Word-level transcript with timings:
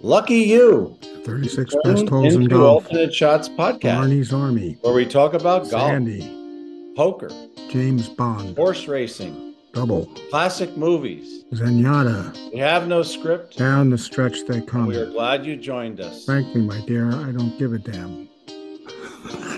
Lucky 0.00 0.36
you. 0.38 0.96
36 1.24 1.72
Tuned 1.72 1.82
best 1.84 2.08
holes 2.08 2.34
in 2.34 2.46
golf. 2.46 2.84
Alternate 2.86 3.12
Shots 3.14 3.48
podcast, 3.50 3.82
Barney's 3.96 4.32
Army. 4.32 4.78
where 4.80 4.94
we 4.94 5.04
talk 5.04 5.34
about 5.34 5.68
golf, 5.70 5.90
Sandy. 5.90 6.92
poker, 6.96 7.28
James 7.70 8.08
Bond. 8.08 8.56
horse 8.56 8.88
racing, 8.88 9.54
Double. 9.74 10.06
classic 10.30 10.74
movies. 10.76 11.44
Zenyatta. 11.52 12.52
We 12.52 12.58
have 12.60 12.88
no 12.88 13.02
script. 13.02 13.58
Down 13.58 13.90
the 13.90 13.98
stretch 13.98 14.46
they 14.46 14.62
come. 14.62 14.86
We 14.86 14.96
are 14.96 15.10
glad 15.10 15.44
you 15.44 15.56
joined 15.56 16.00
us. 16.00 16.24
Frankly, 16.24 16.62
my 16.62 16.80
dear, 16.86 17.08
I 17.08 17.32
don't 17.32 17.58
give 17.58 17.72
a 17.74 17.78
damn. 17.78 18.28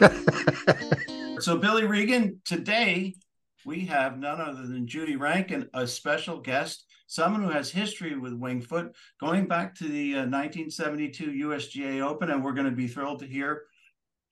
So, 1.40 1.56
Billy 1.58 1.84
Regan, 1.86 2.40
today 2.44 3.16
we 3.66 3.80
have 3.86 4.16
none 4.16 4.40
other 4.40 4.64
than 4.64 4.86
Judy 4.86 5.16
Rankin, 5.16 5.68
a 5.74 5.88
special 5.88 6.38
guest, 6.38 6.84
someone 7.12 7.42
who 7.42 7.50
has 7.50 7.70
history 7.70 8.16
with 8.16 8.32
Winged 8.32 8.66
Foot, 8.66 8.96
going 9.20 9.46
back 9.46 9.74
to 9.74 9.84
the 9.84 10.14
uh, 10.14 10.24
1972 10.24 11.46
USGA 11.46 12.00
Open. 12.00 12.30
And 12.30 12.42
we're 12.42 12.54
going 12.54 12.70
to 12.70 12.74
be 12.74 12.88
thrilled 12.88 13.18
to 13.18 13.26
hear 13.26 13.64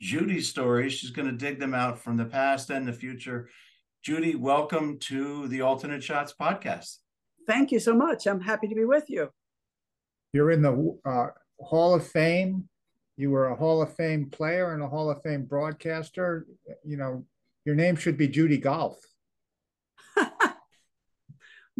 Judy's 0.00 0.48
stories. 0.48 0.94
She's 0.94 1.10
going 1.10 1.28
to 1.28 1.36
dig 1.36 1.60
them 1.60 1.74
out 1.74 1.98
from 1.98 2.16
the 2.16 2.24
past 2.24 2.70
and 2.70 2.88
the 2.88 2.92
future. 2.94 3.50
Judy, 4.02 4.34
welcome 4.34 4.98
to 5.00 5.46
the 5.48 5.60
Alternate 5.60 6.02
Shots 6.02 6.32
podcast. 6.40 6.96
Thank 7.46 7.70
you 7.70 7.80
so 7.80 7.94
much. 7.94 8.26
I'm 8.26 8.40
happy 8.40 8.66
to 8.68 8.74
be 8.74 8.86
with 8.86 9.10
you. 9.10 9.28
You're 10.32 10.50
in 10.50 10.62
the 10.62 10.98
uh, 11.04 11.26
Hall 11.60 11.94
of 11.94 12.06
Fame. 12.06 12.66
You 13.18 13.30
were 13.30 13.48
a 13.48 13.56
Hall 13.56 13.82
of 13.82 13.94
Fame 13.94 14.30
player 14.30 14.72
and 14.72 14.82
a 14.82 14.88
Hall 14.88 15.10
of 15.10 15.20
Fame 15.20 15.44
broadcaster. 15.44 16.46
You 16.82 16.96
know, 16.96 17.26
your 17.66 17.74
name 17.74 17.96
should 17.96 18.16
be 18.16 18.26
Judy 18.26 18.56
Golf. 18.56 18.96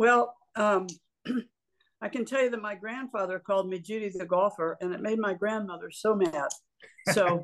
Well, 0.01 0.35
um, 0.61 0.87
I 2.03 2.09
can 2.09 2.25
tell 2.25 2.43
you 2.43 2.51
that 2.51 2.63
my 2.63 2.75
grandfather 2.75 3.39
called 3.39 3.69
me 3.69 3.79
Judy 3.79 4.11
the 4.15 4.27
golfer, 4.27 4.77
and 4.81 4.95
it 4.95 5.01
made 5.01 5.19
my 5.19 5.35
grandmother 5.35 5.91
so 5.91 6.15
mad. 6.15 6.49
So, 7.13 7.43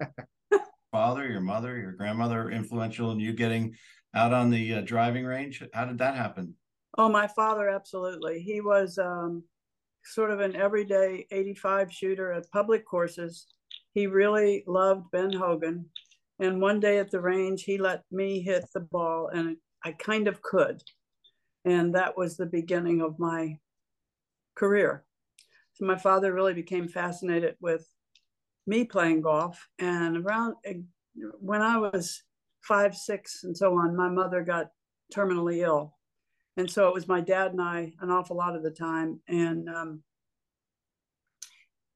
Father, 0.93 1.27
your 1.29 1.41
mother, 1.41 1.77
your 1.77 1.93
grandmother 1.93 2.51
influential 2.51 3.11
in 3.13 3.21
you 3.21 3.33
getting 3.33 3.75
out 4.15 4.33
on 4.33 4.51
the 4.51 4.75
uh, 4.75 4.81
driving 4.81 5.25
range. 5.25 5.63
How 5.75 5.85
did 5.85 5.99
that 5.99 6.17
happen? 6.17 6.55
oh, 6.99 7.09
my 7.09 7.27
father, 7.27 7.69
absolutely. 7.69 8.41
He 8.41 8.61
was 8.61 8.99
um, 8.99 9.43
sort 10.05 10.31
of 10.31 10.41
an 10.41 10.57
everyday 10.57 11.27
85 11.31 11.93
shooter 11.93 12.33
at 12.33 12.51
public 12.51 12.87
courses. 12.87 13.47
He 13.93 14.07
really 14.07 14.65
loved 14.67 15.11
Ben 15.11 15.33
Hogan. 15.33 15.87
And 16.39 16.61
one 16.61 16.81
day 16.81 16.99
at 16.99 17.11
the 17.11 17.21
range, 17.21 17.65
he 17.65 17.79
let 17.79 18.03
me 18.11 18.43
hit 18.43 18.65
the 18.75 18.81
ball, 18.81 19.29
and 19.29 19.57
I 19.85 19.93
kind 19.93 20.29
of 20.29 20.43
could. 20.43 20.83
And 21.67 21.95
that 21.97 22.17
was 22.17 22.37
the 22.37 22.47
beginning 22.47 23.03
of 23.03 23.19
my 23.19 23.59
career. 24.55 25.05
So 25.75 25.85
my 25.85 25.99
father 25.99 26.33
really 26.33 26.55
became 26.55 26.89
fascinated 26.89 27.57
with 27.61 27.87
me 28.67 28.85
playing 28.85 29.21
golf. 29.23 29.69
And 29.79 30.25
around 30.25 30.55
when 31.41 31.63
I 31.63 31.77
was 31.77 32.23
five, 32.63 32.95
six, 32.95 33.45
and 33.45 33.57
so 33.57 33.75
on, 33.75 33.97
my 33.97 34.09
mother 34.09 34.43
got 34.43 34.71
terminally 35.13 35.59
ill. 35.59 35.95
And 36.57 36.71
so 36.71 36.89
it 36.89 36.95
was 36.95 37.09
my 37.09 37.21
dad 37.21 37.51
and 37.53 37.61
I 37.61 37.93
an 38.01 38.11
awful 38.11 38.37
lot 38.37 38.57
of 38.57 38.63
the 38.63 38.71
time. 38.71 39.21
And 39.29 39.69
um, 39.69 40.03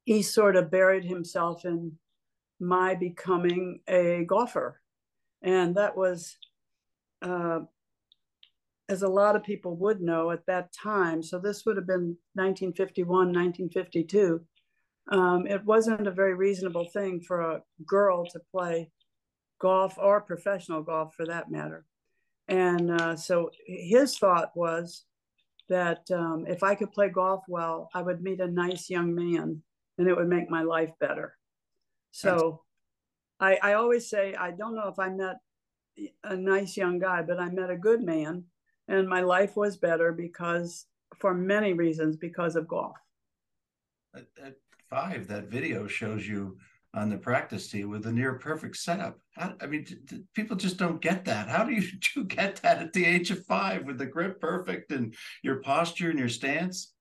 he 0.04 0.20
sort 0.20 0.56
of 0.56 0.70
buried 0.70 1.04
himself 1.04 1.64
in 1.64 1.92
my 2.58 2.96
becoming 2.96 3.80
a 3.88 4.24
golfer. 4.26 4.80
And 5.42 5.76
that 5.76 5.96
was, 5.96 6.36
uh, 7.22 7.60
as 8.90 9.02
a 9.02 9.08
lot 9.08 9.36
of 9.36 9.44
people 9.44 9.76
would 9.76 10.00
know 10.02 10.32
at 10.32 10.44
that 10.46 10.72
time, 10.72 11.22
so 11.22 11.38
this 11.38 11.64
would 11.64 11.76
have 11.76 11.86
been 11.86 12.16
1951, 12.34 13.06
1952. 13.08 14.40
Um, 15.12 15.46
it 15.46 15.64
wasn't 15.64 16.08
a 16.08 16.10
very 16.10 16.34
reasonable 16.34 16.86
thing 16.92 17.20
for 17.20 17.40
a 17.40 17.62
girl 17.86 18.26
to 18.26 18.40
play 18.50 18.90
golf 19.60 19.94
or 19.96 20.20
professional 20.20 20.82
golf 20.82 21.14
for 21.14 21.24
that 21.26 21.52
matter. 21.52 21.84
And 22.48 22.90
uh, 23.00 23.14
so 23.14 23.50
his 23.64 24.18
thought 24.18 24.50
was 24.56 25.04
that 25.68 26.10
um, 26.10 26.44
if 26.48 26.64
I 26.64 26.74
could 26.74 26.90
play 26.90 27.10
golf 27.10 27.44
well, 27.46 27.90
I 27.94 28.02
would 28.02 28.20
meet 28.22 28.40
a 28.40 28.48
nice 28.48 28.90
young 28.90 29.14
man 29.14 29.62
and 29.98 30.08
it 30.08 30.16
would 30.16 30.28
make 30.28 30.50
my 30.50 30.62
life 30.62 30.90
better. 30.98 31.36
So 32.10 32.62
I, 33.38 33.56
I 33.62 33.72
always 33.74 34.10
say, 34.10 34.34
I 34.34 34.50
don't 34.50 34.74
know 34.74 34.88
if 34.88 34.98
I 34.98 35.10
met 35.10 35.36
a 36.24 36.36
nice 36.36 36.76
young 36.76 36.98
guy, 36.98 37.22
but 37.22 37.38
I 37.38 37.50
met 37.50 37.70
a 37.70 37.76
good 37.76 38.02
man 38.02 38.46
and 38.90 39.08
my 39.08 39.20
life 39.20 39.56
was 39.56 39.76
better 39.76 40.12
because, 40.12 40.86
for 41.18 41.32
many 41.32 41.72
reasons, 41.72 42.16
because 42.16 42.56
of 42.56 42.66
golf. 42.66 42.96
At, 44.14 44.26
at 44.42 44.54
five, 44.90 45.28
that 45.28 45.44
video 45.44 45.86
shows 45.86 46.26
you 46.26 46.58
on 46.92 47.08
the 47.08 47.16
practice 47.16 47.68
tee 47.68 47.84
with 47.84 48.04
a 48.06 48.12
near 48.12 48.34
perfect 48.34 48.76
setup. 48.76 49.16
How, 49.36 49.54
I 49.62 49.66
mean, 49.66 49.86
people 50.34 50.56
just 50.56 50.76
don't 50.76 51.00
get 51.00 51.24
that. 51.26 51.48
How 51.48 51.62
do 51.62 51.72
you, 51.72 51.82
do 51.92 52.08
you 52.16 52.24
get 52.24 52.56
that 52.56 52.82
at 52.82 52.92
the 52.92 53.04
age 53.04 53.30
of 53.30 53.46
five 53.46 53.84
with 53.84 53.96
the 53.96 54.06
grip 54.06 54.40
perfect 54.40 54.90
and 54.90 55.14
your 55.44 55.62
posture 55.62 56.10
and 56.10 56.18
your 56.18 56.28
stance? 56.28 56.92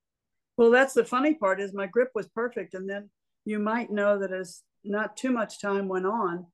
Well, 0.57 0.69
that's 0.69 0.93
the 0.93 1.05
funny 1.05 1.33
part 1.33 1.59
is 1.59 1.73
my 1.73 1.87
grip 1.87 2.11
was 2.13 2.27
perfect. 2.27 2.75
And 2.75 2.87
then 2.87 3.09
you 3.45 3.57
might 3.57 3.91
know 3.91 4.19
that 4.19 4.31
as 4.31 4.61
not 4.83 5.17
too 5.17 5.31
much 5.31 5.59
time 5.59 5.87
went 5.87 6.05
on, 6.05 6.45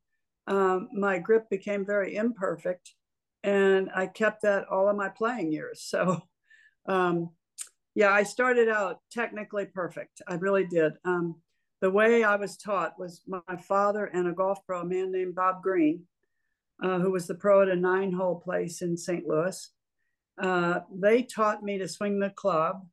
um, 0.47 0.87
my 0.93 1.19
grip 1.19 1.49
became 1.49 1.85
very 1.85 2.15
imperfect. 2.15 2.93
And 3.45 3.89
I 3.95 4.07
kept 4.07 4.41
that 4.41 4.67
all 4.69 4.89
of 4.89 4.95
my 4.95 5.09
playing 5.09 5.51
years. 5.51 5.81
So, 5.81 6.21
um, 6.87 7.29
yeah, 7.93 8.11
I 8.11 8.23
started 8.23 8.69
out 8.69 8.99
technically 9.11 9.65
perfect. 9.65 10.21
I 10.27 10.35
really 10.35 10.65
did. 10.65 10.93
Um, 11.05 11.35
the 11.81 11.91
way 11.91 12.23
I 12.23 12.35
was 12.35 12.57
taught 12.57 12.97
was 12.97 13.21
my 13.27 13.57
father 13.67 14.05
and 14.05 14.27
a 14.27 14.33
golf 14.33 14.59
pro, 14.65 14.81
a 14.81 14.85
man 14.85 15.11
named 15.11 15.35
Bob 15.35 15.61
Green, 15.61 16.03
uh, 16.83 16.99
who 16.99 17.11
was 17.11 17.27
the 17.27 17.35
pro 17.35 17.61
at 17.61 17.69
a 17.69 17.75
nine 17.75 18.11
hole 18.11 18.39
place 18.39 18.81
in 18.81 18.97
St. 18.97 19.27
Louis. 19.27 19.69
Uh, 20.41 20.79
they 20.93 21.23
taught 21.23 21.63
me 21.63 21.77
to 21.77 21.87
swing 21.87 22.19
the 22.19 22.31
club 22.31 22.85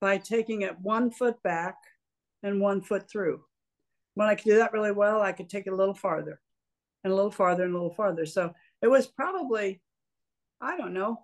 by 0.00 0.16
taking 0.16 0.62
it 0.62 0.78
one 0.80 1.10
foot 1.10 1.42
back 1.42 1.76
and 2.42 2.60
one 2.60 2.80
foot 2.80 3.08
through. 3.10 3.42
When 4.14 4.28
I 4.28 4.34
could 4.34 4.44
do 4.44 4.58
that 4.58 4.72
really 4.72 4.92
well, 4.92 5.20
I 5.20 5.32
could 5.32 5.50
take 5.50 5.66
it 5.66 5.72
a 5.72 5.76
little 5.76 5.94
farther 5.94 6.40
and 7.02 7.12
a 7.12 7.16
little 7.16 7.30
farther 7.30 7.64
and 7.64 7.74
a 7.74 7.76
little 7.76 7.94
farther. 7.94 8.26
So 8.26 8.54
it 8.82 8.88
was 8.88 9.06
probably, 9.06 9.80
I 10.60 10.76
don't 10.76 10.94
know, 10.94 11.20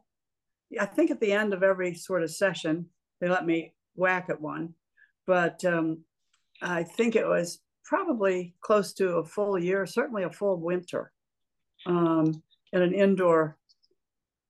I 0.79 0.87
think 0.87 1.11
at 1.11 1.21
the 1.21 1.33
end 1.33 1.53
of 1.53 1.63
every 1.63 1.95
sort 1.95 2.23
of 2.23 2.31
session, 2.31 2.87
they 3.21 3.29
let 3.29 3.45
me 3.45 3.75
whack 3.97 4.27
at 4.29 4.41
one. 4.41 4.75
But 5.27 5.65
um, 5.65 6.05
I 6.63 6.83
think 6.83 7.17
it 7.17 7.27
was 7.27 7.61
probably 7.85 8.55
close 8.61 8.93
to 8.95 9.17
a 9.17 9.25
full 9.25 9.59
year, 9.59 9.87
certainly 9.87 10.23
a 10.23 10.31
full 10.31 10.57
winter 10.57 11.13
um, 11.87 12.43
in 12.73 12.83
an 12.83 12.95
indoor 12.95 13.59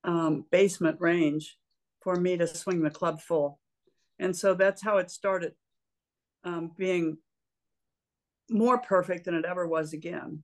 um, 0.04 0.44
basement 0.50 0.98
range 1.00 1.56
for 2.02 2.16
me 2.16 2.36
to 2.36 2.46
swing 2.46 2.82
the 2.82 2.90
club 2.90 3.20
full. 3.20 3.58
And 4.18 4.36
so 4.36 4.54
that's 4.54 4.82
how 4.82 4.98
it 4.98 5.10
started 5.10 5.52
um, 6.44 6.72
being 6.76 7.18
more 8.50 8.78
perfect 8.78 9.24
than 9.24 9.34
it 9.34 9.44
ever 9.44 9.66
was 9.66 9.92
again. 9.92 10.42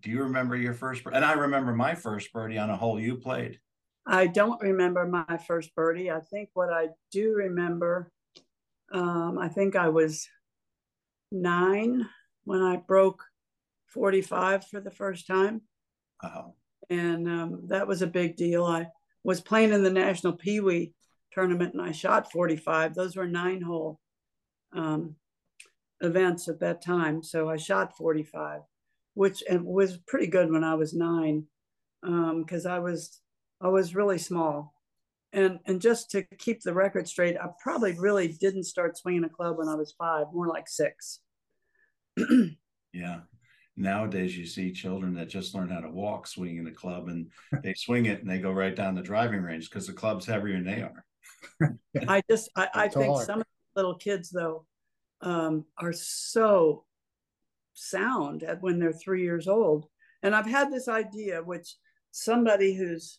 Do 0.00 0.10
you 0.10 0.22
remember 0.22 0.56
your 0.56 0.74
first? 0.74 1.02
And 1.12 1.24
I 1.24 1.32
remember 1.32 1.72
my 1.72 1.94
first 1.94 2.32
birdie 2.32 2.58
on 2.58 2.70
a 2.70 2.76
hole 2.76 2.98
you 2.98 3.16
played. 3.16 3.60
I 4.06 4.26
don't 4.26 4.60
remember 4.60 5.06
my 5.06 5.38
first 5.46 5.74
birdie. 5.74 6.10
I 6.10 6.20
think 6.20 6.50
what 6.54 6.72
I 6.72 6.88
do 7.12 7.34
remember, 7.34 8.10
um, 8.92 9.38
I 9.38 9.48
think 9.48 9.76
I 9.76 9.90
was 9.90 10.28
nine 11.30 12.08
when 12.44 12.62
I 12.62 12.76
broke 12.76 13.22
45 13.86 14.66
for 14.66 14.80
the 14.80 14.90
first 14.90 15.26
time. 15.26 15.62
Wow. 16.22 16.54
And 16.90 17.28
um, 17.28 17.62
that 17.68 17.86
was 17.86 18.02
a 18.02 18.06
big 18.06 18.36
deal. 18.36 18.64
I 18.64 18.88
was 19.22 19.40
playing 19.40 19.72
in 19.72 19.82
the 19.82 19.90
National 19.90 20.32
Pee 20.32 20.60
Wee 20.60 20.94
tournament 21.32 21.74
and 21.74 21.82
I 21.82 21.92
shot 21.92 22.32
45. 22.32 22.94
Those 22.94 23.16
were 23.16 23.26
nine 23.26 23.62
hole 23.62 24.00
um, 24.72 25.16
events 26.00 26.48
at 26.48 26.60
that 26.60 26.82
time. 26.82 27.22
So 27.22 27.48
I 27.48 27.56
shot 27.56 27.96
45, 27.96 28.60
which 29.14 29.42
and 29.48 29.64
was 29.64 29.98
pretty 30.06 30.26
good 30.26 30.50
when 30.50 30.64
I 30.64 30.74
was 30.74 30.94
nine 30.94 31.44
because 32.02 32.66
um, 32.66 32.72
I 32.72 32.78
was 32.78 33.20
I 33.60 33.68
was 33.68 33.94
really 33.94 34.18
small. 34.18 34.74
And, 35.34 35.60
and 35.64 35.80
just 35.80 36.10
to 36.10 36.22
keep 36.38 36.62
the 36.62 36.74
record 36.74 37.08
straight, 37.08 37.36
I 37.38 37.46
probably 37.62 37.98
really 37.98 38.28
didn't 38.28 38.64
start 38.64 38.98
swinging 38.98 39.24
a 39.24 39.30
club 39.30 39.56
when 39.56 39.68
I 39.68 39.74
was 39.74 39.94
five, 39.96 40.26
more 40.32 40.48
like 40.48 40.68
six. 40.68 41.20
yeah. 42.92 43.20
Nowadays, 43.74 44.36
you 44.36 44.44
see 44.44 44.72
children 44.72 45.14
that 45.14 45.30
just 45.30 45.54
learn 45.54 45.70
how 45.70 45.80
to 45.80 45.88
walk 45.88 46.26
swinging 46.26 46.66
a 46.66 46.72
club 46.72 47.08
and 47.08 47.30
they 47.62 47.72
swing 47.72 48.06
it 48.06 48.20
and 48.20 48.28
they 48.28 48.38
go 48.38 48.52
right 48.52 48.76
down 48.76 48.94
the 48.94 49.00
driving 49.00 49.40
range 49.40 49.70
because 49.70 49.86
the 49.86 49.94
club's 49.94 50.26
heavier 50.26 50.54
than 50.54 50.66
they 50.66 50.82
are. 50.82 51.78
I 52.08 52.22
just, 52.28 52.50
I, 52.54 52.68
I 52.74 52.88
think 52.88 53.22
some 53.22 53.42
little 53.74 53.94
kids, 53.94 54.28
though, 54.28 54.66
um, 55.22 55.64
are 55.78 55.94
so 55.94 56.84
sound 57.74 58.42
at 58.42 58.62
when 58.62 58.78
they're 58.78 58.92
three 58.92 59.22
years 59.22 59.48
old. 59.48 59.86
And 60.22 60.34
I've 60.34 60.46
had 60.46 60.72
this 60.72 60.88
idea, 60.88 61.42
which 61.42 61.74
somebody 62.10 62.74
who's 62.74 63.18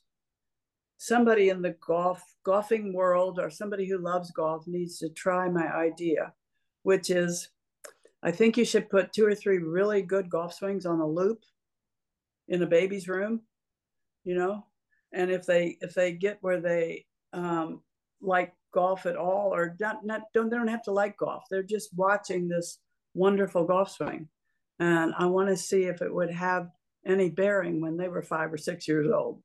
somebody 0.97 1.49
in 1.49 1.61
the 1.61 1.75
golf 1.85 2.23
golfing 2.45 2.93
world 2.93 3.39
or 3.39 3.49
somebody 3.49 3.87
who 3.87 3.97
loves 3.97 4.31
golf 4.31 4.65
needs 4.67 4.99
to 4.99 5.09
try 5.09 5.49
my 5.49 5.67
idea, 5.73 6.33
which 6.83 7.09
is 7.09 7.49
I 8.21 8.31
think 8.31 8.55
you 8.55 8.63
should 8.63 8.89
put 8.89 9.11
two 9.11 9.25
or 9.25 9.35
three 9.35 9.57
really 9.57 10.01
good 10.01 10.29
golf 10.29 10.53
swings 10.53 10.85
on 10.85 11.01
a 11.01 11.07
loop 11.07 11.43
in 12.47 12.63
a 12.63 12.67
baby's 12.67 13.09
room, 13.09 13.41
you 14.23 14.35
know, 14.35 14.65
and 15.11 15.29
if 15.29 15.45
they 15.45 15.77
if 15.81 15.93
they 15.93 16.13
get 16.13 16.37
where 16.41 16.61
they 16.61 17.05
um, 17.33 17.81
like 18.21 18.53
golf 18.73 19.05
at 19.05 19.17
all 19.17 19.53
or 19.53 19.75
not, 19.79 20.05
not 20.05 20.21
don't 20.33 20.49
they 20.49 20.55
don't 20.57 20.67
have 20.67 20.83
to 20.83 20.91
like 20.91 21.17
golf. 21.17 21.43
They're 21.49 21.63
just 21.63 21.89
watching 21.95 22.47
this 22.47 22.79
wonderful 23.13 23.65
golf 23.65 23.91
swing 23.91 24.29
and 24.83 25.13
i 25.17 25.25
want 25.25 25.49
to 25.49 25.57
see 25.57 25.83
if 25.83 26.01
it 26.01 26.13
would 26.13 26.31
have 26.31 26.67
any 27.05 27.29
bearing 27.29 27.81
when 27.81 27.97
they 27.97 28.07
were 28.07 28.21
five 28.21 28.51
or 28.51 28.57
six 28.57 28.87
years 28.87 29.09
old 29.11 29.41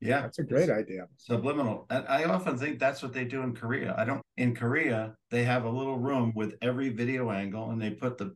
Yeah, 0.00 0.22
That's 0.22 0.38
a 0.38 0.44
great 0.44 0.70
idea. 0.70 1.02
Subliminal. 1.18 1.86
I 1.90 2.24
often 2.24 2.56
think 2.56 2.78
that's 2.78 3.02
what 3.02 3.12
they 3.12 3.26
do 3.34 3.42
in 3.42 3.52
Korea. 3.54 3.94
I 3.98 4.04
don't, 4.08 4.22
in 4.38 4.54
Korea, 4.54 5.14
they 5.30 5.44
have 5.44 5.64
a 5.66 5.76
little 5.78 5.98
room 5.98 6.32
with 6.34 6.54
every 6.62 6.88
video 6.88 7.30
angle 7.30 7.70
and 7.70 7.80
they 7.82 7.90
put 7.90 8.16
the 8.16 8.34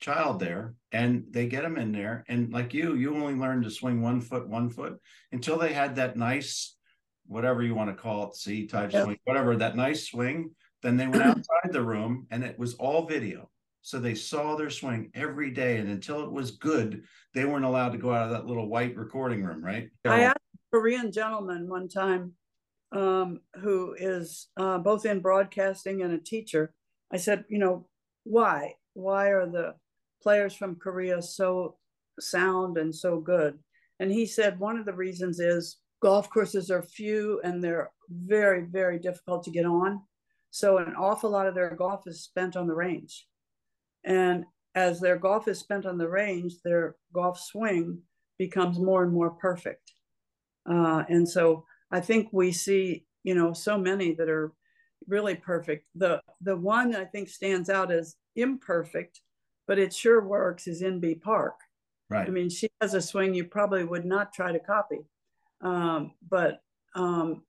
child 0.00 0.40
there 0.40 0.74
and 0.90 1.24
they 1.30 1.46
get 1.54 1.62
them 1.64 1.76
in 1.76 1.92
there. 1.92 2.24
And 2.28 2.50
like 2.50 2.72
you, 2.72 2.94
you 2.94 3.14
only 3.14 3.34
learned 3.34 3.64
to 3.64 3.70
swing 3.70 4.00
one 4.00 4.20
foot, 4.22 4.48
one 4.48 4.70
foot 4.70 4.94
until 5.32 5.58
they 5.58 5.74
had 5.74 5.96
that 5.96 6.16
nice, 6.16 6.76
whatever 7.26 7.62
you 7.62 7.74
want 7.74 7.90
to 7.90 8.02
call 8.02 8.28
it, 8.28 8.36
C 8.36 8.66
type 8.66 8.92
Yep. 8.92 9.04
swing, 9.04 9.18
whatever, 9.24 9.54
that 9.56 9.76
nice 9.76 10.08
swing. 10.08 10.36
Then 10.82 10.96
they 10.96 11.06
went 11.06 11.22
outside 11.30 11.72
the 11.72 11.84
room 11.84 12.26
and 12.30 12.42
it 12.42 12.58
was 12.58 12.72
all 12.74 13.06
video. 13.06 13.50
So 13.82 13.98
they 13.98 14.14
saw 14.14 14.54
their 14.54 14.70
swing 14.70 15.10
every 15.14 15.50
day. 15.50 15.78
And 15.78 15.90
until 15.90 16.22
it 16.22 16.30
was 16.30 16.52
good, 16.52 17.02
they 17.34 17.44
weren't 17.44 17.64
allowed 17.64 17.90
to 17.90 17.98
go 17.98 18.14
out 18.14 18.26
of 18.26 18.30
that 18.30 18.46
little 18.46 18.68
white 18.68 18.96
recording 18.96 19.42
room, 19.42 19.62
right? 19.62 19.90
i 20.06 20.22
asked 20.22 20.38
a 20.54 20.76
korean 20.76 21.10
gentleman 21.10 21.68
one 21.68 21.88
time 21.88 22.32
um, 22.92 23.40
who 23.60 23.94
is 23.98 24.48
uh, 24.56 24.78
both 24.78 25.04
in 25.04 25.20
broadcasting 25.20 26.02
and 26.02 26.14
a 26.14 26.18
teacher. 26.18 26.72
I 27.12 27.16
said 27.16 27.44
you 27.48 27.58
know 27.58 27.88
why? 28.24 28.74
Why 28.94 29.28
are 29.28 29.46
the 29.46 29.74
players 30.22 30.54
from 30.54 30.76
korea 30.76 31.20
so 31.20 31.76
sound 32.20 32.78
and 32.78 32.94
so 32.94 33.18
good? 33.18 33.58
And 33.98 34.12
he 34.12 34.26
said 34.26 34.60
one 34.60 34.78
of 34.78 34.86
the 34.86 34.92
reasons 34.92 35.40
is 35.40 35.78
golf 36.00 36.30
courses 36.30 36.70
are 36.70 36.82
few 36.82 37.40
and 37.42 37.62
they're 37.62 37.90
very 38.10 38.62
very 38.62 38.98
difficult 38.98 39.42
to 39.44 39.50
get 39.50 39.66
on. 39.66 40.02
So 40.50 40.78
an 40.78 40.94
awful 40.94 41.30
lot 41.30 41.46
of 41.46 41.54
their 41.54 41.74
golf 41.74 42.06
is 42.06 42.22
spent 42.22 42.56
on 42.56 42.66
the 42.66 42.74
range 42.74 43.26
and 44.04 44.44
as 44.74 45.00
their 45.00 45.18
golf 45.18 45.48
is 45.48 45.58
spent 45.58 45.86
on 45.86 45.98
the 45.98 46.08
range 46.08 46.54
their 46.64 46.96
golf 47.12 47.38
swing 47.38 47.98
becomes 48.38 48.78
more 48.78 49.02
and 49.02 49.12
more 49.12 49.30
perfect 49.30 49.92
uh, 50.68 51.04
and 51.08 51.28
so 51.28 51.64
i 51.90 52.00
think 52.00 52.28
we 52.32 52.52
see 52.52 53.04
you 53.22 53.34
know 53.34 53.52
so 53.52 53.78
many 53.78 54.12
that 54.12 54.28
are 54.28 54.52
really 55.08 55.34
perfect 55.34 55.86
the 55.94 56.20
the 56.40 56.56
one 56.56 56.94
i 56.94 57.04
think 57.04 57.28
stands 57.28 57.68
out 57.68 57.90
as 57.90 58.16
imperfect 58.36 59.20
but 59.66 59.78
it 59.78 59.92
sure 59.92 60.24
works 60.24 60.66
is 60.66 60.82
Inbee 60.82 61.20
Park 61.20 61.54
Right. 62.12 62.28
I 62.28 62.30
mean, 62.30 62.50
she 62.50 62.68
has 62.80 62.92
a 62.92 63.00
swing 63.00 63.34
you 63.34 63.44
probably 63.44 63.84
would 63.84 64.04
not 64.04 64.34
try 64.34 64.52
to 64.52 64.58
copy. 64.58 65.00
Um, 65.62 66.12
but 66.28 66.60
um, 66.94 67.42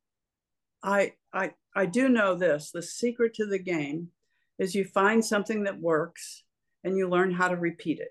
I, 0.82 1.14
I, 1.34 1.52
I 1.76 1.86
do 1.86 2.08
know 2.08 2.36
this 2.36 2.72
the 2.72 2.82
secret 2.82 3.34
to 3.36 3.46
the 3.46 3.60
game 3.60 4.10
is 4.58 4.74
you 4.74 4.86
find 4.86 5.24
something 5.24 5.64
that 5.64 5.82
works 5.82 6.43
and 6.84 6.98
you 6.98 7.10
learn 7.10 7.32
how 7.32 7.48
to 7.48 7.56
repeat 7.56 8.00
it. 8.00 8.10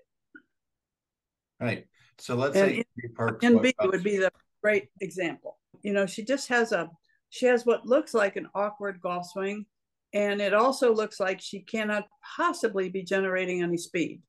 Right. 1.59 1.85
So 2.17 2.35
let's 2.35 2.55
And 2.55 2.71
say 2.71 2.83
in- 3.03 3.13
Parks 3.13 3.45
Inbee 3.45 3.73
would 3.81 4.03
be 4.03 4.17
the 4.17 4.31
great 4.61 4.89
example. 5.01 5.59
You 5.81 5.93
know, 5.93 6.05
she 6.05 6.23
just 6.23 6.47
has 6.49 6.71
a, 6.71 6.89
she 7.29 7.45
has 7.47 7.65
what 7.65 7.85
looks 7.85 8.13
like 8.13 8.35
an 8.35 8.47
awkward 8.53 8.99
golf 9.01 9.27
swing. 9.31 9.65
And 10.13 10.41
it 10.41 10.53
also 10.53 10.93
looks 10.93 11.19
like 11.19 11.41
she 11.41 11.61
cannot 11.61 12.07
possibly 12.37 12.87
be 12.89 13.01
generating 13.03 13.63
any 13.63 13.77
speed, 13.77 14.21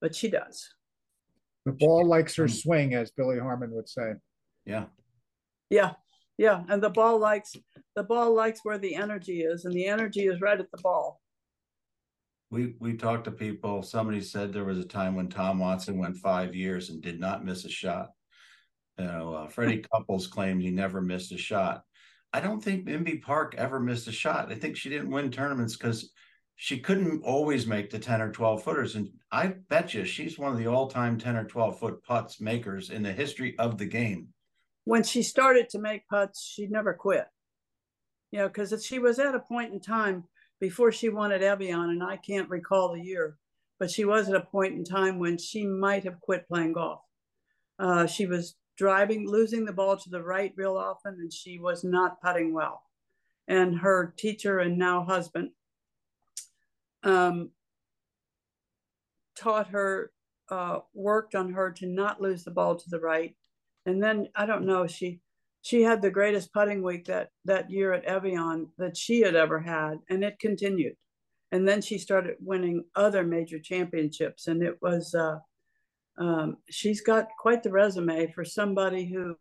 but 0.00 0.14
she 0.14 0.30
does. 0.30 0.68
The 1.66 1.72
ball 1.72 2.06
likes 2.06 2.36
her 2.36 2.44
Mm. 2.44 2.62
swing, 2.62 2.94
as 2.94 3.10
Billy 3.10 3.38
Harmon 3.38 3.72
would 3.72 3.88
say. 3.88 4.12
yeah. 4.64 4.86
Yeah, 5.68 5.92
yeah, 6.38 6.64
and 6.68 6.82
the 6.82 6.90
ball 6.90 7.18
likes 7.18 7.54
the 7.94 8.02
ball 8.02 8.34
likes 8.34 8.60
where 8.64 8.78
the 8.78 8.94
energy 8.96 9.42
is, 9.42 9.64
and 9.64 9.74
the 9.74 9.86
energy 9.86 10.26
is 10.26 10.40
right 10.40 10.58
at 10.58 10.70
the 10.72 10.78
ball. 10.82 11.20
We 12.50 12.74
we 12.80 12.96
talked 12.96 13.24
to 13.24 13.30
people. 13.30 13.82
Somebody 13.82 14.20
said 14.20 14.52
there 14.52 14.64
was 14.64 14.78
a 14.78 14.84
time 14.84 15.14
when 15.14 15.28
Tom 15.28 15.58
Watson 15.58 15.98
went 15.98 16.16
five 16.16 16.54
years 16.54 16.90
and 16.90 17.00
did 17.00 17.20
not 17.20 17.44
miss 17.44 17.64
a 17.64 17.68
shot. 17.68 18.10
You 18.98 19.04
know, 19.04 19.34
uh, 19.34 19.48
Freddie 19.48 19.84
Couples 19.92 20.26
claimed 20.26 20.60
he 20.60 20.70
never 20.70 21.00
missed 21.00 21.32
a 21.32 21.38
shot. 21.38 21.84
I 22.32 22.40
don't 22.40 22.62
think 22.62 22.86
Inbee 22.86 23.22
Park 23.22 23.54
ever 23.56 23.80
missed 23.80 24.08
a 24.08 24.12
shot. 24.12 24.52
I 24.52 24.56
think 24.56 24.76
she 24.76 24.88
didn't 24.88 25.10
win 25.10 25.30
tournaments 25.30 25.76
because 25.76 26.12
she 26.56 26.78
couldn't 26.78 27.22
always 27.24 27.66
make 27.66 27.88
the 27.88 27.98
10 27.98 28.20
or 28.20 28.30
12 28.30 28.62
footers. 28.62 28.94
And 28.94 29.08
I 29.32 29.54
bet 29.68 29.94
you 29.94 30.04
she's 30.04 30.38
one 30.38 30.52
of 30.52 30.58
the 30.58 30.66
all-time 30.66 31.18
10 31.18 31.36
or 31.36 31.44
12 31.44 31.78
foot 31.78 32.04
putts 32.04 32.40
makers 32.40 32.90
in 32.90 33.02
the 33.02 33.12
history 33.12 33.58
of 33.58 33.78
the 33.78 33.86
game. 33.86 34.28
When 34.84 35.02
she 35.02 35.22
started 35.22 35.70
to 35.70 35.78
make 35.78 36.06
putts, 36.08 36.42
she 36.42 36.66
never 36.66 36.92
quit. 36.92 37.26
You 38.30 38.40
know, 38.40 38.48
because 38.48 38.84
she 38.84 38.98
was 38.98 39.18
at 39.18 39.34
a 39.34 39.40
point 39.40 39.72
in 39.72 39.80
time 39.80 40.24
before 40.60 40.92
she 40.92 41.08
at 41.08 41.42
Evian, 41.42 41.90
and 41.90 42.02
I 42.02 42.18
can't 42.18 42.48
recall 42.50 42.92
the 42.92 43.00
year, 43.00 43.38
but 43.78 43.90
she 43.90 44.04
was 44.04 44.28
at 44.28 44.36
a 44.36 44.40
point 44.40 44.74
in 44.74 44.84
time 44.84 45.18
when 45.18 45.38
she 45.38 45.66
might 45.66 46.04
have 46.04 46.20
quit 46.20 46.46
playing 46.46 46.74
golf. 46.74 47.00
Uh, 47.78 48.06
she 48.06 48.26
was 48.26 48.56
driving, 48.76 49.26
losing 49.26 49.64
the 49.64 49.72
ball 49.72 49.96
to 49.96 50.10
the 50.10 50.22
right 50.22 50.52
real 50.56 50.76
often, 50.76 51.14
and 51.14 51.32
she 51.32 51.58
was 51.58 51.82
not 51.82 52.20
putting 52.22 52.52
well. 52.52 52.82
And 53.48 53.78
her 53.78 54.14
teacher 54.16 54.58
and 54.58 54.78
now 54.78 55.02
husband 55.02 55.50
um, 57.02 57.50
taught 59.36 59.68
her, 59.68 60.12
uh, 60.50 60.80
worked 60.92 61.34
on 61.34 61.52
her 61.54 61.72
to 61.72 61.86
not 61.86 62.20
lose 62.20 62.44
the 62.44 62.50
ball 62.50 62.76
to 62.76 62.90
the 62.90 63.00
right. 63.00 63.34
And 63.86 64.02
then 64.02 64.28
I 64.36 64.44
don't 64.44 64.66
know, 64.66 64.86
she 64.86 65.20
she 65.62 65.82
had 65.82 66.00
the 66.00 66.10
greatest 66.10 66.52
putting 66.52 66.82
week 66.82 67.06
that 67.06 67.30
that 67.44 67.70
year 67.70 67.92
at 67.92 68.04
Evian 68.04 68.68
that 68.78 68.96
she 68.96 69.20
had 69.20 69.34
ever 69.34 69.60
had, 69.60 69.98
and 70.08 70.24
it 70.24 70.38
continued. 70.38 70.96
And 71.52 71.66
then 71.68 71.82
she 71.82 71.98
started 71.98 72.36
winning 72.40 72.84
other 72.94 73.24
major 73.24 73.58
championships, 73.58 74.46
and 74.46 74.62
it 74.62 74.78
was 74.80 75.14
uh, 75.14 75.38
um, 76.18 76.58
she's 76.68 77.00
got 77.00 77.28
quite 77.38 77.62
the 77.62 77.72
resume 77.72 78.30
for 78.32 78.44
somebody 78.44 79.06
who, 79.06 79.36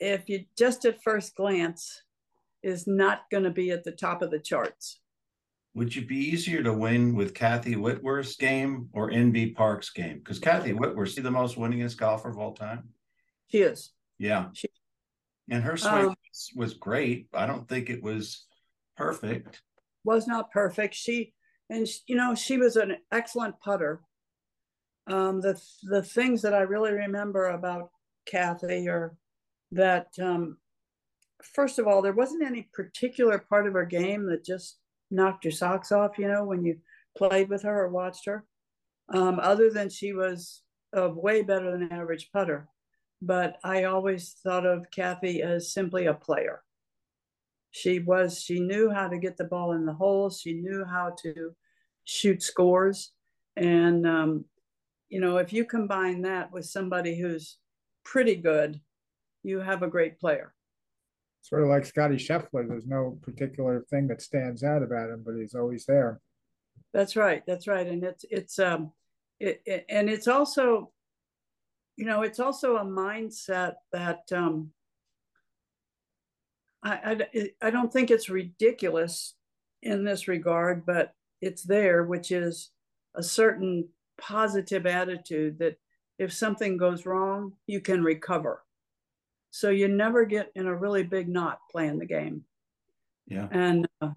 if 0.00 0.28
you 0.28 0.44
just 0.56 0.84
at 0.84 1.02
first 1.02 1.34
glance, 1.36 2.02
is 2.62 2.86
not 2.86 3.22
going 3.30 3.44
to 3.44 3.50
be 3.50 3.70
at 3.70 3.84
the 3.84 3.92
top 3.92 4.22
of 4.22 4.30
the 4.30 4.38
charts. 4.38 5.00
Would 5.74 5.94
you 5.94 6.06
be 6.06 6.16
easier 6.16 6.62
to 6.62 6.72
win 6.72 7.14
with 7.14 7.34
Kathy 7.34 7.76
Whitworth's 7.76 8.36
game 8.36 8.88
or 8.94 9.10
Inbee 9.10 9.54
Park's 9.54 9.90
game? 9.90 10.18
Because 10.18 10.38
Kathy 10.38 10.72
Whitworth, 10.72 11.10
she 11.10 11.20
the 11.20 11.30
most 11.30 11.56
winningest 11.56 11.98
golfer 11.98 12.30
of 12.30 12.38
all 12.38 12.54
time. 12.54 12.88
She 13.48 13.58
is. 13.58 13.90
Yeah. 14.18 14.46
She- 14.54 14.68
and 15.48 15.62
her 15.62 15.76
swing 15.76 16.06
Um, 16.06 16.16
was, 16.28 16.50
was 16.56 16.74
great. 16.74 17.28
I 17.32 17.46
don't 17.46 17.68
think 17.68 17.88
it 17.88 18.02
was 18.02 18.46
perfect. 18.96 19.62
was 20.04 20.26
not 20.26 20.50
perfect. 20.50 20.94
She 20.94 21.34
and 21.70 21.86
she, 21.86 22.00
you 22.08 22.16
know 22.16 22.34
she 22.34 22.58
was 22.58 22.76
an 22.76 22.96
excellent 23.12 23.60
putter. 23.60 24.00
Um, 25.06 25.40
the 25.40 25.60
the 25.84 26.02
things 26.02 26.42
that 26.42 26.54
I 26.54 26.60
really 26.60 26.92
remember 26.92 27.46
about 27.50 27.90
Kathy 28.26 28.88
are 28.88 29.14
that 29.72 30.08
um, 30.20 30.56
first 31.42 31.78
of 31.78 31.86
all, 31.86 32.02
there 32.02 32.12
wasn't 32.12 32.44
any 32.44 32.68
particular 32.72 33.38
part 33.38 33.66
of 33.68 33.74
her 33.74 33.84
game 33.84 34.26
that 34.26 34.44
just 34.44 34.78
knocked 35.12 35.44
your 35.44 35.52
socks 35.52 35.92
off. 35.92 36.18
You 36.18 36.26
know, 36.28 36.44
when 36.44 36.64
you 36.64 36.78
played 37.16 37.48
with 37.48 37.62
her 37.62 37.84
or 37.84 37.88
watched 37.88 38.26
her, 38.26 38.44
um, 39.14 39.38
other 39.40 39.70
than 39.70 39.90
she 39.90 40.12
was 40.12 40.62
a 40.92 41.08
way 41.08 41.42
better 41.42 41.70
than 41.70 41.92
average 41.92 42.30
putter. 42.32 42.68
But 43.22 43.56
I 43.64 43.84
always 43.84 44.34
thought 44.42 44.66
of 44.66 44.90
Kathy 44.90 45.42
as 45.42 45.72
simply 45.72 46.06
a 46.06 46.14
player. 46.14 46.62
She 47.70 47.98
was 47.98 48.40
she 48.40 48.60
knew 48.60 48.90
how 48.90 49.08
to 49.08 49.18
get 49.18 49.36
the 49.36 49.44
ball 49.44 49.72
in 49.72 49.86
the 49.86 49.92
hole, 49.92 50.30
she 50.30 50.54
knew 50.54 50.84
how 50.84 51.14
to 51.22 51.54
shoot 52.04 52.42
scores. 52.42 53.12
And 53.56 54.06
um, 54.06 54.44
you 55.08 55.20
know 55.20 55.36
if 55.38 55.52
you 55.52 55.64
combine 55.64 56.22
that 56.22 56.52
with 56.52 56.64
somebody 56.66 57.18
who's 57.18 57.58
pretty 58.04 58.36
good 58.36 58.80
you 59.42 59.60
have 59.60 59.82
a 59.82 59.88
great 59.88 60.18
player. 60.18 60.52
Sort 61.42 61.62
of 61.62 61.68
like 61.68 61.86
Scotty 61.86 62.16
Scheffler. 62.16 62.66
There's 62.66 62.86
no 62.86 63.18
particular 63.22 63.84
thing 63.88 64.08
that 64.08 64.20
stands 64.20 64.64
out 64.64 64.82
about 64.82 65.10
him, 65.10 65.22
but 65.24 65.36
he's 65.36 65.54
always 65.54 65.86
there. 65.86 66.20
that's 66.92 67.14
right 67.14 67.42
that's 67.46 67.66
right. 67.66 67.86
And 67.86 68.02
it's 68.02 68.24
it's 68.30 68.58
um 68.58 68.92
it, 69.38 69.60
it 69.66 69.86
and 69.88 70.08
it's 70.08 70.28
also 70.28 70.92
you 71.96 72.04
know 72.04 72.22
it's 72.22 72.40
also 72.40 72.76
a 72.76 72.84
mindset 72.84 73.74
that 73.92 74.22
um 74.32 74.70
I, 76.82 77.26
I, 77.34 77.50
I 77.62 77.70
don't 77.70 77.92
think 77.92 78.10
it's 78.10 78.28
ridiculous 78.28 79.34
in 79.82 80.04
this 80.04 80.28
regard, 80.28 80.86
but 80.86 81.14
it's 81.40 81.62
there, 81.62 82.04
which 82.04 82.30
is 82.30 82.70
a 83.14 83.22
certain 83.22 83.88
positive 84.18 84.86
attitude 84.86 85.58
that 85.58 85.78
if 86.18 86.32
something 86.32 86.76
goes 86.76 87.04
wrong, 87.04 87.52
you 87.66 87.80
can 87.80 88.02
recover. 88.02 88.62
So 89.50 89.70
you 89.70 89.88
never 89.88 90.24
get 90.24 90.52
in 90.54 90.66
a 90.66 90.76
really 90.76 91.02
big 91.02 91.28
knot 91.28 91.58
playing 91.70 91.98
the 91.98 92.06
game. 92.06 92.44
Yeah. 93.26 93.48
And 93.50 93.88
uh, 94.00 94.10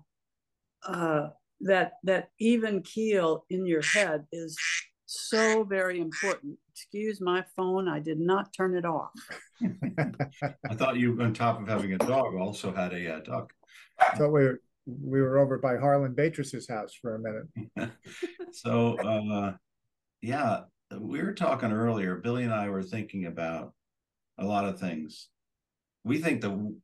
uh, 0.86 1.30
that 1.62 1.94
that 2.04 2.30
even 2.40 2.82
keel 2.84 3.46
in 3.50 3.66
your 3.66 3.82
head 3.82 4.26
is 4.32 4.58
so 5.06 5.64
very 5.64 6.00
important. 6.00 6.58
Excuse 6.82 7.20
my 7.20 7.44
phone, 7.58 7.90
I 7.90 8.00
did 8.00 8.22
not 8.22 8.54
turn 8.54 8.74
it 8.74 8.86
off. 8.86 9.12
I 9.62 10.76
thought 10.76 10.96
you, 10.96 11.22
on 11.22 11.34
top 11.34 11.62
of 11.62 11.68
having 11.68 11.92
a 11.92 11.98
dog, 11.98 12.36
also 12.36 12.74
had 12.74 12.94
a 12.94 13.16
uh, 13.16 13.20
duck. 13.20 13.52
So 14.16 14.30
we 14.30 14.46
were, 14.46 14.62
we 14.86 15.22
were 15.22 15.40
over 15.40 15.58
by 15.58 15.76
Harlan 15.76 16.14
Beatrice's 16.14 16.70
house 16.70 16.94
for 16.94 17.16
a 17.16 17.20
minute. 17.20 17.92
So, 18.52 18.98
uh, 18.98 19.54
yeah, 20.22 20.62
we 20.98 21.22
were 21.22 21.34
talking 21.34 21.72
earlier, 21.72 22.16
Billy 22.16 22.46
and 22.46 22.54
I 22.54 22.70
were 22.70 22.82
thinking 22.82 23.26
about 23.26 23.74
a 24.40 24.46
lot 24.46 24.66
of 24.66 24.80
things. 24.80 25.28
We 26.04 26.18
think 26.18 26.42
the 26.42 26.76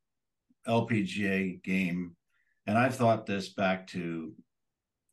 LPGA 0.67 1.63
game, 1.63 2.15
and 2.67 2.77
I've 2.77 2.95
thought 2.95 3.25
this 3.25 3.49
back 3.49 3.87
to 3.87 4.33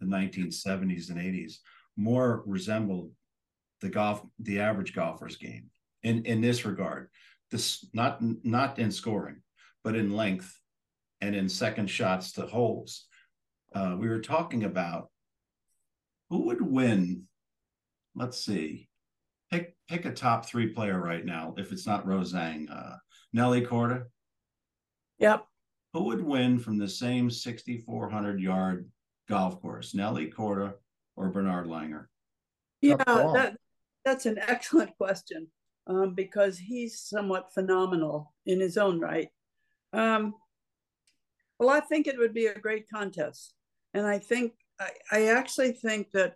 the 0.00 0.06
1970s 0.06 1.08
and 1.08 1.18
80s, 1.18 1.54
more 1.96 2.42
resembled 2.46 3.12
the 3.82 3.90
golf, 3.90 4.22
the 4.38 4.60
average 4.60 4.94
golfer's 4.94 5.36
game 5.36 5.68
in, 6.02 6.24
in 6.24 6.40
this 6.40 6.64
regard. 6.64 7.08
This 7.50 7.84
not 7.92 8.18
not 8.22 8.78
in 8.78 8.90
scoring, 8.90 9.42
but 9.84 9.94
in 9.94 10.12
length 10.12 10.58
and 11.20 11.36
in 11.36 11.48
second 11.50 11.88
shots 11.88 12.32
to 12.32 12.46
holes. 12.46 13.06
Uh, 13.74 13.96
we 13.98 14.08
were 14.08 14.20
talking 14.20 14.64
about 14.64 15.10
who 16.30 16.46
would 16.46 16.62
win. 16.62 17.24
Let's 18.14 18.38
see. 18.38 18.88
Pick 19.50 19.76
pick 19.86 20.06
a 20.06 20.12
top 20.12 20.46
three 20.46 20.68
player 20.68 20.98
right 20.98 21.24
now. 21.24 21.54
If 21.58 21.72
it's 21.72 21.86
not 21.86 22.06
Rosang, 22.06 22.70
uh, 22.70 22.96
Nelly 23.34 23.60
Corda. 23.60 24.04
Yep. 25.18 25.44
Who 25.92 26.04
would 26.04 26.24
win 26.24 26.58
from 26.58 26.78
the 26.78 26.88
same 26.88 27.30
6,400 27.30 28.40
yard 28.40 28.88
golf 29.28 29.60
course, 29.60 29.94
Nelly 29.94 30.28
Corda 30.28 30.74
or 31.16 31.28
Bernhard 31.28 31.66
Langer? 31.66 32.06
Yeah, 32.80 32.96
that 32.96 33.56
that's 34.04 34.26
an 34.26 34.38
excellent 34.38 34.96
question 34.96 35.48
um, 35.86 36.14
because 36.14 36.58
he's 36.58 37.00
somewhat 37.00 37.52
phenomenal 37.52 38.32
in 38.46 38.60
his 38.60 38.76
own 38.76 39.00
right. 39.00 39.28
Um, 39.92 40.34
well, 41.58 41.70
I 41.70 41.80
think 41.80 42.06
it 42.06 42.18
would 42.18 42.34
be 42.34 42.46
a 42.46 42.58
great 42.58 42.86
contest, 42.92 43.54
and 43.94 44.06
I 44.06 44.18
think 44.18 44.52
I, 44.80 44.90
I 45.10 45.26
actually 45.26 45.72
think 45.72 46.10
that 46.12 46.34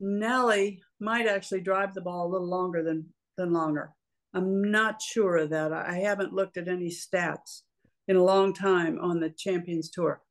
Nelly 0.00 0.82
might 0.98 1.26
actually 1.26 1.60
drive 1.60 1.94
the 1.94 2.00
ball 2.00 2.26
a 2.26 2.32
little 2.32 2.48
longer 2.48 2.82
than 2.82 3.06
than 3.36 3.50
Langer. 3.50 3.88
I'm 4.34 4.70
not 4.70 5.02
sure 5.02 5.36
of 5.38 5.50
that. 5.50 5.72
I 5.72 5.94
haven't 5.98 6.32
looked 6.32 6.56
at 6.56 6.68
any 6.68 6.88
stats 6.88 7.62
in 8.08 8.16
a 8.16 8.24
long 8.24 8.52
time 8.52 8.98
on 9.00 9.20
the 9.20 9.30
Champions 9.30 9.90
Tour, 9.90 10.22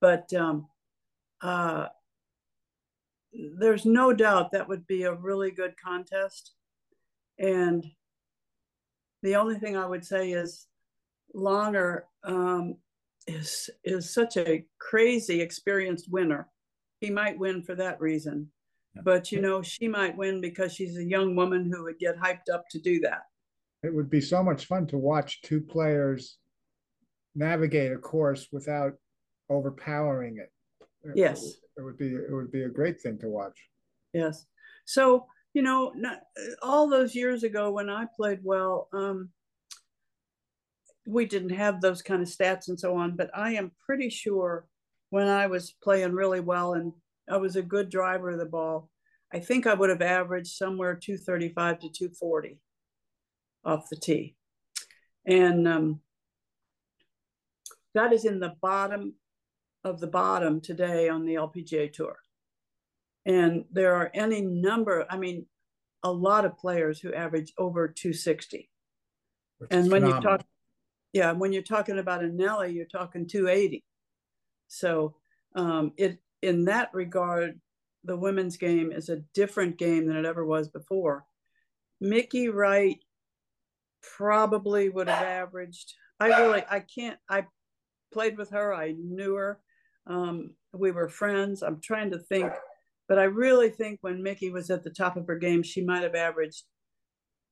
but 0.00 0.32
um, 0.34 0.68
uh, 1.42 1.86
there's 3.58 3.84
no 3.84 4.12
doubt 4.12 4.52
that 4.52 4.68
would 4.68 4.86
be 4.86 5.04
a 5.04 5.14
really 5.14 5.50
good 5.50 5.74
contest. 5.82 6.54
And 7.38 7.84
the 9.22 9.36
only 9.36 9.56
thing 9.58 9.76
I 9.76 9.86
would 9.86 10.04
say 10.04 10.32
is 10.32 10.66
Langer 11.34 12.02
um, 12.24 12.76
is 13.26 13.68
is 13.84 14.12
such 14.12 14.36
a 14.36 14.64
crazy 14.78 15.40
experienced 15.40 16.10
winner. 16.10 16.48
He 17.00 17.10
might 17.10 17.38
win 17.38 17.62
for 17.62 17.74
that 17.74 18.00
reason. 18.00 18.50
Yeah. 18.94 19.02
But 19.04 19.32
you 19.32 19.40
know, 19.40 19.62
she 19.62 19.88
might 19.88 20.16
win 20.16 20.40
because 20.40 20.72
she's 20.72 20.96
a 20.96 21.04
young 21.04 21.36
woman 21.36 21.70
who 21.70 21.84
would 21.84 21.98
get 21.98 22.18
hyped 22.18 22.52
up 22.52 22.64
to 22.70 22.80
do 22.80 23.00
that. 23.00 23.22
It 23.82 23.94
would 23.94 24.08
be 24.08 24.20
so 24.20 24.42
much 24.42 24.66
fun 24.66 24.86
to 24.88 24.98
watch 24.98 25.42
two 25.42 25.60
players 25.60 26.38
navigate 27.34 27.92
a 27.92 27.98
course 27.98 28.48
without 28.50 28.94
overpowering 29.50 30.38
it. 30.38 30.50
Yes. 31.14 31.44
It 31.76 31.82
would 31.82 31.98
be, 31.98 32.08
it 32.08 32.32
would 32.32 32.50
be 32.50 32.62
a 32.62 32.68
great 32.68 33.00
thing 33.00 33.18
to 33.18 33.28
watch. 33.28 33.58
Yes. 34.12 34.46
So, 34.84 35.26
you 35.54 35.62
know, 35.62 35.92
not, 35.94 36.20
all 36.62 36.88
those 36.88 37.14
years 37.14 37.42
ago 37.42 37.70
when 37.70 37.88
I 37.90 38.06
played 38.16 38.40
well, 38.42 38.88
um, 38.92 39.30
we 41.06 41.24
didn't 41.24 41.50
have 41.50 41.80
those 41.80 42.02
kind 42.02 42.22
of 42.22 42.28
stats 42.28 42.68
and 42.68 42.78
so 42.78 42.96
on, 42.96 43.16
but 43.16 43.30
I 43.34 43.52
am 43.52 43.72
pretty 43.84 44.10
sure 44.10 44.66
when 45.10 45.28
I 45.28 45.46
was 45.46 45.74
playing 45.82 46.12
really 46.12 46.40
well 46.40 46.74
and 46.74 46.92
I 47.30 47.36
was 47.36 47.56
a 47.56 47.62
good 47.62 47.90
driver 47.90 48.30
of 48.30 48.38
the 48.38 48.46
ball, 48.46 48.90
I 49.32 49.38
think 49.38 49.66
I 49.66 49.74
would 49.74 49.90
have 49.90 50.02
averaged 50.02 50.48
somewhere 50.48 50.94
235 50.94 51.80
to 51.80 51.88
240 51.88 52.58
off 53.64 53.88
the 53.88 53.96
tee. 53.96 54.36
And 55.26 55.66
um, 55.66 56.00
that 57.94 58.12
is 58.12 58.24
in 58.24 58.40
the 58.40 58.54
bottom 58.60 59.14
of 59.86 60.00
the 60.00 60.06
bottom 60.06 60.60
today 60.60 61.08
on 61.08 61.24
the 61.24 61.34
LPGA 61.34 61.92
Tour. 61.92 62.16
And 63.24 63.64
there 63.70 63.94
are 63.94 64.10
any 64.14 64.40
number, 64.40 65.06
I 65.08 65.16
mean, 65.16 65.46
a 66.02 66.10
lot 66.10 66.44
of 66.44 66.58
players 66.58 67.00
who 67.00 67.14
average 67.14 67.52
over 67.56 67.88
260. 67.88 68.68
which 69.58 69.68
And 69.72 69.90
when 69.90 70.06
you 70.06 70.20
talk, 70.20 70.44
yeah, 71.12 71.32
when 71.32 71.52
you're 71.52 71.62
talking 71.62 71.98
about 71.98 72.22
a 72.22 72.28
Nelly, 72.28 72.72
you're 72.72 72.86
talking 72.86 73.26
280. 73.26 73.84
So 74.68 75.16
um, 75.54 75.92
it 75.96 76.18
in 76.42 76.66
that 76.66 76.90
regard, 76.92 77.60
the 78.04 78.16
women's 78.16 78.56
game 78.56 78.92
is 78.92 79.08
a 79.08 79.22
different 79.34 79.78
game 79.78 80.06
than 80.06 80.16
it 80.16 80.24
ever 80.24 80.44
was 80.44 80.68
before. 80.68 81.24
Mickey 82.00 82.48
Wright 82.48 82.98
probably 84.02 84.88
would 84.88 85.08
have 85.08 85.22
averaged. 85.22 85.94
I 86.20 86.28
really, 86.28 86.62
I 86.70 86.80
can't. 86.80 87.18
I 87.28 87.46
played 88.12 88.38
with 88.38 88.50
her. 88.50 88.72
I 88.72 88.94
knew 88.96 89.34
her. 89.34 89.60
Um, 90.06 90.50
we 90.72 90.90
were 90.92 91.08
friends. 91.08 91.62
I'm 91.62 91.80
trying 91.80 92.10
to 92.12 92.18
think, 92.18 92.52
but 93.08 93.18
I 93.18 93.24
really 93.24 93.70
think 93.70 93.98
when 94.02 94.22
Mickey 94.22 94.50
was 94.50 94.70
at 94.70 94.84
the 94.84 94.90
top 94.90 95.16
of 95.16 95.26
her 95.26 95.36
game, 95.38 95.62
she 95.62 95.84
might 95.84 96.02
have 96.02 96.14
averaged 96.14 96.64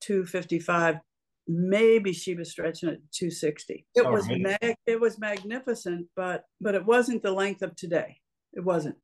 255 0.00 0.96
maybe 1.46 2.12
she 2.12 2.34
was 2.34 2.50
stretching 2.50 2.88
at 2.88 2.96
260 3.12 3.87
it 3.94 4.06
Oh, 4.06 4.12
was 4.12 4.26
mag- 4.28 4.76
it 4.87 4.99
was 4.99 5.18
magnificent 5.18 6.06
but 6.16 6.44
but 6.61 6.75
it 6.75 6.84
wasn't 6.87 7.23
the 7.23 7.32
length 7.32 7.61
of 7.62 7.76
today 7.76 8.18
it 8.54 8.64
wasn't 8.64 8.96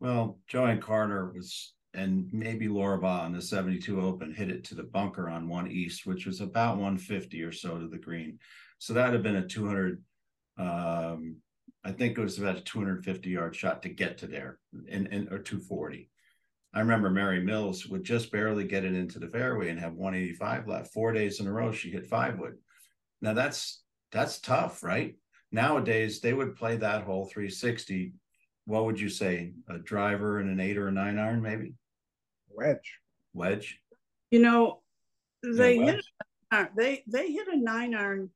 Well, 0.00 0.40
JoAnne 0.52 0.80
Carner 0.80 1.32
was, 1.34 1.74
and 1.94 2.28
maybe 2.32 2.66
Laura 2.68 2.98
Baugh 2.98 3.22
on 3.24 3.32
the 3.32 3.40
72 3.42 4.00
Open 4.00 4.34
hit 4.34 4.50
it 4.50 4.64
to 4.64 4.74
the 4.74 4.82
bunker 4.82 5.28
on 5.28 5.48
one 5.48 5.70
east, 5.70 6.04
which 6.06 6.26
was 6.26 6.40
about 6.40 6.76
150 6.78 7.42
or 7.42 7.52
so 7.52 7.78
to 7.78 7.86
the 7.88 7.98
green. 7.98 8.38
So 8.78 8.92
that'd 8.94 9.12
have 9.14 9.22
been 9.22 9.36
a 9.36 9.46
200. 9.46 10.02
Um, 10.58 11.36
I 11.84 11.92
think 11.92 12.18
it 12.18 12.20
was 12.22 12.38
about 12.38 12.58
a 12.58 12.62
250 12.62 13.30
yard 13.30 13.56
shot 13.56 13.82
to 13.82 13.88
get 13.88 14.18
to 14.18 14.26
there, 14.26 14.58
and, 14.90 15.06
and 15.08 15.28
or 15.32 15.38
240. 15.38 16.10
I 16.72 16.80
remember 16.80 17.10
Mary 17.10 17.42
Mills 17.42 17.86
would 17.86 18.04
just 18.04 18.30
barely 18.30 18.64
get 18.64 18.84
it 18.84 18.94
into 18.94 19.18
the 19.18 19.28
fairway 19.28 19.70
and 19.70 19.80
have 19.80 19.94
185 19.94 20.68
left. 20.68 20.92
Four 20.92 21.12
days 21.12 21.40
in 21.40 21.46
a 21.46 21.52
row, 21.52 21.72
she 21.72 21.90
hit 21.90 22.06
five 22.06 22.38
wood. 22.38 22.58
Now 23.20 23.32
that's 23.32 23.82
that's 24.12 24.40
tough, 24.40 24.82
right? 24.82 25.16
Nowadays 25.52 26.20
they 26.20 26.32
would 26.32 26.56
play 26.56 26.76
that 26.76 27.02
hole 27.02 27.26
360 27.26 28.12
what 28.66 28.84
would 28.84 29.00
you 29.00 29.08
say? 29.08 29.52
A 29.68 29.78
driver 29.78 30.38
and 30.38 30.48
an 30.48 30.60
eight 30.60 30.78
or 30.78 30.86
a 30.88 30.92
nine 30.92 31.18
iron, 31.18 31.42
maybe 31.42 31.74
Wedge. 32.48 32.98
wedge. 33.32 33.80
you 34.30 34.40
know 34.40 34.80
they 35.42 35.76
Yeah, 35.76 35.92
hit 35.92 36.04
a, 36.52 36.68
they 36.76 37.02
they 37.08 37.32
hit 37.32 37.48
a 37.48 37.56
nine 37.56 37.94
iron 37.94 38.30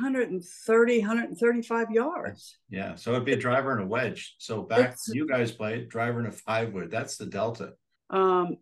130 0.00 1.00
135 1.00 1.90
yards 1.90 2.58
Yeah, 2.70 2.94
so 2.94 3.12
it'd 3.12 3.24
be 3.24 3.32
a 3.32 3.36
driver 3.36 3.72
and 3.72 3.82
a 3.82 3.86
wedge. 3.86 4.36
So 4.38 4.62
back 4.62 4.80
It's- 4.80 5.08
you 5.12 5.26
guys 5.26 5.50
played 5.52 5.88
driver 5.88 6.18
and 6.20 6.28
a 6.28 6.32
five 6.32 6.72
wood. 6.72 6.90
That's 6.90 7.16
the 7.16 7.26
delta. 7.26 7.72
um 8.10 8.56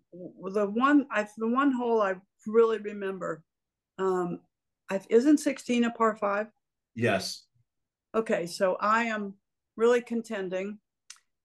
the 0.56 0.66
one 0.66 1.06
i 1.10 1.24
the 1.38 1.46
one 1.46 1.70
hole 1.70 2.02
i 2.02 2.14
really 2.48 2.78
remember 2.78 3.44
um 3.98 4.40
I, 4.90 5.00
isn't 5.08 5.38
16 5.38 5.84
a 5.84 5.90
par 5.92 6.16
five 6.16 6.48
Yes, 6.96 7.46
okay 8.14 8.46
so 8.46 8.76
i 8.80 9.04
am 9.04 9.34
really 9.76 10.00
contending 10.00 10.78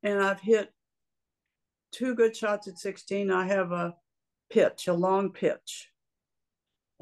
and 0.02 0.20
i've 0.24 0.40
hit 0.42 0.74
two 1.92 2.16
good 2.16 2.36
shots 2.36 2.68
at 2.68 2.80
16 2.80 3.30
i 3.30 3.46
have 3.46 3.72
a 3.72 3.94
pitch 4.50 4.88
a 4.88 4.94
long 4.94 5.32
pitch 5.32 5.91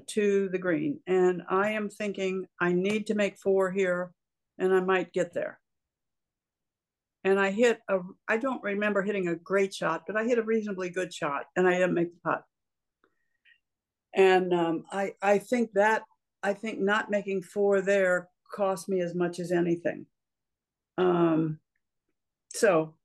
to 0.07 0.49
the 0.49 0.57
green. 0.57 0.99
And 1.07 1.41
i 1.49 1.71
am 1.71 1.89
thinking 1.89 2.45
i 2.59 2.71
need 2.71 3.07
to 3.07 3.15
make 3.15 3.37
four 3.37 3.71
here 3.71 4.11
and 4.57 4.73
i 4.73 4.79
might 4.79 5.13
get 5.13 5.33
there. 5.33 5.59
And 7.23 7.39
i 7.39 7.51
hit 7.51 7.79
a 7.89 7.99
i 8.27 8.37
don't 8.37 8.63
remember 8.63 9.01
hitting 9.01 9.27
a 9.27 9.35
great 9.35 9.73
shot 9.73 10.03
but 10.07 10.15
i 10.15 10.23
hit 10.23 10.39
a 10.39 10.43
reasonably 10.43 10.89
good 10.89 11.13
shot 11.13 11.45
and 11.55 11.67
i 11.67 11.73
didn't 11.73 11.93
make 11.93 12.11
the 12.11 12.19
putt. 12.23 12.43
And 14.13 14.53
um, 14.53 14.83
i 14.91 15.13
i 15.21 15.37
think 15.37 15.71
that 15.73 16.03
i 16.43 16.53
think 16.53 16.79
not 16.79 17.11
making 17.11 17.43
four 17.43 17.81
there 17.81 18.29
cost 18.53 18.89
me 18.89 19.01
as 19.01 19.13
much 19.13 19.39
as 19.39 19.51
anything. 19.51 20.05
Um 20.97 21.59
so 22.53 22.95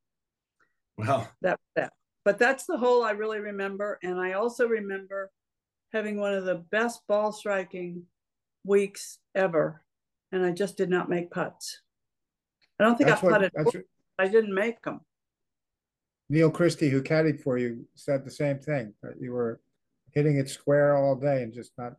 well, 0.97 1.29
that 1.43 1.59
that. 1.77 1.93
But 2.25 2.39
that's 2.39 2.65
the 2.65 2.79
hole 2.79 3.03
i 3.03 3.11
really 3.11 3.41
remember. 3.41 3.99
And 4.03 4.19
i 4.21 4.33
also 4.33 4.67
remember 4.67 5.31
having 5.95 6.21
one 6.21 6.35
of 6.35 6.45
the 6.45 6.63
best 6.71 7.01
ball 7.09 7.33
striking 7.33 8.03
weeks 8.65 9.19
ever 9.35 9.83
and 10.33 10.45
i 10.45 10.51
just 10.51 10.77
did 10.77 10.91
not 10.91 11.09
make 11.09 11.31
putts 11.31 11.81
i 12.79 12.85
don't 12.85 12.99
think 12.99 13.09
That's 13.09 13.23
i 13.23 13.27
what, 13.27 13.53
putted 13.53 13.85
I 14.19 14.29
didn't 14.29 14.55
make 14.55 14.83
them. 14.83 15.01
Neil 16.29 16.51
Christie, 16.51 16.89
who 16.89 17.03
caddied 17.03 17.41
for 17.41 17.59
you, 17.59 17.87
said 17.95 18.25
the 18.25 18.31
same 18.31 18.59
thing, 18.59 18.95
that 19.03 19.15
you 19.21 19.33
were 19.33 19.61
hitting 20.13 20.39
it 20.39 20.49
square 20.49 20.97
all 20.97 21.17
day 21.17 21.43
and 21.43 21.53
just 21.53 21.73
not, 21.77 21.95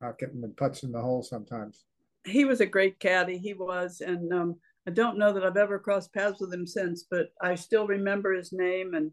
not 0.00 0.18
getting 0.18 0.40
the 0.40 0.48
putts 0.48 0.82
in 0.82 0.92
the 0.92 1.00
hole 1.00 1.22
sometimes. 1.22 1.84
He 2.24 2.44
was 2.44 2.60
a 2.60 2.66
great 2.66 2.98
caddy. 2.98 3.38
He 3.38 3.54
was, 3.54 4.00
and 4.00 4.32
um, 4.32 4.56
I 4.86 4.90
don't 4.90 5.18
know 5.18 5.32
that 5.32 5.44
I've 5.44 5.56
ever 5.56 5.78
crossed 5.78 6.12
paths 6.12 6.40
with 6.40 6.52
him 6.52 6.66
since, 6.66 7.04
but 7.08 7.28
I 7.40 7.54
still 7.54 7.86
remember 7.86 8.32
his 8.32 8.52
name, 8.52 8.94
and 8.94 9.12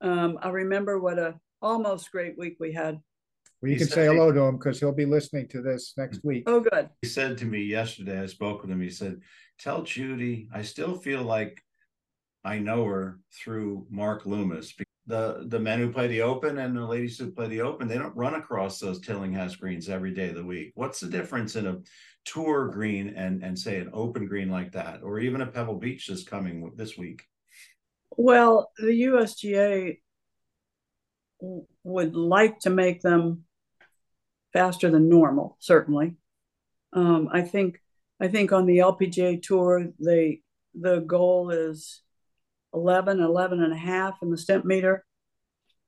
um, 0.00 0.38
I 0.40 0.50
remember 0.50 1.00
what 1.00 1.18
a 1.18 1.34
almost 1.60 2.12
great 2.12 2.38
week 2.38 2.56
we 2.60 2.72
had. 2.72 3.00
Well, 3.64 3.70
you 3.70 3.76
He 3.76 3.78
can 3.78 3.88
said 3.88 3.94
say 3.94 4.06
hello 4.08 4.30
to 4.30 4.40
him 4.42 4.58
because 4.58 4.78
he'll 4.78 4.92
be 4.92 5.06
listening 5.06 5.48
to 5.48 5.62
this 5.62 5.94
next 5.96 6.18
mm-hmm. 6.18 6.28
week. 6.28 6.44
Oh, 6.46 6.60
good. 6.60 6.90
He 7.00 7.08
said 7.08 7.38
to 7.38 7.46
me 7.46 7.62
yesterday, 7.62 8.20
I 8.20 8.26
spoke 8.26 8.60
with 8.60 8.70
him, 8.70 8.82
he 8.82 8.90
said, 8.90 9.22
tell 9.58 9.82
Judy, 9.82 10.50
I 10.52 10.60
still 10.60 10.98
feel 10.98 11.22
like 11.22 11.64
I 12.44 12.58
know 12.58 12.84
her 12.84 13.20
through 13.32 13.86
Mark 13.88 14.26
Loomis. 14.26 14.74
The, 15.06 15.46
the 15.48 15.58
men 15.58 15.78
who 15.78 15.90
play 15.90 16.08
the 16.08 16.20
open 16.20 16.58
and 16.58 16.76
the 16.76 16.84
ladies 16.84 17.18
who 17.18 17.30
play 17.30 17.46
the 17.48 17.62
open, 17.62 17.88
they 17.88 17.96
don't 17.96 18.14
run 18.14 18.34
across 18.34 18.78
those 18.78 19.00
Tillinghast 19.00 19.58
greens 19.58 19.88
every 19.88 20.12
day 20.12 20.28
of 20.28 20.34
the 20.34 20.44
week. 20.44 20.72
What's 20.74 21.00
the 21.00 21.08
difference 21.08 21.56
in 21.56 21.66
a 21.66 21.78
tour 22.26 22.68
green 22.68 23.14
and, 23.16 23.42
and 23.42 23.58
say 23.58 23.78
an 23.78 23.88
open 23.94 24.26
green 24.26 24.50
like 24.50 24.72
that, 24.72 25.02
or 25.02 25.20
even 25.20 25.40
a 25.40 25.46
Pebble 25.46 25.78
Beach 25.78 26.06
that's 26.06 26.22
coming 26.22 26.70
this 26.76 26.98
week? 26.98 27.22
Well, 28.14 28.72
the 28.76 29.04
USGA 29.04 30.00
w- 31.40 31.66
would 31.82 32.14
like 32.14 32.58
to 32.60 32.70
make 32.70 33.00
them 33.00 33.44
faster 34.54 34.90
than 34.90 35.10
normal, 35.10 35.58
certainly. 35.60 36.16
Um, 36.94 37.28
I 37.30 37.42
think 37.42 37.80
I 38.20 38.28
think 38.28 38.52
on 38.52 38.64
the 38.64 38.78
LPGA 38.78 39.42
tour, 39.42 39.88
they 40.00 40.40
the 40.74 41.00
goal 41.00 41.50
is 41.50 42.00
11, 42.72 43.20
11 43.20 43.62
and 43.62 43.72
a 43.72 43.76
half 43.76 44.14
in 44.22 44.30
the 44.30 44.36
Stimpmeter 44.36 45.00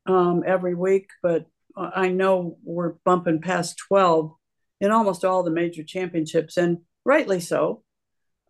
um, 0.05 0.45
every 0.47 0.75
week, 0.75 1.09
but 1.23 1.47
I 1.77 2.09
know 2.09 2.59
we're 2.63 2.95
bumping 3.05 3.41
past 3.41 3.79
12 3.89 4.33
in 4.81 4.91
almost 4.91 5.25
all 5.25 5.43
the 5.43 5.51
major 5.51 5.83
championships, 5.83 6.57
and 6.57 6.79
rightly 7.05 7.41
so. 7.41 7.83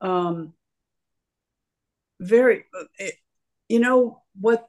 Um, 0.00 0.52
very, 2.20 2.64
it, 2.99 3.14
you 3.68 3.80
know 3.80 4.23
what 4.38 4.68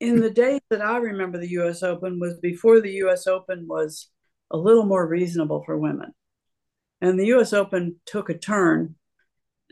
in 0.00 0.20
the 0.20 0.30
days 0.30 0.60
that 0.70 0.82
I 0.82 0.98
remember 0.98 1.38
the 1.38 1.50
US 1.60 1.82
Open 1.82 2.20
was 2.20 2.38
before 2.38 2.80
the 2.80 2.92
US 3.04 3.26
Open 3.26 3.66
was 3.66 4.10
a 4.50 4.56
little 4.56 4.84
more 4.84 5.06
reasonable 5.06 5.62
for 5.64 5.76
women. 5.76 6.12
And 7.00 7.18
the 7.18 7.26
US 7.34 7.52
Open 7.52 7.96
took 8.06 8.28
a 8.30 8.38
turn 8.38 8.96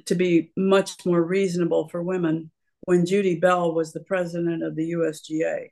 to 0.06 0.14
be 0.14 0.52
much 0.56 1.04
more 1.06 1.22
reasonable 1.22 1.88
for 1.88 2.02
women 2.02 2.50
when 2.84 3.06
Judy 3.06 3.36
Bell 3.36 3.72
was 3.72 3.92
the 3.92 4.00
president 4.00 4.62
of 4.62 4.74
the 4.74 4.92
USGA. 4.92 5.70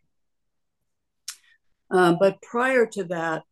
Uh, 1.91 2.15
but 2.21 2.41
prior 2.41 2.87
to 2.87 3.05
that, 3.05 3.43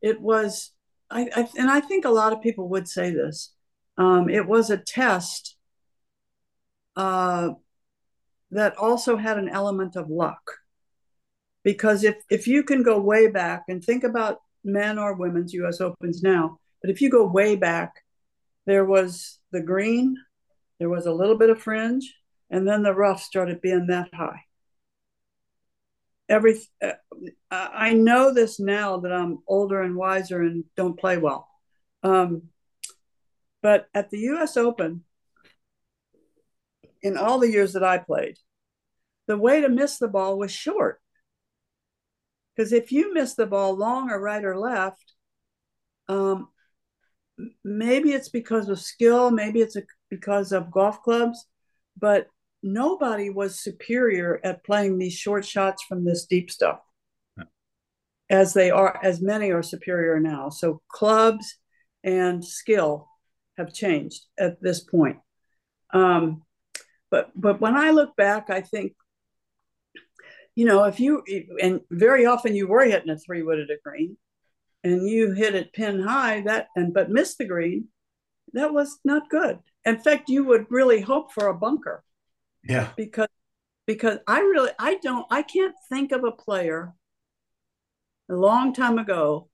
it 0.00 0.20
was, 0.20 0.70
I, 1.10 1.28
I, 1.34 1.48
and 1.58 1.68
I 1.68 1.80
think 1.80 2.04
a 2.04 2.10
lot 2.10 2.32
of 2.32 2.42
people 2.42 2.68
would 2.68 2.88
say 2.88 3.10
this, 3.10 3.52
um, 3.98 4.28
it 4.28 4.46
was 4.46 4.70
a 4.70 4.76
test 4.76 5.56
uh, 6.96 7.50
that 8.50 8.76
also 8.76 9.16
had 9.16 9.38
an 9.38 9.48
element 9.48 9.96
of 9.96 10.10
luck. 10.10 10.58
Because 11.64 12.02
if, 12.04 12.16
if 12.28 12.46
you 12.46 12.64
can 12.64 12.82
go 12.82 13.00
way 13.00 13.28
back 13.28 13.64
and 13.68 13.82
think 13.82 14.04
about 14.04 14.41
men 14.64 14.98
or 14.98 15.14
women's 15.14 15.52
US 15.54 15.80
Opens 15.80 16.22
now, 16.22 16.58
but 16.80 16.90
if 16.90 17.00
you 17.00 17.10
go 17.10 17.26
way 17.26 17.56
back, 17.56 17.94
there 18.66 18.84
was 18.84 19.38
the 19.50 19.60
green, 19.60 20.16
there 20.78 20.88
was 20.88 21.06
a 21.06 21.12
little 21.12 21.36
bit 21.36 21.50
of 21.50 21.60
fringe, 21.60 22.14
and 22.50 22.66
then 22.66 22.82
the 22.82 22.94
rough 22.94 23.22
started 23.22 23.60
being 23.60 23.86
that 23.88 24.08
high. 24.14 24.44
Every, 26.28 26.58
uh, 26.82 26.92
I 27.50 27.92
know 27.92 28.32
this 28.32 28.58
now 28.60 28.98
that 28.98 29.12
I'm 29.12 29.40
older 29.46 29.82
and 29.82 29.96
wiser 29.96 30.40
and 30.42 30.64
don't 30.76 30.98
play 30.98 31.18
well. 31.18 31.48
Um, 32.02 32.44
but 33.62 33.88
at 33.94 34.10
the 34.10 34.18
US 34.18 34.56
Open, 34.56 35.04
in 37.02 37.16
all 37.16 37.38
the 37.38 37.50
years 37.50 37.72
that 37.72 37.84
I 37.84 37.98
played, 37.98 38.38
the 39.26 39.36
way 39.36 39.60
to 39.60 39.68
miss 39.68 39.98
the 39.98 40.08
ball 40.08 40.38
was 40.38 40.52
short. 40.52 41.01
Because 42.62 42.72
if 42.72 42.92
you 42.92 43.12
miss 43.12 43.34
the 43.34 43.44
ball 43.44 43.76
long 43.76 44.08
or 44.08 44.20
right 44.20 44.44
or 44.44 44.56
left, 44.56 45.14
um, 46.08 46.46
maybe 47.64 48.12
it's 48.12 48.28
because 48.28 48.68
of 48.68 48.78
skill, 48.78 49.32
maybe 49.32 49.60
it's 49.60 49.74
a, 49.74 49.82
because 50.10 50.52
of 50.52 50.70
golf 50.70 51.02
clubs, 51.02 51.44
but 51.98 52.28
nobody 52.62 53.30
was 53.30 53.58
superior 53.58 54.38
at 54.44 54.62
playing 54.62 54.96
these 54.96 55.14
short 55.14 55.44
shots 55.44 55.82
from 55.82 56.04
this 56.04 56.26
deep 56.26 56.52
stuff. 56.52 56.78
Yeah. 57.36 57.44
As 58.30 58.54
they 58.54 58.70
are, 58.70 58.96
as 59.02 59.20
many 59.20 59.50
are 59.50 59.64
superior 59.64 60.20
now. 60.20 60.48
So 60.48 60.82
clubs 60.86 61.56
and 62.04 62.44
skill 62.44 63.08
have 63.58 63.74
changed 63.74 64.22
at 64.38 64.62
this 64.62 64.78
point. 64.84 65.16
Um, 65.92 66.44
but 67.10 67.32
but 67.34 67.60
when 67.60 67.74
I 67.76 67.90
look 67.90 68.14
back, 68.14 68.50
I 68.50 68.60
think, 68.60 68.92
you 70.54 70.64
know, 70.66 70.84
if 70.84 71.00
you 71.00 71.22
and 71.62 71.80
very 71.90 72.26
often 72.26 72.54
you 72.54 72.66
were 72.68 72.84
hitting 72.84 73.10
a 73.10 73.18
three 73.18 73.42
wood 73.42 73.58
at 73.60 73.70
a 73.70 73.78
green, 73.84 74.16
and 74.84 75.08
you 75.08 75.32
hit 75.32 75.54
it 75.54 75.72
pin 75.72 76.00
high 76.00 76.42
that 76.42 76.68
and 76.76 76.92
but 76.94 77.10
missed 77.10 77.38
the 77.38 77.44
green, 77.46 77.88
that 78.52 78.72
was 78.72 78.98
not 79.04 79.30
good. 79.30 79.58
In 79.84 79.98
fact, 79.98 80.28
you 80.28 80.44
would 80.44 80.66
really 80.70 81.00
hope 81.00 81.32
for 81.32 81.48
a 81.48 81.54
bunker 81.54 82.04
Yeah. 82.64 82.90
because 82.96 83.28
because 83.86 84.18
I 84.26 84.40
really 84.40 84.70
I 84.78 84.96
don't 84.96 85.26
I 85.30 85.42
can't 85.42 85.74
think 85.88 86.12
of 86.12 86.24
a 86.24 86.32
player 86.32 86.94
a 88.30 88.34
long 88.34 88.72
time 88.74 88.98
ago 88.98 89.48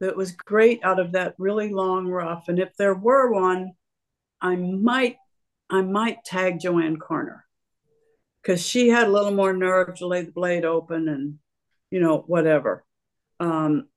that 0.00 0.16
was 0.16 0.32
great 0.32 0.80
out 0.84 1.00
of 1.00 1.12
that 1.12 1.34
really 1.38 1.72
long 1.72 2.06
rough. 2.08 2.48
And 2.48 2.58
if 2.58 2.76
there 2.76 2.94
were 2.94 3.32
one, 3.32 3.72
I 4.40 4.56
might 4.56 5.16
I 5.70 5.82
might 5.82 6.24
tag 6.24 6.60
JoAnne 6.60 6.98
Carner 6.98 7.40
because 8.46 8.64
she 8.64 8.88
had 8.88 9.08
a 9.08 9.10
little 9.10 9.32
more 9.32 9.52
nerve 9.52 9.96
to 9.96 10.06
lay 10.06 10.22
the 10.22 10.30
blade 10.30 10.64
open 10.64 11.08
and 11.08 11.38
you 11.90 12.00
know 12.00 12.18
whatever. 12.28 12.84
Um, 13.40 13.88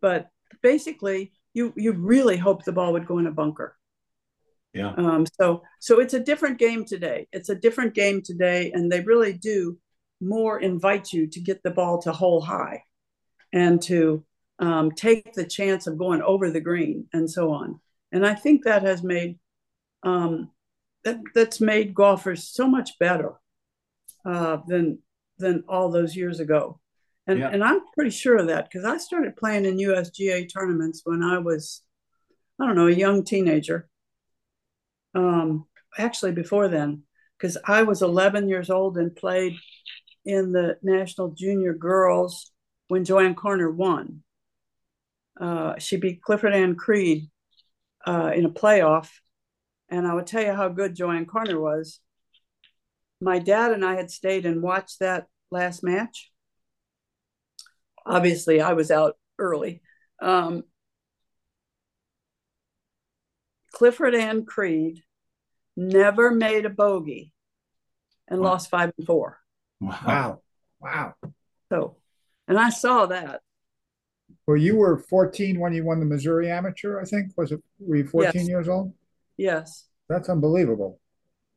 but 0.00 0.28
basically, 0.60 1.32
you 1.54 1.72
you 1.76 1.92
really 1.92 2.36
hope 2.36 2.64
the 2.64 2.72
ball 2.72 2.92
would 2.94 3.06
go 3.06 3.18
in 3.18 3.28
a 3.28 3.32
bunker. 3.32 3.76
Yeah. 4.72 4.92
Um, 4.96 5.26
so 5.40 5.62
so 5.78 6.00
it's 6.00 6.14
a 6.14 6.20
different 6.20 6.58
game 6.58 6.84
today. 6.84 7.28
It's 7.32 7.48
a 7.48 7.54
different 7.54 7.94
game 7.94 8.22
today, 8.22 8.72
and 8.72 8.90
they 8.90 9.00
really 9.00 9.34
do 9.34 9.78
more 10.20 10.58
invite 10.60 11.12
you 11.12 11.26
to 11.28 11.40
get 11.40 11.62
the 11.62 11.70
ball 11.70 12.02
to 12.02 12.12
hole 12.12 12.40
high, 12.40 12.82
and 13.52 13.80
to 13.82 14.24
um, 14.58 14.90
take 14.90 15.32
the 15.34 15.44
chance 15.44 15.86
of 15.86 15.98
going 15.98 16.22
over 16.22 16.50
the 16.50 16.60
green 16.60 17.06
and 17.12 17.30
so 17.30 17.52
on. 17.52 17.78
And 18.10 18.26
I 18.26 18.34
think 18.34 18.64
that 18.64 18.82
has 18.82 19.02
made 19.02 19.38
um, 20.02 20.50
that 21.04 21.20
that's 21.34 21.60
made 21.60 21.94
golfers 21.94 22.48
so 22.48 22.68
much 22.68 22.98
better 22.98 23.32
uh, 24.24 24.58
than 24.66 24.98
than 25.38 25.64
all 25.68 25.90
those 25.90 26.14
years 26.16 26.40
ago. 26.40 26.80
And 27.26 27.38
Yeah. 27.38 27.48
and 27.48 27.62
I'm 27.62 27.80
pretty 27.94 28.10
sure 28.10 28.36
of 28.36 28.48
that 28.48 28.64
because 28.68 28.84
I 28.84 28.98
started 28.98 29.36
playing 29.36 29.64
in 29.64 29.78
USGA 29.78 30.52
tournaments 30.52 31.02
when 31.04 31.22
I 31.22 31.38
was 31.38 31.82
I 32.60 32.66
don't 32.66 32.76
know 32.76 32.88
a 32.88 32.92
young 32.92 33.24
teenager. 33.24 33.88
Um, 35.14 35.66
actually 35.98 36.32
before 36.32 36.68
then, 36.68 37.02
because 37.36 37.58
I 37.66 37.82
was 37.82 38.02
11 38.02 38.48
years 38.48 38.70
old 38.70 38.96
and 38.96 39.14
played 39.14 39.56
in 40.24 40.52
the 40.52 40.78
National 40.82 41.30
Junior 41.30 41.74
Girls 41.74 42.50
when 42.88 43.04
JoAnne 43.04 43.34
Carner 43.34 43.74
won. 43.74 44.22
Uh, 45.40 45.78
she 45.78 45.96
beat 45.96 46.22
Clifford 46.22 46.54
Ann 46.54 46.76
Creed 46.76 47.28
uh, 48.06 48.30
in 48.34 48.44
a 48.44 48.50
playoff, 48.50 49.08
and 49.92 50.06
I 50.08 50.14
would 50.14 50.26
tell 50.26 50.42
you 50.42 50.54
how 50.54 50.70
good 50.70 50.96
JoAnne 50.96 51.26
Carner 51.26 51.60
was. 51.60 52.00
My 53.20 53.38
dad 53.38 53.72
and 53.72 53.84
I 53.84 53.94
had 53.94 54.10
stayed 54.10 54.46
and 54.46 54.62
watched 54.62 54.98
that 55.00 55.26
last 55.50 55.84
match. 55.84 56.32
Obviously, 58.06 58.60
I 58.60 58.72
was 58.72 58.90
out 58.90 59.16
early. 59.38 59.82
Um, 60.20 60.64
Clifford 63.72 64.14
Ann 64.14 64.46
Creed 64.46 65.02
never 65.76 66.30
made 66.30 66.64
a 66.64 66.70
bogey 66.70 67.32
and 68.28 68.40
Wow. 68.40 68.52
lost 68.52 68.70
five 68.70 68.92
and 68.96 69.06
four. 69.06 69.38
Wow, 69.80 70.40
wow. 70.80 71.14
So, 71.68 71.96
and 72.48 72.58
I 72.58 72.70
saw 72.70 73.06
that. 73.06 73.42
Well, 74.46 74.56
you 74.56 74.76
were 74.76 74.98
fourteen 74.98 75.60
when 75.60 75.74
you 75.74 75.84
won 75.84 76.00
the 76.00 76.06
Missouri 76.06 76.50
Amateur, 76.50 76.98
I 77.00 77.04
think, 77.04 77.32
was 77.36 77.52
it? 77.52 77.62
Were 77.78 77.96
you 77.96 78.06
fourteen 78.06 78.42
Yes. 78.42 78.48
years 78.48 78.68
old? 78.68 78.94
Yes. 79.36 79.86
That's 80.08 80.28
unbelievable. 80.28 81.00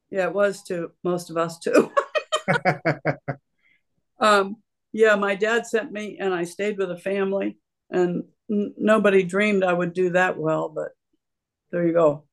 Yeah, 0.10 0.28
it 0.28 0.34
was 0.34 0.64
to 0.64 0.92
most 1.04 1.30
of 1.30 1.38
us 1.38 1.60
too. 1.60 1.92
um, 4.20 4.58
yeah, 4.94 5.16
my 5.16 5.36
dad 5.36 5.66
sent 5.66 5.92
me 5.92 6.18
and 6.20 6.34
I 6.34 6.44
stayed 6.44 6.78
with 6.78 6.92
a 6.92 6.98
family 6.98 7.58
and 7.90 8.24
n- 8.50 8.74
nobody 8.78 9.24
dreamed 9.24 9.64
I 9.64 9.74
would 9.74 9.94
do 9.94 10.12
that 10.12 10.38
well, 10.38 10.70
but 10.70 10.90
there 11.72 11.86
you 11.86 11.94
go. 11.94 12.26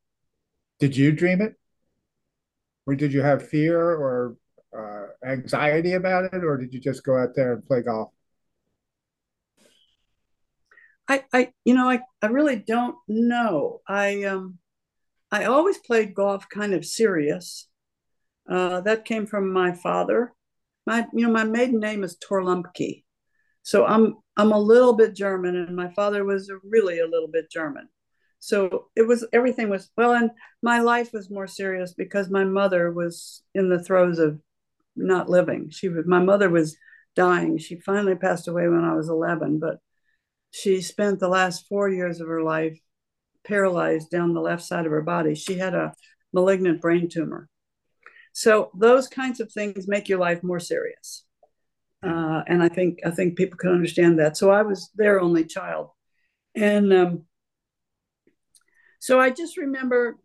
Did 0.78 0.96
you 0.96 1.12
dream 1.12 1.40
it? 1.40 1.54
Or 2.86 2.94
did 2.94 3.12
you 3.12 3.22
have 3.22 3.48
fear 3.48 3.78
or 3.80 4.36
uh, 4.76 5.06
anxiety 5.24 5.92
about 5.92 6.32
it, 6.32 6.44
or 6.44 6.56
did 6.56 6.72
you 6.72 6.80
just 6.80 7.04
go 7.04 7.16
out 7.16 7.34
there 7.34 7.52
and 7.54 7.64
play 7.66 7.82
golf? 7.82 8.10
I, 11.08 11.24
I, 11.32 11.52
you 11.64 11.74
know, 11.74 11.88
I, 11.90 12.00
I 12.22 12.26
really 12.26 12.56
don't 12.56 12.96
know. 13.06 13.80
I, 13.86 14.24
um, 14.24 14.58
I 15.32 15.44
always 15.44 15.78
played 15.78 16.14
golf 16.14 16.48
kind 16.50 16.74
of 16.74 16.84
serious. 16.84 17.66
Uh, 18.48 18.82
that 18.82 19.06
came 19.06 19.26
from 19.26 19.52
my 19.52 19.72
father. 19.72 20.34
My, 20.86 21.06
you 21.14 21.26
know, 21.26 21.32
my 21.32 21.44
maiden 21.44 21.80
name 21.80 22.04
is 22.04 22.18
Torluemke, 22.18 23.04
so 23.62 23.86
I'm, 23.86 24.16
I'm 24.36 24.52
a 24.52 24.58
little 24.58 24.92
bit 24.94 25.14
German, 25.14 25.56
and 25.56 25.74
my 25.74 25.92
father 25.94 26.24
was 26.24 26.50
really 26.64 26.98
a 26.98 27.06
little 27.06 27.28
bit 27.28 27.50
German. 27.50 27.88
So 28.40 28.88
it 28.96 29.06
was 29.06 29.24
everything 29.32 29.70
was 29.70 29.88
well, 29.96 30.12
and 30.12 30.32
my 30.62 30.80
life 30.80 31.12
was 31.12 31.30
more 31.30 31.46
serious 31.46 31.94
because 31.94 32.28
my 32.28 32.44
mother 32.44 32.90
was 32.90 33.42
in 33.54 33.70
the 33.70 33.82
throes 33.82 34.18
of 34.18 34.40
not 34.96 35.30
living. 35.30 35.70
She 35.70 35.88
was 35.88 36.04
my 36.06 36.18
mother 36.18 36.50
was 36.50 36.76
dying. 37.14 37.58
She 37.58 37.78
finally 37.78 38.16
passed 38.16 38.48
away 38.48 38.68
when 38.68 38.84
I 38.84 38.94
was 38.94 39.08
11, 39.08 39.60
but 39.60 39.78
she 40.50 40.82
spent 40.82 41.20
the 41.20 41.28
last 41.28 41.68
four 41.68 41.88
years 41.88 42.20
of 42.20 42.26
her 42.26 42.42
life 42.42 42.78
paralyzed 43.44 44.10
down 44.10 44.34
the 44.34 44.40
left 44.40 44.62
side 44.62 44.86
of 44.86 44.92
her 44.92 45.02
body. 45.02 45.34
She 45.34 45.58
had 45.58 45.74
a 45.74 45.92
malignant 46.32 46.80
brain 46.80 47.08
tumor. 47.08 47.48
So 48.32 48.70
those 48.74 49.08
kinds 49.08 49.40
of 49.40 49.52
things 49.52 49.88
make 49.88 50.08
your 50.08 50.18
life 50.18 50.42
more 50.42 50.60
serious. 50.60 51.24
Uh, 52.02 52.42
and 52.46 52.62
I 52.62 52.68
think 52.68 52.98
I 53.06 53.10
think 53.10 53.36
people 53.36 53.56
can 53.56 53.70
understand 53.70 54.18
that. 54.18 54.36
So 54.36 54.50
I 54.50 54.62
was 54.62 54.90
their 54.96 55.20
only 55.20 55.44
child, 55.44 55.90
and 56.56 56.92
um, 56.92 57.24
so 58.98 59.20
I 59.20 59.30
just 59.30 59.56
remember 59.56 60.16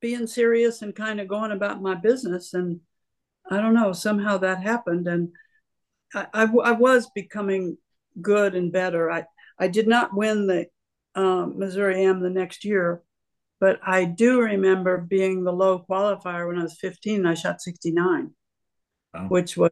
being 0.00 0.26
serious 0.26 0.82
and 0.82 0.94
kind 0.94 1.20
of 1.20 1.28
going 1.28 1.52
about 1.52 1.80
my 1.80 1.94
business. 1.94 2.54
And 2.54 2.80
I 3.48 3.60
don't 3.60 3.74
know, 3.74 3.92
somehow 3.92 4.38
that 4.38 4.64
happened, 4.64 5.06
and 5.06 5.28
I, 6.12 6.26
I, 6.34 6.42
I 6.42 6.72
was 6.72 7.08
becoming 7.14 7.76
good 8.20 8.56
and 8.56 8.72
better. 8.72 9.12
I 9.12 9.26
I 9.58 9.68
did 9.68 9.86
not 9.86 10.16
win 10.16 10.48
the 10.48 10.66
um, 11.14 11.58
Missouri 11.58 12.04
Am 12.04 12.20
the 12.20 12.30
next 12.30 12.64
year, 12.64 13.02
but 13.60 13.78
I 13.86 14.04
do 14.04 14.40
remember 14.40 14.98
being 14.98 15.44
the 15.44 15.52
low 15.52 15.84
qualifier 15.88 16.46
when 16.46 16.58
I 16.58 16.62
was 16.62 16.78
15. 16.78 17.26
I 17.26 17.34
shot 17.34 17.60
69, 17.60 18.30
oh. 19.14 19.20
which 19.28 19.56
was 19.56 19.70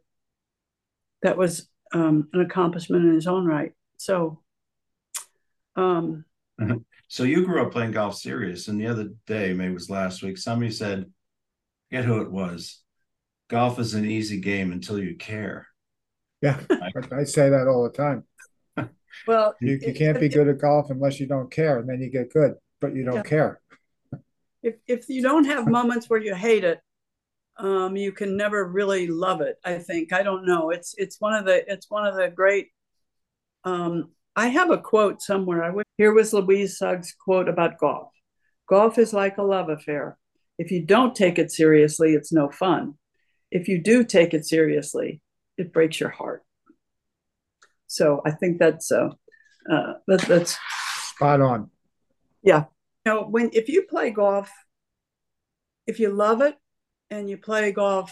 that 1.21 1.37
was 1.37 1.69
um, 1.93 2.27
an 2.33 2.41
accomplishment 2.41 3.05
in 3.05 3.15
its 3.15 3.27
own 3.27 3.45
right. 3.45 3.71
So, 3.97 4.41
um, 5.75 6.25
mm-hmm. 6.59 6.77
so 7.07 7.23
you 7.23 7.45
grew 7.45 7.61
up 7.61 7.71
playing 7.71 7.91
golf 7.91 8.15
serious, 8.15 8.67
and 8.67 8.79
the 8.79 8.87
other 8.87 9.09
day, 9.25 9.53
maybe 9.53 9.71
it 9.71 9.75
was 9.75 9.89
last 9.89 10.21
week, 10.21 10.37
somebody 10.37 10.71
said, 10.71 11.11
"Get 11.91 12.05
who 12.05 12.21
it 12.21 12.31
was." 12.31 12.81
Golf 13.49 13.79
is 13.79 13.93
an 13.93 14.05
easy 14.05 14.39
game 14.39 14.71
until 14.71 14.99
you 14.99 15.15
care. 15.15 15.67
Yeah, 16.41 16.59
I 17.11 17.23
say 17.23 17.49
that 17.49 17.67
all 17.67 17.83
the 17.83 17.95
time. 17.95 18.25
Well, 19.27 19.55
you, 19.61 19.79
you 19.81 19.93
can't 19.93 20.19
be 20.19 20.29
good 20.29 20.47
at 20.47 20.59
golf 20.59 20.89
unless 20.89 21.19
you 21.19 21.27
don't 21.27 21.51
care, 21.51 21.79
and 21.79 21.87
then 21.87 22.01
you 22.01 22.09
get 22.09 22.31
good, 22.31 22.55
but 22.81 22.95
you 22.95 23.03
don't 23.03 23.15
yeah. 23.15 23.23
care. 23.23 23.61
If 24.61 24.75
if 24.87 25.09
you 25.09 25.21
don't 25.21 25.45
have 25.45 25.67
moments 25.67 26.09
where 26.09 26.21
you 26.21 26.35
hate 26.35 26.63
it, 26.63 26.79
um, 27.57 27.95
you 27.95 28.11
can 28.11 28.35
never 28.37 28.65
really 28.65 29.07
love 29.07 29.41
it. 29.41 29.57
I 29.63 29.77
think 29.77 30.13
I 30.13 30.23
don't 30.23 30.45
know. 30.45 30.69
It's 30.69 30.95
it's 30.97 31.19
one 31.19 31.33
of 31.33 31.45
the 31.45 31.69
it's 31.71 31.89
one 31.89 32.05
of 32.05 32.15
the 32.15 32.29
great. 32.29 32.69
Um, 33.63 34.11
I 34.35 34.47
have 34.47 34.71
a 34.71 34.77
quote 34.77 35.21
somewhere. 35.21 35.63
I 35.63 35.69
would 35.69 35.85
here 35.97 36.13
was 36.13 36.33
Louise 36.33 36.77
Suggs' 36.77 37.13
quote 37.13 37.47
about 37.47 37.77
golf. 37.77 38.11
Golf 38.67 38.97
is 38.97 39.13
like 39.13 39.37
a 39.37 39.43
love 39.43 39.69
affair. 39.69 40.17
If 40.57 40.71
you 40.71 40.85
don't 40.85 41.15
take 41.15 41.37
it 41.37 41.51
seriously, 41.51 42.13
it's 42.13 42.31
no 42.31 42.49
fun. 42.49 42.95
If 43.51 43.67
you 43.67 43.81
do 43.81 44.03
take 44.03 44.33
it 44.33 44.45
seriously, 44.45 45.21
it 45.57 45.73
breaks 45.73 45.99
your 45.99 46.09
heart. 46.09 46.43
So 47.93 48.21
I 48.25 48.31
think 48.31 48.57
that's 48.57 48.91
uh, 48.91 49.09
uh, 49.71 49.93
that, 50.07 50.21
that's 50.21 50.57
spot 51.09 51.41
on. 51.41 51.69
Yeah, 52.41 52.65
you 53.05 53.13
know, 53.13 53.23
when 53.25 53.51
if 53.53 53.69
you 53.69 53.83
play 53.83 54.09
golf, 54.09 54.51
if 55.85 55.99
you 55.99 56.09
love 56.09 56.41
it 56.41 56.55
and 57.11 57.29
you 57.29 57.37
play 57.37 57.71
golf 57.71 58.11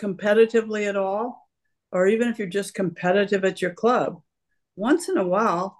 competitively 0.00 0.88
at 0.88 0.96
all, 0.96 1.48
or 1.92 2.06
even 2.06 2.28
if 2.28 2.38
you're 2.38 2.48
just 2.48 2.74
competitive 2.74 3.44
at 3.44 3.60
your 3.60 3.72
club, 3.72 4.22
once 4.76 5.10
in 5.10 5.18
a 5.18 5.26
while, 5.26 5.78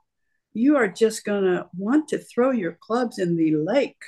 you 0.53 0.77
are 0.77 0.89
just 0.89 1.25
gonna 1.25 1.69
want 1.75 2.09
to 2.09 2.19
throw 2.19 2.51
your 2.51 2.77
clubs 2.81 3.19
in 3.19 3.37
the 3.37 3.57
lake. 3.57 4.03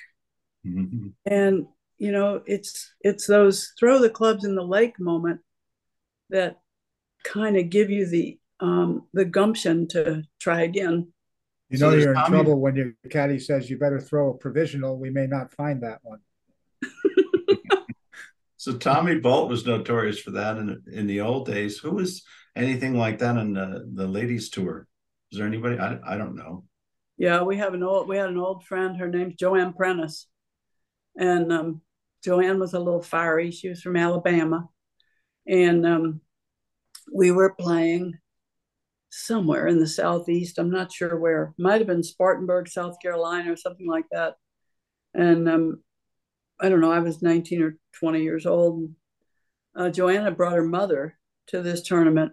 Mm-hmm. 0.66 1.08
And 1.24 1.66
you 1.96 2.12
know, 2.12 2.42
it's 2.44 2.92
it's 3.00 3.26
those 3.26 3.72
throw 3.78 3.98
the 3.98 4.10
clubs 4.10 4.44
in 4.44 4.54
the 4.54 4.62
lake 4.62 5.00
moment 5.00 5.40
that 6.28 6.60
kind 7.24 7.56
of 7.56 7.70
give 7.70 7.90
you 7.90 8.06
the 8.06 8.39
um, 8.60 9.06
the 9.12 9.24
gumption 9.24 9.88
to 9.88 10.22
try 10.38 10.62
again. 10.62 11.12
You 11.68 11.78
know 11.78 11.90
so 11.90 11.96
you're 11.96 12.10
in 12.10 12.16
Tommy... 12.16 12.30
trouble 12.30 12.60
when 12.60 12.76
your 12.76 12.92
caddy 13.10 13.38
says 13.38 13.70
you 13.70 13.78
better 13.78 14.00
throw 14.00 14.30
a 14.30 14.36
provisional. 14.36 14.98
We 14.98 15.10
may 15.10 15.26
not 15.26 15.54
find 15.54 15.82
that 15.82 16.00
one. 16.02 16.20
so 18.56 18.76
Tommy 18.76 19.18
Bolt 19.20 19.48
was 19.48 19.66
notorious 19.66 20.18
for 20.18 20.32
that 20.32 20.58
in 20.58 20.82
in 20.92 21.06
the 21.06 21.20
old 21.20 21.46
days. 21.46 21.78
Who 21.78 21.92
was 21.92 22.22
anything 22.56 22.94
like 22.94 23.18
that 23.18 23.36
on 23.36 23.54
the 23.54 23.88
the 23.92 24.08
ladies 24.08 24.50
tour? 24.50 24.86
Is 25.30 25.38
there 25.38 25.46
anybody? 25.46 25.78
I, 25.78 25.98
I 26.04 26.16
don't 26.16 26.34
know. 26.34 26.64
Yeah, 27.16 27.42
we 27.42 27.58
have 27.58 27.74
an 27.74 27.82
old 27.82 28.08
we 28.08 28.16
had 28.16 28.30
an 28.30 28.38
old 28.38 28.64
friend. 28.64 28.96
Her 28.96 29.08
name's 29.08 29.36
Joanne 29.36 29.72
Prentice, 29.72 30.26
and 31.16 31.52
um, 31.52 31.82
Joanne 32.24 32.58
was 32.58 32.74
a 32.74 32.80
little 32.80 33.02
fiery. 33.02 33.52
She 33.52 33.68
was 33.68 33.80
from 33.80 33.96
Alabama, 33.96 34.68
and 35.46 35.86
um, 35.86 36.20
we 37.12 37.30
were 37.30 37.54
playing 37.54 38.14
somewhere 39.10 39.66
in 39.66 39.78
the 39.78 39.86
southeast. 39.86 40.58
I'm 40.58 40.70
not 40.70 40.92
sure 40.92 41.18
where. 41.18 41.52
Might 41.58 41.80
have 41.80 41.88
been 41.88 42.02
Spartanburg, 42.02 42.68
South 42.68 42.96
Carolina, 43.02 43.52
or 43.52 43.56
something 43.56 43.86
like 43.86 44.06
that. 44.12 44.34
And 45.14 45.48
um, 45.48 45.82
I 46.60 46.68
don't 46.68 46.80
know. 46.80 46.92
I 46.92 47.00
was 47.00 47.20
19 47.20 47.62
or 47.62 47.76
20 47.98 48.22
years 48.22 48.46
old. 48.46 48.90
Uh, 49.74 49.90
Joanna 49.90 50.30
brought 50.30 50.54
her 50.54 50.64
mother 50.64 51.18
to 51.48 51.62
this 51.62 51.82
tournament, 51.82 52.32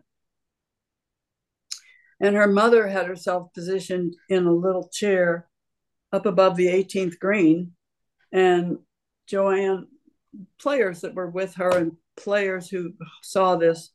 and 2.19 2.35
her 2.35 2.47
mother 2.47 2.87
had 2.87 3.05
herself 3.07 3.53
positioned 3.53 4.15
in 4.29 4.45
a 4.45 4.51
little 4.51 4.89
chair 4.89 5.47
up 6.11 6.25
above 6.25 6.55
the 6.55 6.67
18th 6.67 7.19
green, 7.19 7.73
and 8.31 8.79
Joanne 9.27 9.87
players 10.59 11.01
that 11.01 11.15
were 11.15 11.29
with 11.29 11.55
her 11.55 11.69
and 11.69 11.93
players 12.15 12.69
who 12.69 12.93
saw 13.21 13.55
this 13.55 13.91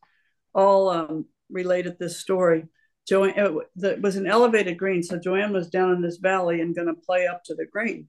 all 0.54 0.88
um, 0.88 1.26
related 1.52 1.98
this 1.98 2.18
story. 2.18 2.64
Joanne, 3.08 3.38
uh, 3.38 3.88
it 3.88 4.00
was 4.00 4.16
an 4.16 4.26
elevated 4.26 4.78
green, 4.78 5.02
so 5.02 5.18
Joanne 5.18 5.52
was 5.52 5.68
down 5.68 5.92
in 5.92 6.02
this 6.02 6.18
valley 6.18 6.60
and 6.60 6.74
going 6.74 6.86
to 6.86 6.94
play 6.94 7.26
up 7.26 7.42
to 7.44 7.54
the 7.54 7.66
green, 7.66 8.08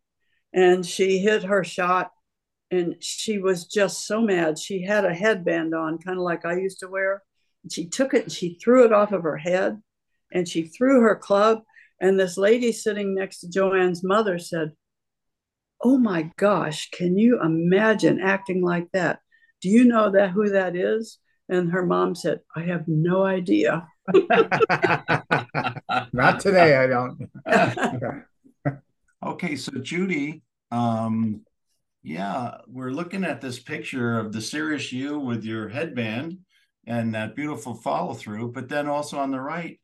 and 0.53 0.85
she 0.85 1.17
hit 1.19 1.43
her 1.43 1.63
shot, 1.63 2.11
and 2.69 2.95
she 2.99 3.39
was 3.39 3.65
just 3.65 4.05
so 4.05 4.21
mad. 4.21 4.59
She 4.59 4.83
had 4.83 5.05
a 5.05 5.13
headband 5.13 5.73
on, 5.73 5.97
kind 5.97 6.17
of 6.17 6.23
like 6.23 6.45
I 6.45 6.57
used 6.57 6.79
to 6.79 6.87
wear. 6.87 7.23
She 7.71 7.87
took 7.87 8.13
it 8.13 8.23
and 8.23 8.31
she 8.31 8.59
threw 8.61 8.85
it 8.85 8.93
off 8.93 9.11
of 9.11 9.23
her 9.23 9.37
head, 9.37 9.81
and 10.31 10.47
she 10.47 10.63
threw 10.63 11.01
her 11.01 11.15
club. 11.15 11.63
And 11.99 12.19
this 12.19 12.37
lady 12.37 12.71
sitting 12.71 13.15
next 13.15 13.39
to 13.39 13.49
Joanne's 13.49 14.03
mother 14.03 14.37
said, 14.37 14.73
"Oh 15.81 15.97
my 15.97 16.31
gosh, 16.37 16.89
can 16.91 17.17
you 17.17 17.41
imagine 17.41 18.19
acting 18.19 18.61
like 18.61 18.91
that? 18.91 19.19
Do 19.61 19.69
you 19.69 19.85
know 19.85 20.11
that 20.11 20.31
who 20.31 20.49
that 20.49 20.75
is?" 20.75 21.17
And 21.49 21.71
her 21.71 21.85
mom 21.85 22.15
said, 22.15 22.39
I 22.55 22.61
have 22.61 22.87
no 22.87 23.23
idea. 23.23 23.87
Not 26.13 26.39
today, 26.39 26.77
I 26.77 26.87
don't. 26.87 27.29
okay, 29.25 29.55
so 29.55 29.71
Judy, 29.79 30.41
um, 30.71 31.41
yeah, 32.01 32.57
we're 32.67 32.91
looking 32.91 33.23
at 33.23 33.41
this 33.41 33.59
picture 33.59 34.19
of 34.19 34.31
the 34.33 34.41
serious 34.41 34.91
you 34.91 35.19
with 35.19 35.43
your 35.43 35.69
headband 35.69 36.39
and 36.85 37.15
that 37.15 37.35
beautiful 37.35 37.75
follow 37.75 38.13
through, 38.13 38.51
but 38.51 38.67
then 38.67 38.87
also 38.87 39.17
on 39.17 39.31
the 39.31 39.39
right, 39.39 39.79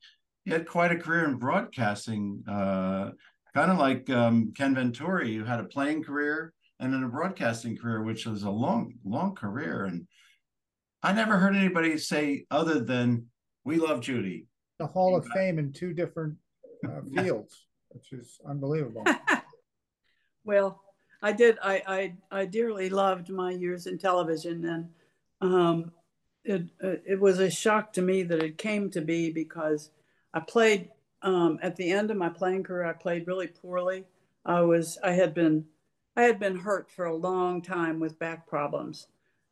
you 0.46 0.54
had 0.54 0.68
quite 0.68 0.92
a 0.92 0.98
career 0.98 1.26
in 1.26 1.36
broadcasting, 1.36 2.44
uh, 2.48 3.12
kind 3.54 3.72
of 3.72 3.78
like 3.78 4.10
um, 4.10 4.54
Ken 4.56 4.76
Venturi. 4.76 5.32
You 5.32 5.46
had 5.46 5.60
a 5.60 5.66
playing 5.66 6.04
career 6.04 6.54
and 6.80 6.94
then 6.94 7.04
a 7.04 7.10
broadcasting 7.10 7.78
career, 7.78 8.04
which 8.04 8.26
was 8.26 8.44
a 8.44 8.50
long, 8.50 8.94
long 9.06 9.36
career. 9.36 9.86
And 9.86 10.08
I 11.02 11.14
never 11.14 11.38
heard 11.38 11.56
anybody 11.56 11.98
say 11.98 12.46
other 12.52 12.80
than 12.80 13.28
"We 13.64 13.78
love 13.78 14.02
Judy." 14.02 14.48
The 14.80 14.88
Hall 14.88 15.16
of 15.16 15.26
Fame 15.28 15.60
in 15.60 15.74
two 15.74 15.94
different 15.94 16.36
uh, 16.86 17.02
fields, 17.16 17.68
which 17.90 18.12
is 18.12 18.40
unbelievable. 18.48 19.06
well, 20.44 20.82
I 21.22 21.32
did. 21.32 21.58
I, 21.64 22.14
I 22.32 22.40
I 22.42 22.46
dearly 22.46 22.90
loved 22.90 23.30
my 23.30 23.52
years 23.52 23.88
in 23.88 23.98
television, 23.98 24.66
and 24.66 24.90
um, 25.54 25.92
it 26.44 26.64
it 26.82 27.20
was 27.20 27.40
a 27.40 27.50
shock 27.50 27.94
to 27.94 28.02
me 28.02 28.24
that 28.24 28.44
it 28.44 28.58
came 28.58 28.90
to 28.92 29.02
be 29.02 29.32
because 29.32 29.92
I 30.34 30.40
played 30.42 30.90
um, 31.22 31.60
at 31.62 31.76
the 31.76 31.92
end 31.92 32.12
of 32.12 32.18
my 32.18 32.30
playing 32.30 32.64
career. 32.64 32.86
I 32.86 32.94
played 32.94 33.28
really 33.28 33.48
poorly. 33.48 34.06
I 34.46 34.62
was 34.62 34.98
I 35.04 35.12
had 35.12 35.34
been 35.34 35.66
I 36.16 36.24
had 36.24 36.40
been 36.40 36.58
hurt 36.58 36.90
for 36.92 37.06
a 37.06 37.16
long 37.16 37.62
time 37.62 38.00
with 38.00 38.20
back 38.20 38.48
problems. 38.48 39.08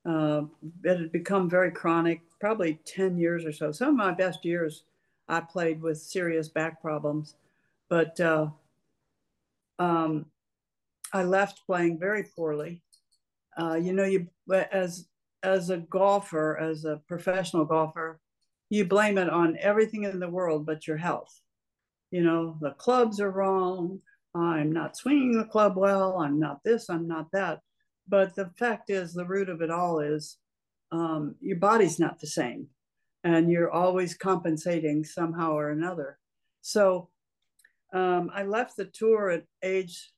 Uh, 0.08 0.44
it 0.86 1.00
had 1.00 1.12
become 1.12 1.50
very 1.50 1.70
chronic, 1.70 2.22
probably 2.40 2.80
10 2.86 3.18
years 3.18 3.44
or 3.44 3.52
so. 3.52 3.72
Some 3.72 3.90
of 3.90 3.96
my 3.96 4.14
best 4.14 4.46
years 4.46 4.84
I 5.28 5.42
played 5.42 5.82
with 5.82 5.98
serious 6.00 6.48
back 6.48 6.82
problems, 6.82 7.36
but 7.90 8.18
uh, 8.22 8.48
um, 9.80 10.26
I 11.12 11.24
left 11.24 11.66
playing 11.66 12.00
very 12.00 12.24
poorly. 12.24 12.82
Uh, 13.60 13.76
you 13.76 13.92
know, 13.92 14.06
you 14.06 14.28
as 14.72 15.08
as 15.44 15.70
a 15.70 15.78
golfer, 15.78 16.58
as 16.58 16.86
a 16.86 17.02
professional 17.08 17.66
golfer, 17.66 18.20
you 18.70 18.86
blame 18.86 19.18
it 19.18 19.30
on 19.30 19.58
everything 19.60 20.04
in 20.04 20.20
the 20.20 20.30
world 20.30 20.66
but 20.66 20.88
your 20.88 20.98
health. 20.98 21.42
You 22.12 22.24
know, 22.24 22.58
the 22.62 22.72
clubs 22.72 23.20
are 23.20 23.32
wrong. 23.32 24.00
I'm 24.34 24.72
not 24.72 24.96
swinging 24.96 25.38
the 25.38 25.46
club 25.46 25.76
well. 25.76 26.18
I'm 26.20 26.40
not 26.40 26.64
this. 26.64 26.90
I'm 26.90 27.08
not 27.08 27.28
that. 27.34 27.60
But 28.08 28.36
the 28.36 28.50
fact 28.58 28.90
is, 28.90 29.14
the 29.14 29.26
root 29.26 29.50
of 29.50 29.62
it 29.62 29.70
all 29.70 30.00
is 30.00 30.38
um, 30.92 31.36
your 31.42 31.58
body's 31.58 32.00
not 32.00 32.20
the 32.20 32.28
same, 32.28 32.68
and 33.24 33.52
you're 33.52 33.72
always 33.72 34.16
compensating 34.16 35.04
somehow 35.04 35.52
or 35.52 35.72
another. 35.72 36.18
So 36.62 37.10
um, 37.94 38.32
I 38.34 38.44
left 38.44 38.78
the 38.78 38.86
tour 38.86 39.30
at 39.30 39.44
age 39.64 40.12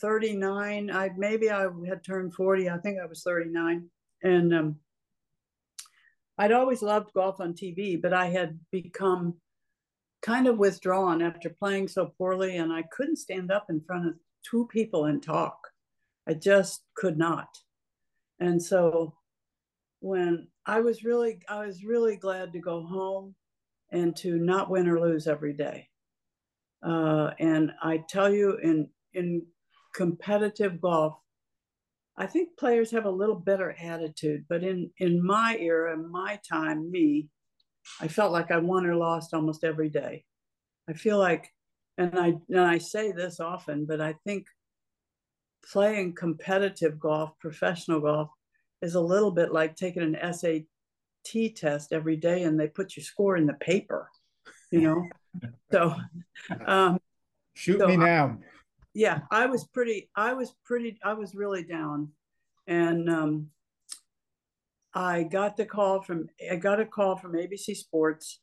39. 0.00 0.90
I 0.90 1.10
maybe 1.16 1.50
I 1.50 1.66
had 1.88 2.04
turned 2.04 2.34
40. 2.34 2.70
I 2.70 2.78
think 2.78 2.98
I 3.00 3.06
was 3.06 3.22
39, 3.22 3.88
and 4.22 4.54
um, 4.54 4.76
I'd 6.38 6.52
always 6.52 6.82
loved 6.82 7.12
golf 7.14 7.40
on 7.40 7.54
TV, 7.54 8.00
but 8.00 8.12
I 8.12 8.26
had 8.26 8.58
become 8.70 9.34
kind 10.22 10.46
of 10.46 10.58
withdrawn 10.58 11.22
after 11.22 11.50
playing 11.50 11.88
so 11.88 12.12
poorly, 12.18 12.56
and 12.56 12.72
I 12.72 12.82
couldn't 12.90 13.16
stand 13.16 13.50
up 13.50 13.66
in 13.68 13.80
front 13.80 14.06
of 14.06 14.14
two 14.42 14.66
people 14.66 15.06
and 15.06 15.22
talk. 15.22 15.58
I 16.28 16.34
just 16.34 16.82
could 16.96 17.18
not. 17.18 17.48
And 18.40 18.62
so 18.62 19.14
when 20.00 20.48
I 20.66 20.80
was 20.80 21.04
really, 21.04 21.40
I 21.48 21.66
was 21.66 21.84
really 21.84 22.16
glad 22.16 22.52
to 22.52 22.58
go 22.58 22.82
home 22.84 23.34
and 23.90 24.14
to 24.16 24.38
not 24.38 24.70
win 24.70 24.88
or 24.88 25.00
lose 25.00 25.26
every 25.26 25.52
day. 25.52 25.88
Uh, 26.82 27.30
and 27.38 27.72
I 27.82 28.02
tell 28.08 28.32
you, 28.32 28.58
in 28.62 28.88
in 29.14 29.46
competitive 29.94 30.80
golf, 30.80 31.14
I 32.16 32.26
think 32.26 32.58
players 32.58 32.90
have 32.90 33.06
a 33.06 33.10
little 33.10 33.36
better 33.36 33.74
attitude. 33.80 34.44
But 34.48 34.62
in 34.62 34.90
in 34.98 35.24
my 35.24 35.56
era, 35.58 35.96
my 35.96 36.38
time, 36.46 36.90
me, 36.90 37.28
I 38.00 38.08
felt 38.08 38.32
like 38.32 38.50
I 38.50 38.58
won 38.58 38.86
or 38.86 38.96
lost 38.96 39.32
almost 39.32 39.64
every 39.64 39.88
day. 39.88 40.24
I 40.88 40.92
feel 40.92 41.18
like, 41.18 41.48
and 41.96 42.18
I 42.18 42.34
and 42.50 42.60
I 42.60 42.78
say 42.78 43.12
this 43.12 43.40
often, 43.40 43.86
but 43.86 44.00
I 44.00 44.14
think 44.24 44.46
playing 45.72 46.14
competitive 46.14 46.98
golf, 46.98 47.38
professional 47.40 48.00
golf, 48.00 48.30
is 48.82 48.94
a 48.94 49.00
little 49.00 49.30
bit 49.30 49.52
like 49.52 49.76
taking 49.76 50.02
an 50.02 50.32
SAT 50.32 51.56
test 51.56 51.92
every 51.92 52.16
day 52.16 52.42
and 52.42 52.58
they 52.58 52.68
put 52.68 52.96
your 52.96 53.04
score 53.04 53.36
in 53.36 53.46
the 53.46 53.54
paper, 53.54 54.10
you 54.70 54.80
know? 54.82 55.08
so, 55.72 55.94
um, 56.66 56.98
Shoot 57.54 57.78
so 57.80 57.86
me 57.86 57.94
I- 57.94 57.96
now. 57.96 58.38
yeah, 58.94 59.20
I 59.30 59.46
was 59.46 59.66
pretty, 59.66 60.10
I 60.14 60.32
was 60.34 60.54
pretty, 60.64 60.98
I 61.04 61.14
was 61.14 61.34
really 61.34 61.62
down. 61.64 62.10
And 62.66 63.08
um, 63.10 63.50
I 64.94 65.22
got 65.24 65.56
the 65.56 65.66
call 65.66 66.02
from, 66.02 66.28
I 66.50 66.56
got 66.56 66.80
a 66.80 66.86
call 66.86 67.16
from 67.16 67.32
ABC 67.32 67.76
Sports 67.76 68.40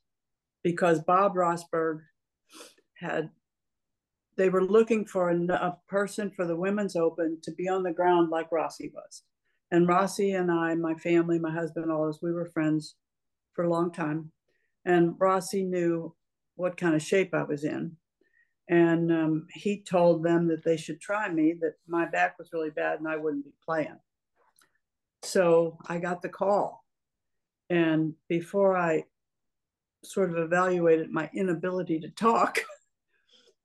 because 0.63 0.99
Bob 1.01 1.36
Rosburg 1.36 2.01
had, 2.95 3.29
they 4.38 4.50
were 4.50 4.63
looking 4.63 5.06
for 5.06 5.30
a, 5.30 5.36
a 5.54 5.78
person 5.88 6.32
for 6.32 6.46
the 6.46 6.56
Women's 6.56 6.96
Open 6.96 7.38
to 7.44 7.52
be 7.52 7.67
on 7.67 7.84
the 7.84 7.91
ground 7.91 8.30
like 8.30 8.52
Rossi 8.52 8.91
was. 8.94 9.24
And 9.72 9.88
Rossi 9.88 10.32
and 10.32 10.52
I, 10.52 10.76
my 10.76 10.96
family, 10.96 11.39
my 11.39 11.52
husband, 11.52 11.91
all 11.91 12.04
of 12.04 12.15
us, 12.15 12.22
we 12.22 12.32
were 12.34 12.52
friends 12.54 12.96
for 13.54 13.63
a 13.63 13.70
long 13.70 13.91
time. 13.91 14.32
And 14.86 15.15
Rossi 15.17 15.63
knew 15.63 16.13
what 16.56 16.78
kind 16.78 16.96
of 16.96 17.02
shape 17.02 17.34
I 17.34 17.44
was 17.44 17.63
in 17.63 17.96
and 18.72 19.12
um, 19.12 19.48
he 19.54 19.82
told 19.82 20.24
them 20.24 20.48
that 20.48 20.63
they 20.63 20.78
should 20.78 21.02
try 21.02 21.30
me 21.30 21.54
that 21.60 21.74
my 21.88 22.06
back 22.06 22.39
was 22.39 22.54
really 22.54 22.70
bad 22.72 23.00
and 23.00 23.08
i 23.08 23.17
wouldn't 23.17 23.46
be 23.46 23.54
playing 23.63 24.00
so 25.24 25.78
i 25.88 26.00
got 26.00 26.22
the 26.22 26.30
call 26.30 26.84
and 27.70 28.13
before 28.28 28.76
i 28.76 29.04
sort 30.04 30.32
of 30.32 30.38
evaluated 30.38 31.12
my 31.12 31.30
inability 31.34 32.00
to 32.00 32.10
talk 32.10 32.60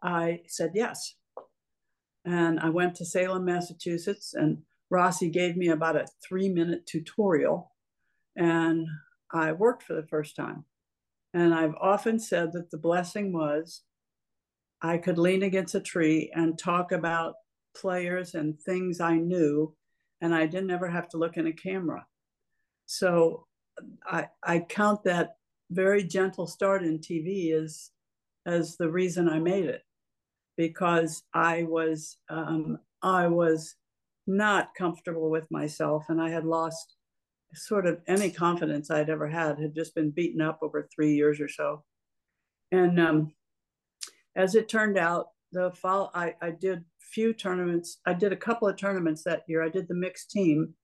i 0.07 0.41
said 0.47 0.71
yes. 0.75 1.15
And 2.25 2.59
i 2.61 2.71
went 2.71 2.95
to 2.97 3.05
salem 3.05 3.45
massachusetts 3.45 4.35
and 4.35 4.59
rossi 4.91 5.29
gave 5.29 5.57
me 5.57 5.69
about 5.69 5.97
a 5.97 6.07
three 6.27 6.49
minute 6.49 6.87
tutorial 6.87 7.73
and 8.37 8.87
i 9.33 9.53
worked 9.53 9.83
for 9.83 9.95
the 9.95 10.07
first 10.07 10.37
time. 10.37 10.65
And 11.35 11.55
i've 11.55 11.75
often 11.81 12.19
said 12.19 12.53
that 12.53 12.71
the 12.71 12.79
blessing 12.79 13.33
was 13.33 13.83
I 14.83 14.99
could 14.99 15.19
lean 15.19 15.43
against 15.43 15.75
a 15.75 15.81
tree 15.81 16.31
and 16.35 16.59
talk 16.59 16.93
about 16.93 17.35
players 17.75 18.35
and 18.35 18.61
things 18.61 19.01
I 19.01 19.17
knew, 19.17 19.75
and 20.21 20.35
I 20.35 20.47
didn't 20.47 20.71
ever 20.71 20.89
have 20.89 21.09
to 21.11 21.19
look 21.19 21.37
in 21.37 21.47
a 21.47 21.53
camera. 21.53 22.07
So 22.87 23.47
I, 24.07 24.29
I 24.43 24.61
count 24.61 25.05
that 25.05 25.37
very 25.71 26.05
gentle 26.05 26.47
start 26.47 26.85
in 26.85 26.99
TV 26.99 27.53
as, 27.53 27.91
as 28.45 28.77
the 28.77 28.91
reason 28.91 29.29
I 29.29 29.39
made 29.39 29.65
it, 29.65 29.83
because 30.57 31.23
I 31.35 31.65
was 31.65 32.17
um, 32.29 32.79
I 33.03 33.29
was 33.29 33.75
not 34.27 34.75
comfortable 34.77 35.31
with 35.31 35.51
myself, 35.51 36.07
and 36.09 36.21
I 36.21 36.31
had 36.31 36.45
lost 36.45 36.97
sort 37.55 37.87
of 37.87 38.01
any 38.07 38.31
confidence 38.31 38.91
I'd 38.91 39.11
ever 39.11 39.29
had. 39.29 39.59
Had 39.59 39.75
just 39.75 39.95
been 39.95 40.11
beaten 40.11 40.41
up 40.41 40.59
over 40.63 40.89
three 40.95 41.15
years 41.15 41.41
or 41.41 41.49
so, 41.49 41.85
and 42.73 42.99
um, 43.01 43.33
as 44.35 44.55
it 44.55 44.69
turned 44.69 44.99
out, 44.99 45.29
the 45.53 45.71
fall 45.73 46.11
I, 46.15 46.35
I 46.43 46.51
did 46.51 46.85
few 47.01 47.33
tournaments. 47.33 48.01
I 48.07 48.15
did 48.15 48.33
a 48.33 48.37
couple 48.37 48.69
of 48.69 48.77
tournaments 48.77 49.23
that 49.25 49.45
year. 49.47 49.63
I 49.63 49.69
did 49.69 49.89
the 49.89 49.95
mixed 49.95 50.31
team, 50.31 50.75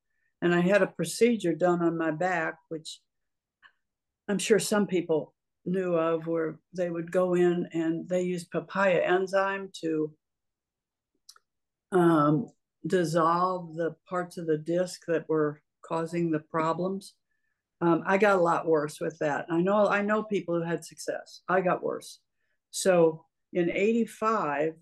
and 0.41 0.55
I 0.55 0.61
had 0.61 0.83
a 0.83 0.87
procedure 0.87 1.55
done 1.55 1.83
on 1.83 1.99
my 1.99 2.11
back, 2.11 2.57
which 2.69 3.01
I'm 4.29 4.39
sure 4.39 4.59
some 4.59 4.87
people 4.87 5.35
knew 5.65 5.95
of, 5.95 6.27
where 6.27 6.59
they 6.75 6.91
would 6.91 7.11
go 7.13 7.35
in 7.35 7.69
and 7.73 8.09
they 8.09 8.23
used 8.23 8.51
papaya 8.51 9.01
enzyme 9.01 9.71
to 9.81 10.13
um, 11.93 12.49
dissolve 12.87 13.75
the 13.75 13.95
parts 14.09 14.39
of 14.39 14.47
the 14.47 14.59
disc 14.59 15.03
that 15.07 15.29
were 15.29 15.61
causing 15.83 16.31
the 16.31 16.41
problems. 16.41 17.15
Um, 17.81 18.03
I 18.07 18.17
got 18.17 18.39
a 18.39 18.43
lot 18.43 18.67
worse 18.67 19.01
with 19.01 19.19
that. 19.19 19.47
I 19.51 19.61
know 19.61 19.89
I 19.89 20.03
know 20.03 20.23
people 20.23 20.55
who 20.55 20.63
had 20.63 20.85
success. 20.85 21.43
I 21.49 21.61
got 21.61 21.83
worse. 21.83 22.21
So 22.71 23.25
in 23.53 23.71
85, 23.71 24.75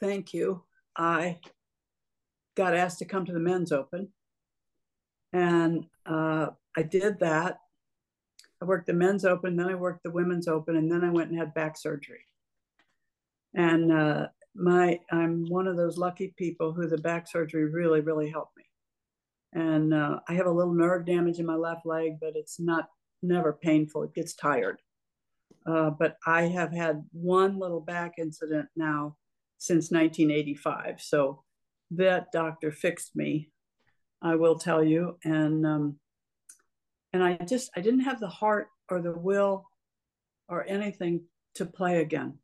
thank 0.00 0.32
you, 0.32 0.62
I 0.96 1.38
got 2.56 2.74
asked 2.74 3.00
to 3.00 3.04
come 3.04 3.26
to 3.26 3.32
the 3.32 3.40
men's 3.40 3.72
open. 3.72 4.08
And 5.32 5.86
uh, 6.06 6.48
I 6.76 6.82
did 6.82 7.18
that. 7.20 7.58
I 8.64 8.66
worked 8.66 8.86
the 8.86 8.94
men's 8.94 9.26
open, 9.26 9.56
then 9.56 9.68
I 9.68 9.74
worked 9.74 10.04
the 10.04 10.10
women's 10.10 10.48
open, 10.48 10.76
and 10.76 10.90
then 10.90 11.04
I 11.04 11.10
went 11.10 11.28
and 11.28 11.38
had 11.38 11.52
back 11.52 11.76
surgery. 11.76 12.26
And 13.54 13.92
uh, 13.92 14.28
my, 14.54 15.00
I'm 15.10 15.44
one 15.50 15.66
of 15.66 15.76
those 15.76 15.98
lucky 15.98 16.32
people 16.38 16.72
who 16.72 16.88
the 16.88 16.96
back 16.96 17.28
surgery 17.28 17.66
really, 17.66 18.00
really 18.00 18.30
helped 18.30 18.56
me. 18.56 18.64
And 19.52 19.92
uh, 19.92 20.20
I 20.30 20.32
have 20.32 20.46
a 20.46 20.50
little 20.50 20.72
nerve 20.72 21.04
damage 21.04 21.38
in 21.40 21.44
my 21.44 21.56
left 21.56 21.84
leg, 21.84 22.12
but 22.18 22.36
it's 22.36 22.58
not 22.58 22.88
never 23.22 23.52
painful. 23.52 24.04
It 24.04 24.14
gets 24.14 24.34
tired. 24.34 24.80
Uh, 25.66 25.90
but 25.90 26.16
I 26.26 26.44
have 26.44 26.72
had 26.72 27.04
one 27.12 27.58
little 27.58 27.82
back 27.82 28.14
incident 28.16 28.68
now 28.76 29.16
since 29.58 29.90
1985. 29.90 31.02
So 31.02 31.42
that 31.90 32.32
doctor 32.32 32.72
fixed 32.72 33.14
me, 33.14 33.50
I 34.22 34.36
will 34.36 34.58
tell 34.58 34.82
you. 34.82 35.18
And 35.22 35.66
um, 35.66 35.96
and 37.14 37.22
I 37.22 37.36
just 37.36 37.70
I 37.76 37.80
didn't 37.80 38.00
have 38.00 38.18
the 38.18 38.28
heart 38.28 38.68
or 38.90 39.00
the 39.00 39.16
will 39.16 39.70
or 40.48 40.66
anything 40.68 41.22
to 41.54 41.64
play 41.64 42.00
again. 42.00 42.38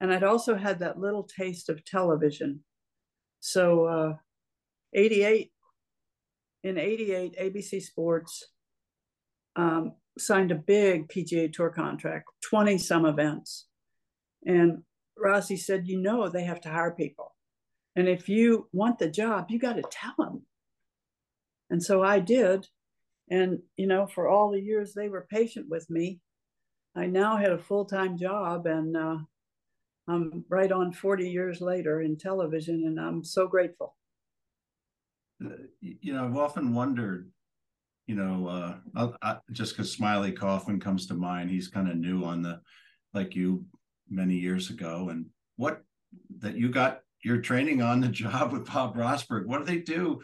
And 0.00 0.12
I'd 0.12 0.22
also 0.22 0.54
had 0.54 0.78
that 0.78 1.00
little 1.00 1.24
taste 1.24 1.68
of 1.68 1.84
television. 1.84 2.60
So 3.40 3.84
uh, 3.86 4.14
88 4.94 5.50
in 6.62 6.78
88 6.78 7.36
ABC 7.36 7.82
Sports 7.82 8.44
um, 9.56 9.94
signed 10.16 10.52
a 10.52 10.54
big 10.54 11.08
PGA 11.08 11.52
Tour 11.52 11.70
contract, 11.70 12.26
20 12.48 12.78
some 12.78 13.06
events. 13.06 13.66
And 14.46 14.84
Rossi 15.18 15.56
said, 15.56 15.88
You 15.88 16.00
know, 16.00 16.28
they 16.28 16.44
have 16.44 16.60
to 16.60 16.68
hire 16.68 16.92
people. 16.92 17.34
And 17.96 18.08
if 18.08 18.28
you 18.28 18.68
want 18.72 19.00
the 19.00 19.10
job, 19.10 19.46
you 19.48 19.58
got 19.58 19.76
to 19.76 19.82
tell 19.90 20.14
them. 20.16 20.42
And 21.70 21.82
so 21.82 22.04
I 22.04 22.20
did. 22.20 22.68
And, 23.30 23.60
you 23.76 23.86
know, 23.86 24.06
for 24.06 24.28
all 24.28 24.50
the 24.50 24.60
years 24.60 24.94
they 24.94 25.08
were 25.08 25.26
patient 25.30 25.66
with 25.68 25.88
me, 25.90 26.20
I 26.94 27.06
now 27.06 27.36
had 27.36 27.52
a 27.52 27.58
full 27.58 27.84
time 27.84 28.16
job. 28.16 28.66
And 28.66 28.96
uh, 28.96 29.18
I'm 30.08 30.44
right 30.48 30.70
on 30.70 30.92
40 30.92 31.28
years 31.28 31.60
later 31.60 32.00
in 32.02 32.16
television, 32.16 32.84
and 32.86 33.00
I'm 33.00 33.24
so 33.24 33.48
grateful. 33.48 33.96
You 35.80 36.14
know, 36.14 36.24
I've 36.24 36.36
often 36.36 36.72
wondered, 36.72 37.30
you 38.06 38.14
know, 38.14 38.46
uh, 38.48 38.76
I, 38.94 39.30
I, 39.30 39.36
just 39.52 39.76
because 39.76 39.94
Smylie 39.94 40.36
Kaufman 40.36 40.80
comes 40.80 41.06
to 41.08 41.14
mind, 41.14 41.50
he's 41.50 41.68
kind 41.68 41.90
of 41.90 41.96
new 41.96 42.24
on 42.24 42.42
the, 42.42 42.60
like 43.12 43.34
you, 43.34 43.66
many 44.08 44.36
years 44.36 44.70
ago, 44.70 45.08
and 45.10 45.26
what 45.56 45.82
that 46.38 46.56
you 46.56 46.70
got 46.70 47.00
your 47.22 47.38
training 47.38 47.82
on 47.82 48.00
the 48.00 48.08
job 48.24 48.52
with 48.52 48.66
Bob 48.66 48.96
Rosburg. 48.96 49.46
What 49.46 49.58
do 49.58 49.64
they 49.64 49.80
do 49.80 50.22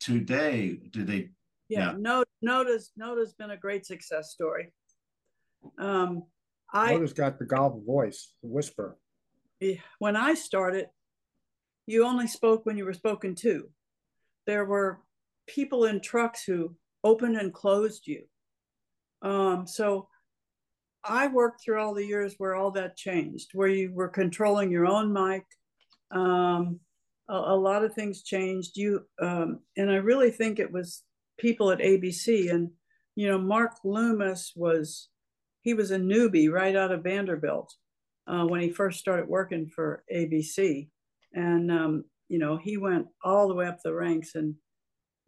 today? 0.00 0.78
Do 0.90 1.04
they? 1.04 1.30
Yeah, 1.72 1.92
yeah. 1.92 1.96
Note, 1.98 2.28
Notah's 2.42 2.92
Notah's 2.98 3.32
been 3.32 3.52
a 3.52 3.56
great 3.56 3.86
success 3.86 4.30
story. 4.32 4.72
Um, 5.78 6.24
I 6.72 6.92
Notah's 6.92 7.14
got 7.14 7.38
the 7.38 7.46
golf 7.46 7.82
voice, 7.86 8.34
the 8.42 8.48
whisper. 8.48 8.98
When 9.98 10.14
I 10.16 10.34
started, 10.34 10.88
you 11.86 12.04
only 12.04 12.26
spoke 12.26 12.66
when 12.66 12.76
you 12.76 12.84
were 12.84 12.92
spoken 12.92 13.34
to. 13.36 13.70
There 14.46 14.66
were 14.66 15.00
people 15.46 15.84
in 15.86 16.00
trucks 16.00 16.44
who 16.44 16.76
opened 17.04 17.38
and 17.38 17.54
closed 17.54 18.06
you. 18.06 18.24
Um, 19.22 19.66
so 19.66 20.08
I 21.02 21.28
worked 21.28 21.62
through 21.62 21.80
all 21.80 21.94
the 21.94 22.04
years 22.04 22.34
where 22.36 22.54
all 22.54 22.72
that 22.72 22.98
changed, 22.98 23.50
where 23.54 23.68
you 23.68 23.92
were 23.94 24.08
controlling 24.08 24.70
your 24.70 24.86
own 24.86 25.10
mic. 25.10 25.44
Um, 26.10 26.80
a, 27.30 27.34
a, 27.34 27.56
lot 27.56 27.84
of 27.84 27.94
things 27.94 28.24
changed. 28.24 28.76
You 28.76 29.06
um, 29.22 29.60
and 29.76 29.90
I 29.90 29.96
really 29.96 30.30
think 30.30 30.58
it 30.58 30.70
was 30.70 31.02
people 31.42 31.72
at 31.72 31.80
ABC 31.80 32.50
and 32.50 32.70
you 33.16 33.28
know 33.28 33.36
Mark 33.36 33.72
Loomis 33.84 34.52
was 34.56 35.08
he 35.60 35.74
was 35.74 35.90
a 35.90 35.98
newbie 35.98 36.50
right 36.50 36.74
out 36.74 36.92
of 36.92 37.02
Vanderbilt 37.02 37.74
uh, 38.26 38.44
when 38.46 38.60
he 38.60 38.70
first 38.70 39.00
started 39.00 39.28
working 39.28 39.68
for 39.68 40.04
ABC, 40.14 40.88
and 41.34 41.70
um, 41.70 42.04
you 42.28 42.38
know 42.38 42.56
he 42.56 42.76
went 42.76 43.08
all 43.22 43.48
the 43.48 43.54
way 43.54 43.66
up 43.66 43.78
the 43.82 43.92
ranks 43.92 44.36
and 44.36 44.54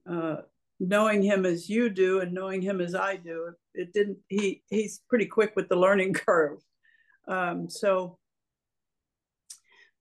uh, 0.09 0.37
knowing 0.81 1.23
him 1.23 1.45
as 1.45 1.69
you 1.69 1.91
do 1.91 2.21
and 2.21 2.33
knowing 2.33 2.63
him 2.63 2.81
as 2.81 2.95
I 2.95 3.17
do, 3.17 3.53
it 3.75 3.93
didn't. 3.93 4.19
He 4.29 4.63
he's 4.71 5.01
pretty 5.09 5.27
quick 5.27 5.53
with 5.57 5.69
the 5.69 5.77
learning 5.77 6.13
curve. 6.27 6.59
Um, 7.27 7.69
so, 7.69 8.19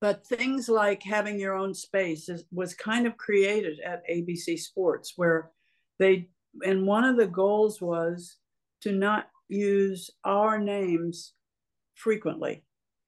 but 0.00 0.26
things 0.26 0.68
like 0.68 1.02
having 1.02 1.40
your 1.40 1.54
own 1.54 1.74
space 1.74 2.28
is, 2.28 2.44
was 2.52 2.74
kind 2.74 3.06
of 3.06 3.16
created 3.16 3.80
at 3.80 4.08
ABC 4.08 4.58
Sports, 4.58 5.14
where 5.16 5.50
they 6.04 6.28
and 6.62 6.86
one 6.86 7.04
of 7.04 7.16
the 7.16 7.26
goals 7.26 7.80
was 7.80 8.36
to 8.82 8.92
not 8.92 9.28
use 9.48 10.10
our 10.24 10.58
names 10.58 11.32
frequently, 11.94 12.64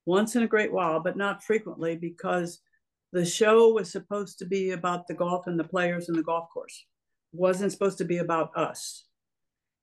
once 0.06 0.34
in 0.34 0.42
a 0.42 0.48
great 0.48 0.72
while, 0.72 1.00
but 1.00 1.16
not 1.16 1.44
frequently 1.44 1.96
because 1.96 2.60
the 3.12 3.24
show 3.24 3.72
was 3.72 3.90
supposed 3.90 4.38
to 4.38 4.46
be 4.46 4.70
about 4.70 5.06
the 5.06 5.14
golf 5.14 5.46
and 5.46 5.58
the 5.60 5.64
players 5.64 6.08
and 6.08 6.18
the 6.18 6.22
golf 6.22 6.48
course 6.52 6.86
wasn't 7.32 7.70
supposed 7.70 7.98
to 7.98 8.04
be 8.04 8.18
about 8.18 8.56
us. 8.56 9.04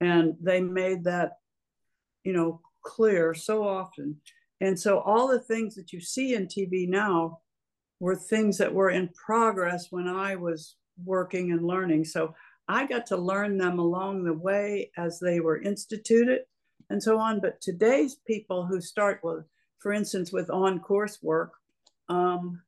And 0.01 0.35
they 0.41 0.59
made 0.59 1.03
that, 1.03 1.33
you 2.23 2.33
know, 2.33 2.61
clear 2.83 3.33
so 3.33 3.65
often. 3.67 4.17
And 4.59 4.77
so 4.77 4.99
all 4.99 5.27
the 5.27 5.39
things 5.39 5.75
that 5.75 5.93
you 5.93 6.01
see 6.01 6.33
in 6.33 6.47
TV 6.47 6.87
now 6.89 7.39
were 7.99 8.15
things 8.15 8.57
that 8.57 8.73
were 8.73 8.89
in 8.89 9.09
progress 9.09 9.87
when 9.91 10.07
I 10.07 10.35
was 10.35 10.75
working 11.05 11.51
and 11.51 11.65
learning. 11.65 12.05
So 12.05 12.33
I 12.67 12.87
got 12.87 13.05
to 13.07 13.17
learn 13.17 13.57
them 13.57 13.79
along 13.79 14.23
the 14.23 14.33
way 14.33 14.91
as 14.97 15.19
they 15.19 15.39
were 15.39 15.61
instituted 15.61 16.41
and 16.89 17.01
so 17.01 17.17
on. 17.19 17.39
But 17.39 17.61
today's 17.61 18.15
people 18.27 18.65
who 18.65 18.79
start 18.79 19.19
with, 19.23 19.45
for 19.79 19.91
instance, 19.91 20.31
with 20.31 20.49
on 20.49 20.79
course 20.79 21.19
work, 21.21 21.53
um, 22.09 22.61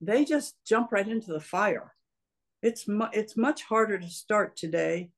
they 0.00 0.24
just 0.24 0.56
jump 0.66 0.92
right 0.92 1.08
into 1.08 1.32
the 1.32 1.40
fire. 1.40 1.92
It's 2.62 2.88
mu- 2.88 3.12
it's 3.12 3.36
much 3.36 3.64
harder 3.64 3.98
to 3.98 4.08
start 4.08 4.56
today 4.56 5.10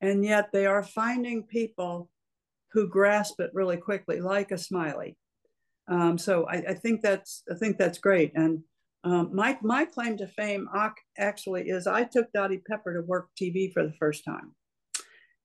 and 0.00 0.24
yet 0.24 0.50
they 0.52 0.66
are 0.66 0.82
finding 0.82 1.42
people 1.42 2.10
who 2.72 2.88
grasp 2.88 3.40
it 3.40 3.50
really 3.52 3.76
quickly 3.76 4.20
like 4.20 4.50
a 4.50 4.54
Smylie. 4.54 5.16
Um, 5.88 6.18
so 6.18 6.46
I, 6.46 6.56
I, 6.68 6.74
think 6.74 7.00
that's 7.00 7.42
i 7.50 7.54
think 7.54 7.78
that's 7.78 7.98
great. 7.98 8.32
And 8.34 8.62
um, 9.04 9.30
my, 9.34 9.56
my 9.62 9.84
claim 9.84 10.16
to 10.18 10.26
fame 10.26 10.68
actually 11.18 11.68
is 11.68 11.86
i 11.86 12.04
took 12.04 12.30
dottie 12.32 12.62
pepper 12.68 12.94
to 12.94 13.02
work 13.02 13.28
tv 13.40 13.72
for 13.72 13.84
the 13.84 13.92
first 13.98 14.24
time. 14.24 14.54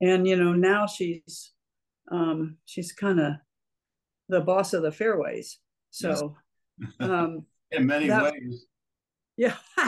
And 0.01 0.27
you 0.27 0.35
know 0.35 0.53
now 0.53 0.85
she's 0.85 1.53
um, 2.11 2.57
she's 2.65 2.91
kind 2.91 3.19
of 3.19 3.33
the 4.27 4.41
boss 4.41 4.73
of 4.73 4.83
the 4.83 4.91
fairways. 4.91 5.59
So 5.91 6.35
um, 6.99 7.45
in 7.71 7.85
many 7.85 8.07
that, 8.07 8.33
ways. 8.33 8.65
Yeah. 9.37 9.55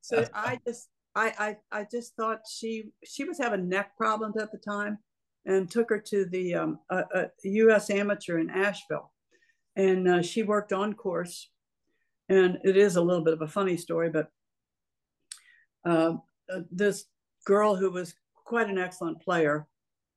So 0.00 0.22
I 0.34 0.60
just 0.66 0.90
I, 1.14 1.56
I 1.72 1.80
I 1.80 1.86
just 1.90 2.14
thought 2.14 2.40
she 2.46 2.90
she 3.06 3.24
was 3.24 3.38
having 3.38 3.70
neck 3.70 3.96
problems 3.96 4.36
at 4.36 4.52
the 4.52 4.58
time, 4.58 4.98
and 5.46 5.70
took 5.70 5.88
her 5.88 5.98
to 5.98 6.26
the 6.26 6.56
um, 6.56 6.78
a, 6.90 7.04
a 7.14 7.28
U.S. 7.44 7.88
amateur 7.88 8.38
in 8.38 8.50
Asheville, 8.50 9.10
and 9.76 10.06
uh, 10.06 10.20
she 10.20 10.42
worked 10.42 10.74
on 10.74 10.92
course, 10.92 11.48
and 12.28 12.58
it 12.64 12.76
is 12.76 12.96
a 12.96 13.02
little 13.02 13.24
bit 13.24 13.34
of 13.34 13.42
a 13.42 13.48
funny 13.48 13.76
story, 13.76 14.10
but 14.10 14.28
uh, 15.84 16.14
this 16.70 17.04
girl 17.44 17.76
who 17.76 17.90
was 17.90 18.14
quite 18.34 18.68
an 18.68 18.78
excellent 18.78 19.20
player, 19.22 19.66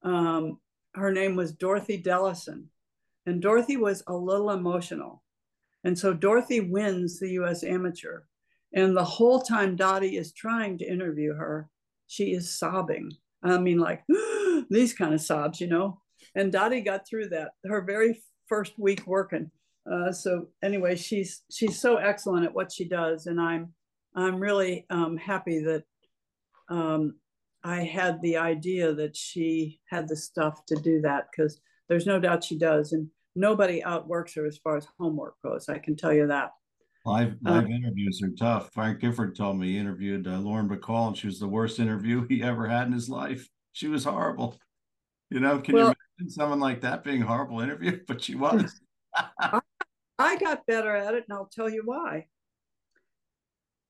um, 0.03 0.59
her 0.95 1.11
name 1.11 1.35
was 1.35 1.51
Dorothy 1.51 2.01
Delasin, 2.01 2.65
and 3.25 3.41
Dorothy 3.41 3.77
was 3.77 4.03
a 4.07 4.15
little 4.15 4.51
emotional, 4.51 5.23
and 5.83 5.97
so 5.97 6.13
Dorothy 6.13 6.61
wins 6.61 7.19
the 7.19 7.29
U.S. 7.31 7.63
amateur 7.63 8.21
and 8.73 8.95
the 8.95 9.03
whole 9.03 9.41
time 9.41 9.75
Dottie 9.75 10.17
is 10.17 10.33
trying 10.33 10.77
to 10.79 10.89
interview 10.89 11.33
her, 11.33 11.69
she 12.07 12.33
is 12.33 12.57
sobbing. 12.57 13.11
I 13.43 13.57
mean, 13.57 13.79
like 13.79 14.03
these 14.69 14.93
kind 14.93 15.13
of 15.13 15.21
sobs, 15.21 15.61
you 15.61 15.67
know. 15.67 16.01
And 16.35 16.51
Dottie 16.51 16.81
got 16.81 17.07
through 17.07 17.29
that 17.29 17.51
her 17.65 17.81
very 17.81 18.21
first 18.47 18.77
week 18.77 19.07
working. 19.07 19.51
Uh, 19.89 20.11
so 20.11 20.47
anyway, 20.63 20.95
she's 20.95 21.43
she's 21.51 21.79
so 21.79 21.97
excellent 21.97 22.45
at 22.45 22.53
what 22.53 22.71
she 22.71 22.87
does, 22.87 23.27
and 23.27 23.39
I'm 23.39 23.73
I'm 24.15 24.39
really 24.39 24.85
um, 24.89 25.17
happy 25.17 25.59
that 25.59 25.83
um, 26.69 27.15
I 27.63 27.83
had 27.83 28.21
the 28.21 28.37
idea 28.37 28.93
that 28.93 29.15
she 29.15 29.79
had 29.89 30.07
the 30.07 30.15
stuff 30.15 30.65
to 30.67 30.75
do 30.75 31.01
that 31.01 31.27
because 31.31 31.61
there's 31.87 32.05
no 32.05 32.19
doubt 32.19 32.43
she 32.43 32.57
does, 32.57 32.91
and 32.91 33.07
nobody 33.35 33.83
outworks 33.83 34.33
her 34.35 34.45
as 34.45 34.57
far 34.57 34.77
as 34.77 34.87
homework 34.99 35.35
goes. 35.43 35.69
I 35.69 35.77
can 35.77 35.95
tell 35.95 36.13
you 36.13 36.27
that. 36.27 36.51
Live 37.05 37.35
uh, 37.45 37.51
live 37.51 37.69
interviews 37.69 38.21
are 38.23 38.31
tough. 38.37 38.73
Frank 38.73 38.99
Gifford 38.99 39.35
told 39.35 39.57
me 39.57 39.67
he 39.67 39.77
interviewed 39.77 40.27
uh, 40.27 40.39
Lauren 40.39 40.67
Bacall, 40.67 41.07
and 41.07 41.17
she 41.17 41.27
was 41.27 41.39
the 41.39 41.47
worst 41.47 41.79
interview 41.79 42.27
he 42.27 42.43
ever 42.43 42.67
had 42.67 42.87
in 42.87 42.93
his 42.93 43.09
life. 43.09 43.47
She 43.71 43.87
was 43.87 44.03
horrible. 44.03 44.57
You 45.29 45.39
know, 45.39 45.59
can 45.59 45.75
well, 45.75 45.87
you 45.87 45.93
imagine 46.19 46.31
someone 46.31 46.59
like 46.59 46.81
that 46.81 47.03
being 47.03 47.21
horrible 47.21 47.61
interview? 47.61 48.01
But 48.07 48.21
she 48.21 48.35
was. 48.35 48.81
I, 49.15 49.61
I 50.19 50.37
got 50.37 50.65
better 50.65 50.95
at 50.95 51.13
it, 51.13 51.25
and 51.27 51.37
I'll 51.37 51.49
tell 51.51 51.69
you 51.69 51.83
why. 51.85 52.27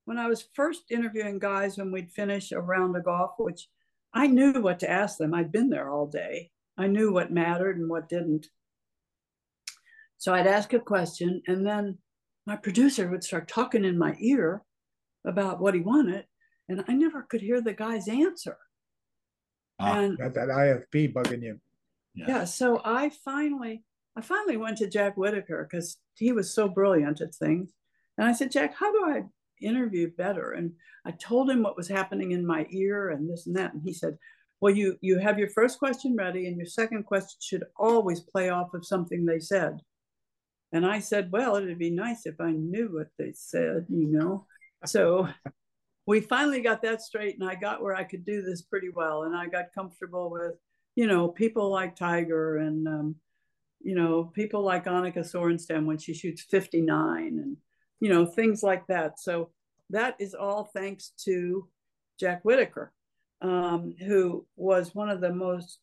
When 0.05 0.17
I 0.17 0.27
was 0.27 0.47
first 0.53 0.91
interviewing 0.91 1.39
guys, 1.39 1.77
when 1.77 1.91
we'd 1.91 2.11
finish 2.11 2.51
a 2.51 2.59
round 2.59 2.95
of 2.95 3.05
golf, 3.05 3.31
which 3.37 3.67
I 4.13 4.27
knew 4.27 4.61
what 4.61 4.79
to 4.79 4.89
ask 4.89 5.17
them, 5.17 5.33
I'd 5.33 5.51
been 5.51 5.69
there 5.69 5.89
all 5.89 6.07
day. 6.07 6.51
I 6.77 6.87
knew 6.87 7.11
what 7.11 7.31
mattered 7.31 7.77
and 7.77 7.89
what 7.89 8.09
didn't. 8.09 8.47
So 10.17 10.33
I'd 10.33 10.47
ask 10.47 10.73
a 10.73 10.79
question, 10.79 11.41
and 11.47 11.65
then 11.65 11.97
my 12.45 12.55
producer 12.55 13.07
would 13.09 13.23
start 13.23 13.47
talking 13.47 13.85
in 13.85 13.97
my 13.97 14.15
ear 14.19 14.63
about 15.25 15.59
what 15.59 15.73
he 15.73 15.81
wanted, 15.81 16.25
and 16.69 16.83
I 16.87 16.93
never 16.93 17.23
could 17.23 17.41
hear 17.41 17.61
the 17.61 17.73
guy's 17.73 18.07
answer. 18.07 18.57
Ah, 19.79 19.99
and 19.99 20.17
that, 20.17 20.33
that 20.33 20.47
IFB 20.47 21.13
bugging 21.13 21.43
you. 21.43 21.59
Yeah. 22.15 22.25
yeah. 22.27 22.43
So 22.45 22.81
I 22.83 23.09
finally, 23.09 23.83
I 24.17 24.21
finally 24.21 24.57
went 24.57 24.77
to 24.79 24.89
Jack 24.89 25.15
Whitaker 25.15 25.67
because 25.69 25.97
he 26.15 26.31
was 26.31 26.53
so 26.53 26.67
brilliant 26.67 27.21
at 27.21 27.35
things, 27.35 27.71
and 28.17 28.27
I 28.27 28.33
said, 28.33 28.51
Jack, 28.51 28.73
how 28.75 28.91
do 28.91 29.05
I 29.05 29.21
interview 29.61 30.09
better? 30.17 30.53
And 30.53 30.73
I 31.05 31.11
told 31.11 31.49
him 31.49 31.61
what 31.61 31.77
was 31.77 31.87
happening 31.87 32.31
in 32.31 32.45
my 32.45 32.65
ear 32.71 33.11
and 33.11 33.29
this 33.29 33.45
and 33.47 33.55
that, 33.55 33.73
and 33.73 33.81
he 33.83 33.93
said, 33.93 34.17
well, 34.59 34.73
you 34.73 34.97
you 35.01 35.19
have 35.19 35.37
your 35.37 35.49
first 35.49 35.77
question 35.77 36.15
ready, 36.17 36.47
and 36.47 36.57
your 36.57 36.65
second 36.65 37.03
question 37.03 37.37
should 37.39 37.63
always 37.77 38.19
play 38.19 38.49
off 38.49 38.73
of 38.73 38.85
something 38.85 39.23
they 39.23 39.39
said. 39.39 39.79
And 40.73 40.85
I 40.85 40.99
said, 40.99 41.31
well, 41.31 41.55
it'd 41.55 41.77
be 41.79 41.91
nice 41.91 42.25
if 42.25 42.41
I 42.41 42.51
knew 42.51 42.89
what 42.91 43.07
they 43.17 43.31
said, 43.33 43.85
you 43.87 44.07
know. 44.07 44.45
So 44.85 45.29
we 46.07 46.21
finally 46.21 46.61
got 46.61 46.81
that 46.81 47.01
straight, 47.01 47.39
and 47.39 47.47
I 47.47 47.55
got 47.55 47.81
where 47.83 47.95
I 47.95 48.03
could 48.03 48.25
do 48.25 48.41
this 48.41 48.63
pretty 48.63 48.89
well. 48.89 49.23
And 49.23 49.35
I 49.35 49.45
got 49.47 49.73
comfortable 49.73 50.29
with, 50.29 50.55
you 50.95 51.07
know, 51.07 51.27
people 51.27 51.69
like 51.69 51.95
Tiger 51.95 52.57
and, 52.57 52.87
um, 52.87 53.15
you 53.81 53.95
know, 53.95 54.25
people 54.33 54.63
like 54.63 54.85
Annika 54.85 55.19
Sorenstam 55.19 55.85
when 55.85 55.97
she 55.97 56.13
shoots 56.13 56.43
59 56.43 57.17
and, 57.27 57.57
you 57.99 58.09
know, 58.09 58.25
things 58.25 58.63
like 58.63 58.85
that. 58.87 59.19
So 59.19 59.51
that 59.89 60.15
is 60.19 60.33
all 60.33 60.65
thanks 60.65 61.11
to 61.25 61.67
Jack 62.19 62.43
Whitaker, 62.43 62.91
um, 63.41 63.95
who 63.99 64.45
was 64.55 64.95
one 64.95 65.09
of 65.09 65.21
the 65.21 65.33
most 65.33 65.79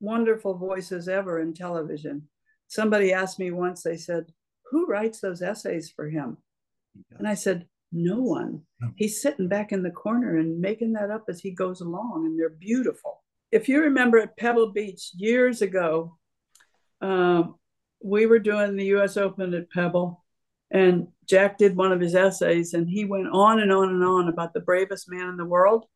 wonderful 0.00 0.54
voices 0.54 1.08
ever 1.08 1.40
in 1.40 1.54
television 1.54 2.28
somebody 2.72 3.12
asked 3.12 3.38
me 3.38 3.50
once, 3.50 3.82
they 3.82 3.96
said, 3.96 4.32
Who 4.70 4.86
writes 4.86 5.20
those 5.20 5.42
essays 5.42 5.92
for 5.94 6.08
him? 6.08 6.38
And 7.18 7.28
I 7.28 7.34
said, 7.34 7.66
No 7.92 8.20
one. 8.20 8.62
He's 8.96 9.20
sitting 9.20 9.48
back 9.48 9.72
in 9.72 9.82
the 9.82 9.90
corner 9.90 10.38
and 10.38 10.60
making 10.60 10.94
that 10.94 11.10
up 11.10 11.24
as 11.28 11.40
he 11.40 11.50
goes 11.50 11.80
along, 11.80 12.24
and 12.26 12.38
they're 12.38 12.48
beautiful. 12.48 13.22
If 13.50 13.68
you 13.68 13.82
remember 13.82 14.18
at 14.18 14.36
Pebble 14.38 14.72
Beach 14.72 15.10
years 15.14 15.60
ago, 15.60 16.16
um, 17.02 17.56
we 18.02 18.26
were 18.26 18.38
doing 18.38 18.76
the 18.76 18.86
US 18.96 19.16
Open 19.16 19.52
at 19.54 19.70
Pebble, 19.70 20.24
and 20.70 21.08
Jack 21.28 21.58
did 21.58 21.76
one 21.76 21.92
of 21.92 22.00
his 22.00 22.14
essays, 22.14 22.72
and 22.74 22.88
he 22.88 23.04
went 23.04 23.28
on 23.30 23.60
and 23.60 23.72
on 23.72 23.90
and 23.90 24.02
on 24.02 24.28
about 24.28 24.54
the 24.54 24.60
bravest 24.60 25.10
man 25.10 25.28
in 25.28 25.36
the 25.36 25.44
world. 25.44 25.86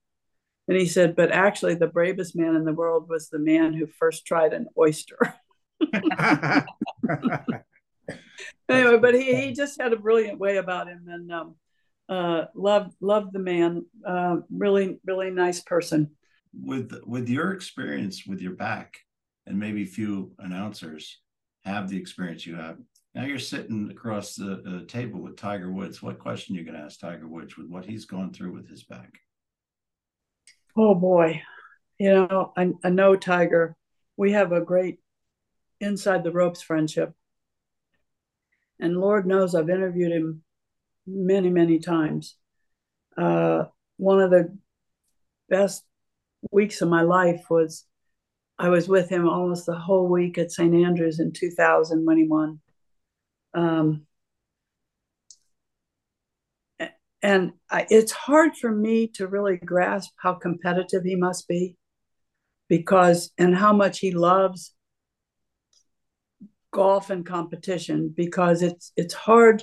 And 0.68 0.76
he 0.76 0.86
said, 0.86 1.14
but 1.14 1.30
actually, 1.30 1.76
the 1.76 1.86
bravest 1.86 2.34
man 2.36 2.56
in 2.56 2.64
the 2.64 2.72
world 2.72 3.08
was 3.08 3.28
the 3.28 3.38
man 3.38 3.72
who 3.72 3.86
first 3.86 4.26
tried 4.26 4.52
an 4.52 4.66
oyster. 4.76 5.16
anyway, 8.68 8.98
but 8.98 9.14
he, 9.14 9.34
he 9.34 9.52
just 9.52 9.80
had 9.80 9.92
a 9.92 9.96
brilliant 9.96 10.38
way 10.40 10.56
about 10.56 10.88
him 10.88 11.04
and 11.08 11.32
um, 11.32 11.54
uh, 12.08 12.46
loved 12.54 12.94
loved 13.00 13.32
the 13.32 13.38
man. 13.38 13.86
Uh, 14.04 14.38
really, 14.50 14.98
really 15.04 15.30
nice 15.30 15.60
person. 15.60 16.10
With 16.52 16.92
with 17.04 17.28
your 17.28 17.52
experience 17.52 18.26
with 18.26 18.40
your 18.40 18.54
back, 18.54 18.96
and 19.46 19.58
maybe 19.58 19.84
few 19.84 20.32
announcers 20.38 21.18
have 21.64 21.88
the 21.88 21.98
experience 21.98 22.46
you 22.46 22.56
have. 22.56 22.78
Now 23.14 23.24
you're 23.24 23.38
sitting 23.38 23.90
across 23.90 24.34
the, 24.34 24.62
the 24.64 24.84
table 24.86 25.20
with 25.20 25.36
Tiger 25.36 25.72
Woods. 25.72 26.02
What 26.02 26.18
question 26.18 26.54
you 26.54 26.64
going 26.64 26.76
to 26.76 26.84
ask 26.84 27.00
Tiger 27.00 27.26
Woods 27.26 27.56
with 27.56 27.68
what 27.68 27.86
he's 27.86 28.04
gone 28.04 28.32
through 28.32 28.52
with 28.52 28.68
his 28.68 28.84
back? 28.84 29.12
Oh 30.76 30.94
boy, 30.94 31.42
you 31.98 32.12
know, 32.12 32.52
I, 32.56 32.72
I 32.84 32.90
know 32.90 33.16
Tiger. 33.16 33.76
We 34.16 34.32
have 34.32 34.52
a 34.52 34.60
great 34.60 34.98
inside 35.80 36.24
the 36.24 36.32
ropes 36.32 36.62
friendship. 36.62 37.14
And 38.78 38.98
Lord 38.98 39.26
knows 39.26 39.54
I've 39.54 39.70
interviewed 39.70 40.12
him 40.12 40.42
many, 41.06 41.48
many 41.48 41.78
times. 41.78 42.36
Uh, 43.16 43.64
one 43.96 44.20
of 44.20 44.30
the 44.30 44.56
best 45.48 45.84
weeks 46.50 46.82
of 46.82 46.88
my 46.88 47.02
life 47.02 47.46
was 47.48 47.84
I 48.58 48.68
was 48.68 48.88
with 48.88 49.08
him 49.08 49.28
almost 49.28 49.66
the 49.66 49.76
whole 49.76 50.08
week 50.08 50.38
at 50.38 50.50
St. 50.50 50.74
Andrews 50.74 51.20
in 51.20 51.32
2000 51.32 52.06
when 52.06 52.16
he 52.16 52.26
won. 52.26 52.60
Um, 53.54 54.06
and 57.22 57.52
I, 57.70 57.86
it's 57.90 58.12
hard 58.12 58.56
for 58.56 58.70
me 58.70 59.08
to 59.14 59.26
really 59.26 59.56
grasp 59.56 60.12
how 60.16 60.34
competitive 60.34 61.02
he 61.02 61.16
must 61.16 61.48
be 61.48 61.76
because 62.68 63.30
and 63.38 63.56
how 63.56 63.72
much 63.72 63.98
he 63.98 64.10
loves 64.10 64.72
golf 66.72 67.10
and 67.10 67.24
competition 67.24 68.12
because 68.14 68.62
it's 68.62 68.92
it's 68.96 69.14
hard 69.14 69.62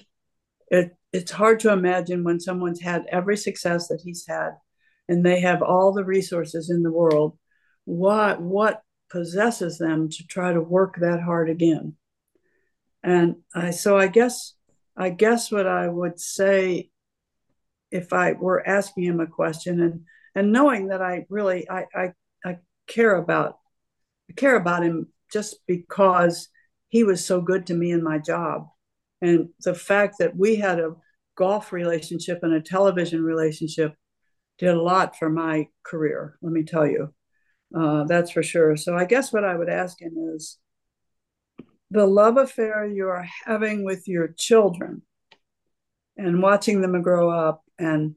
it, 0.70 0.96
it's 1.12 1.32
hard 1.32 1.60
to 1.60 1.72
imagine 1.72 2.24
when 2.24 2.40
someone's 2.40 2.82
had 2.82 3.06
every 3.12 3.38
success 3.38 3.88
that 3.88 4.02
he's 4.04 4.26
had 4.28 4.52
and 5.08 5.24
they 5.24 5.40
have 5.40 5.62
all 5.62 5.94
the 5.94 6.04
resources 6.04 6.70
in 6.70 6.82
the 6.82 6.92
world 6.92 7.38
what 7.86 8.42
what 8.42 8.82
possesses 9.10 9.78
them 9.78 10.10
to 10.10 10.26
try 10.28 10.54
to 10.54 10.62
work 10.62 10.96
that 10.98 11.22
hard 11.22 11.50
again. 11.50 11.96
And 13.04 13.38
I, 13.54 13.72
so 13.72 13.98
i 13.98 14.08
guess 14.08 14.54
i 14.96 15.10
guess 15.10 15.52
what 15.52 15.68
i 15.68 15.90
would 15.90 16.20
say 16.22 16.90
if 17.94 18.12
I 18.12 18.34
were 18.34 18.68
asking 18.68 19.04
him 19.04 19.20
a 19.20 19.28
question 19.28 19.80
and 19.80 20.02
and 20.36 20.52
knowing 20.52 20.88
that 20.88 21.02
I 21.02 21.26
really 21.30 21.70
I 21.70 21.86
I, 21.96 22.14
I 22.44 22.58
care 22.88 23.16
about 23.16 23.60
I 24.30 24.34
care 24.34 24.56
about 24.56 24.84
him 24.84 25.08
just 25.32 25.58
because 25.68 26.50
he 26.90 27.04
was 27.04 27.24
so 27.24 27.40
good 27.40 27.68
to 27.68 27.76
me 27.76 27.92
in 27.92 28.04
my 28.04 28.18
job. 28.18 28.68
And 29.22 29.50
the 29.62 29.76
fact 29.76 30.16
that 30.20 30.36
we 30.36 30.56
had 30.56 30.80
a 30.80 30.96
golf 31.38 31.72
relationship 31.72 32.40
and 32.42 32.54
a 32.54 32.62
television 32.62 33.24
relationship 33.24 33.94
did 34.58 34.70
a 34.70 34.82
lot 34.82 35.16
for 35.18 35.30
my 35.30 35.68
career 35.84 36.38
let 36.44 36.54
me 36.54 36.64
tell 36.64 36.86
you 36.86 37.12
uh, 37.76 38.04
that's 38.06 38.32
for 38.32 38.44
sure 38.44 38.76
so 38.76 38.96
i 38.96 39.06
guess 39.06 39.34
what 39.34 39.44
i 39.44 39.56
would 39.56 39.70
ask 39.70 40.02
him 40.02 40.14
is 40.36 40.58
the 41.92 42.06
love 42.06 42.38
affair 42.38 42.86
you 42.86 43.08
are 43.08 43.28
having 43.46 43.84
with 43.84 44.08
your 44.08 44.28
children 44.30 45.02
and 46.18 46.42
watching 46.42 46.82
them 46.82 47.02
grow 47.02 47.30
up 47.30 47.64
and 47.80 48.16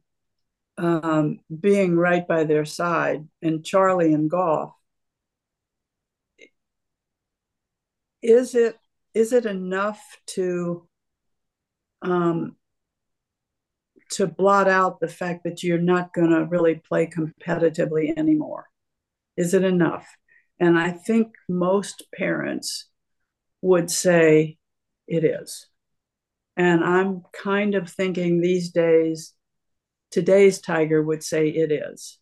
um, 0.78 1.40
being 1.60 1.96
right 1.96 2.26
by 2.26 2.44
their 2.44 2.64
side 2.64 3.26
and 3.42 3.64
Charlie 3.64 4.12
and 4.12 4.30
golf. 4.30 4.72
Is 8.22 8.54
it 8.54 8.76
is 9.14 9.32
it 9.32 9.46
enough 9.46 10.02
to 10.26 10.86
um, 12.02 12.56
to 14.10 14.26
blot 14.26 14.68
out 14.68 15.00
the 15.00 15.08
fact 15.08 15.44
that 15.44 15.62
you're 15.62 15.78
not 15.78 16.12
going 16.12 16.30
to 16.30 16.44
really 16.44 16.74
play 16.74 17.06
competitively 17.06 18.16
anymore? 18.16 18.66
Is 19.36 19.54
it 19.54 19.64
enough? 19.64 20.06
And 20.58 20.78
I 20.78 20.90
think 20.90 21.34
most 21.48 22.04
parents 22.14 22.86
would 23.60 23.90
say 23.90 24.58
it 25.06 25.24
is. 25.24 25.66
And 26.56 26.82
I'm 26.82 27.22
kind 27.32 27.74
of 27.74 27.90
thinking 27.90 28.40
these 28.40 28.70
days, 28.70 29.34
today's 30.10 30.60
Tiger 30.60 31.02
would 31.02 31.22
say 31.22 31.48
it 31.48 31.70
is. 31.70 32.18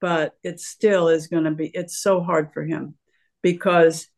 But 0.00 0.34
it 0.42 0.58
still 0.58 1.08
is 1.08 1.28
going 1.28 1.44
to 1.44 1.52
be, 1.52 1.68
it's 1.68 1.98
so 1.98 2.20
hard 2.22 2.50
for 2.52 2.64
him 2.64 2.96
because, 3.40 4.08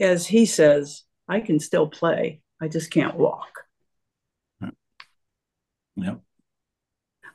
as 0.00 0.26
he 0.26 0.44
says, 0.44 1.04
I 1.28 1.40
can 1.40 1.60
still 1.60 1.86
play. 1.86 2.42
I 2.60 2.66
just 2.66 2.90
can't 2.90 3.16
walk. 3.16 3.60
Yep. 5.96 6.20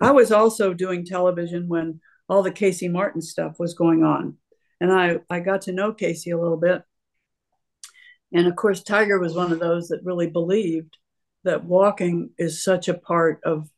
I 0.02 0.12
was 0.12 0.32
also 0.32 0.74
doing 0.74 1.06
television 1.06 1.68
when 1.68 2.02
all 2.28 2.44
the 2.44 2.52
Casey 2.52 2.88
Martin 2.88 3.22
stuff 3.22 3.60
was 3.60 3.74
going 3.74 4.04
on. 4.04 4.38
And 4.82 4.92
I, 4.92 5.20
I 5.30 5.40
got 5.40 5.62
to 5.64 5.72
know 5.72 5.94
Casey 5.94 6.32
a 6.32 6.40
little 6.40 6.58
bit. 6.58 6.84
And 8.34 8.48
of 8.48 8.56
course, 8.56 8.84
Tiger 8.84 9.20
was 9.20 9.34
one 9.34 9.52
of 9.52 9.60
those 9.60 9.88
that 9.90 10.04
really 10.04 10.30
believed 10.30 10.98
that 11.44 11.64
walking 11.64 12.32
is 12.38 12.64
such 12.64 12.88
a 12.88 12.94
part 12.94 13.40
of 13.46 13.70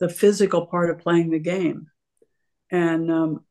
the 0.00 0.08
physical 0.08 0.66
part 0.66 0.90
of 0.90 0.98
playing 0.98 1.30
the 1.30 1.38
game. 1.38 1.86
And 2.70 3.10
um, 3.10 3.44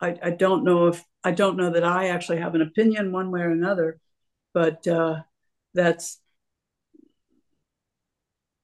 I, 0.00 0.16
I, 0.22 0.30
don't 0.30 0.64
know 0.64 0.88
if 0.88 1.02
I 1.24 1.30
don't 1.30 1.56
know 1.56 1.70
that 1.70 1.84
I 1.84 2.08
actually 2.08 2.38
have 2.38 2.54
an 2.54 2.62
opinion 2.62 3.12
one 3.12 3.30
way 3.30 3.40
or 3.40 3.50
another, 3.50 3.98
but 4.52 4.86
uh, 4.86 5.22
that's 5.74 6.20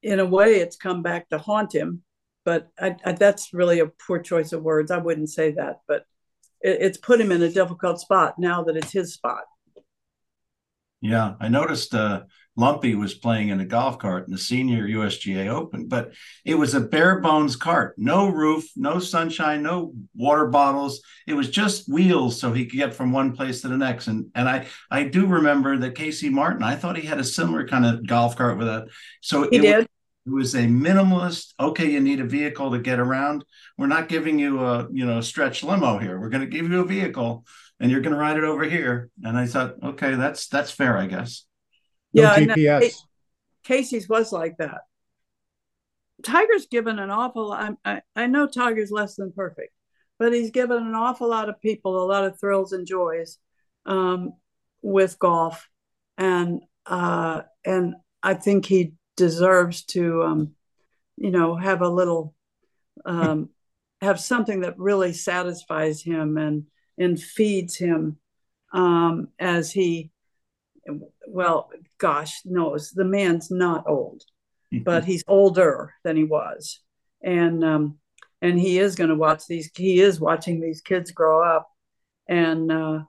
in 0.03 0.19
a 0.19 0.25
way 0.25 0.55
it's 0.55 0.75
come 0.75 1.01
back 1.01 1.29
to 1.29 1.39
haunt 1.39 1.73
him. 1.73 2.03
But 2.45 2.69
I, 2.79 2.95
I, 3.03 3.11
that's 3.13 3.53
really 3.53 3.79
a 3.79 3.87
poor 3.87 4.19
choice 4.19 4.53
of 4.53 4.63
words. 4.63 4.91
I 4.91 4.99
wouldn't 4.99 5.29
say 5.29 5.51
that, 5.51 5.81
but 5.87 6.05
it, 6.61 6.77
it's 6.79 6.97
put 6.97 7.19
him 7.19 7.31
in 7.31 7.41
a 7.41 7.49
difficult 7.49 7.99
spot 7.99 8.35
now 8.39 8.63
that 8.63 8.77
it's 8.77 8.91
his 8.91 9.13
spot. 9.13 9.43
Yeah, 11.01 11.33
I 11.39 11.49
noticed 11.49 11.93
uh, 11.93 12.23
Lumpy 12.55 12.95
was 12.95 13.13
playing 13.13 13.49
in 13.49 13.59
a 13.59 13.65
golf 13.65 13.99
cart 13.99 14.27
in 14.27 14.31
the 14.31 14.39
senior 14.39 14.87
USGA 14.87 15.49
Open, 15.49 15.87
but 15.87 16.13
it 16.45 16.55
was 16.55 16.73
a 16.73 16.79
bare 16.79 17.19
bones 17.19 17.55
cart, 17.55 17.95
no 17.97 18.29
roof, 18.29 18.65
no 18.75 18.99
sunshine, 18.99 19.61
no 19.61 19.93
water 20.15 20.47
bottles. 20.47 21.01
It 21.27 21.33
was 21.33 21.49
just 21.49 21.91
wheels 21.91 22.39
so 22.39 22.53
he 22.53 22.65
could 22.65 22.77
get 22.77 22.93
from 22.93 23.11
one 23.11 23.35
place 23.35 23.61
to 23.61 23.67
the 23.67 23.77
next. 23.77 24.07
And 24.07 24.31
and 24.35 24.47
I 24.47 24.67
I 24.89 25.03
do 25.03 25.27
remember 25.27 25.77
that 25.77 25.95
Casey 25.95 26.29
Martin. 26.29 26.63
I 26.63 26.75
thought 26.75 26.97
he 26.97 27.05
had 27.05 27.19
a 27.19 27.25
similar 27.25 27.67
kind 27.67 27.85
of 27.85 28.07
golf 28.07 28.37
cart 28.37 28.57
with 28.57 28.67
a. 28.67 28.87
So 29.21 29.49
he 29.49 29.57
it 29.57 29.61
did. 29.61 29.77
Was, 29.77 29.85
it 30.25 30.31
was 30.31 30.55
a 30.55 30.63
minimalist. 30.63 31.53
Okay, 31.59 31.91
you 31.91 31.99
need 31.99 32.19
a 32.19 32.25
vehicle 32.25 32.71
to 32.71 32.79
get 32.79 32.99
around. 32.99 33.45
We're 33.77 33.87
not 33.87 34.09
giving 34.09 34.39
you 34.39 34.65
a 34.65 34.87
you 34.91 35.05
know 35.05 35.21
stretch 35.21 35.63
limo 35.63 35.99
here. 35.99 36.19
We're 36.19 36.29
going 36.29 36.41
to 36.41 36.47
give 36.47 36.69
you 36.69 36.81
a 36.81 36.85
vehicle, 36.85 37.45
and 37.79 37.91
you're 37.91 38.01
going 38.01 38.13
to 38.13 38.19
ride 38.19 38.37
it 38.37 38.43
over 38.43 38.63
here. 38.63 39.09
And 39.23 39.37
I 39.37 39.45
thought, 39.45 39.75
okay, 39.83 40.15
that's 40.15 40.47
that's 40.47 40.71
fair, 40.71 40.97
I 40.97 41.05
guess. 41.05 41.45
No 42.13 42.23
yeah, 42.23 42.39
GPS. 42.39 42.95
Casey's 43.63 44.09
was 44.09 44.31
like 44.31 44.57
that. 44.57 44.81
Tiger's 46.23 46.65
given 46.67 46.97
an 46.97 47.11
awful. 47.11 47.51
I, 47.51 47.71
I 47.83 48.01
I 48.15 48.25
know 48.25 48.47
Tiger's 48.47 48.91
less 48.91 49.15
than 49.15 49.31
perfect, 49.31 49.73
but 50.17 50.33
he's 50.33 50.49
given 50.49 50.77
an 50.77 50.95
awful 50.95 51.29
lot 51.29 51.49
of 51.49 51.61
people 51.61 52.03
a 52.03 52.07
lot 52.07 52.25
of 52.25 52.39
thrills 52.39 52.71
and 52.71 52.87
joys 52.87 53.37
um, 53.85 54.33
with 54.81 55.19
golf, 55.19 55.69
and 56.17 56.61
uh, 56.87 57.43
and 57.63 57.95
I 58.23 58.33
think 58.33 58.65
he 58.65 58.93
deserves 59.15 59.83
to, 59.83 60.23
um, 60.23 60.55
you 61.17 61.31
know, 61.31 61.55
have 61.55 61.81
a 61.81 61.89
little, 61.89 62.33
um, 63.05 63.49
have 64.01 64.19
something 64.19 64.61
that 64.61 64.77
really 64.77 65.13
satisfies 65.13 66.01
him 66.01 66.37
and 66.37 66.65
and 66.97 67.21
feeds 67.21 67.75
him 67.75 68.17
um, 68.73 69.27
as 69.39 69.71
he 69.71 70.11
well, 71.27 71.69
gosh 71.97 72.41
knows 72.45 72.91
the 72.91 73.05
man's 73.05 73.49
not 73.49 73.87
old, 73.87 74.23
but 74.83 75.03
he's 75.03 75.23
older 75.27 75.93
than 76.03 76.15
he 76.15 76.23
was, 76.23 76.79
and 77.23 77.63
um, 77.63 77.97
and 78.41 78.59
he 78.59 78.79
is 78.79 78.95
going 78.95 79.09
to 79.09 79.15
watch 79.15 79.47
these. 79.47 79.69
He 79.75 79.99
is 79.99 80.19
watching 80.19 80.59
these 80.59 80.81
kids 80.81 81.11
grow 81.11 81.43
up, 81.43 81.69
and 82.27 82.71
uh, 82.71 82.99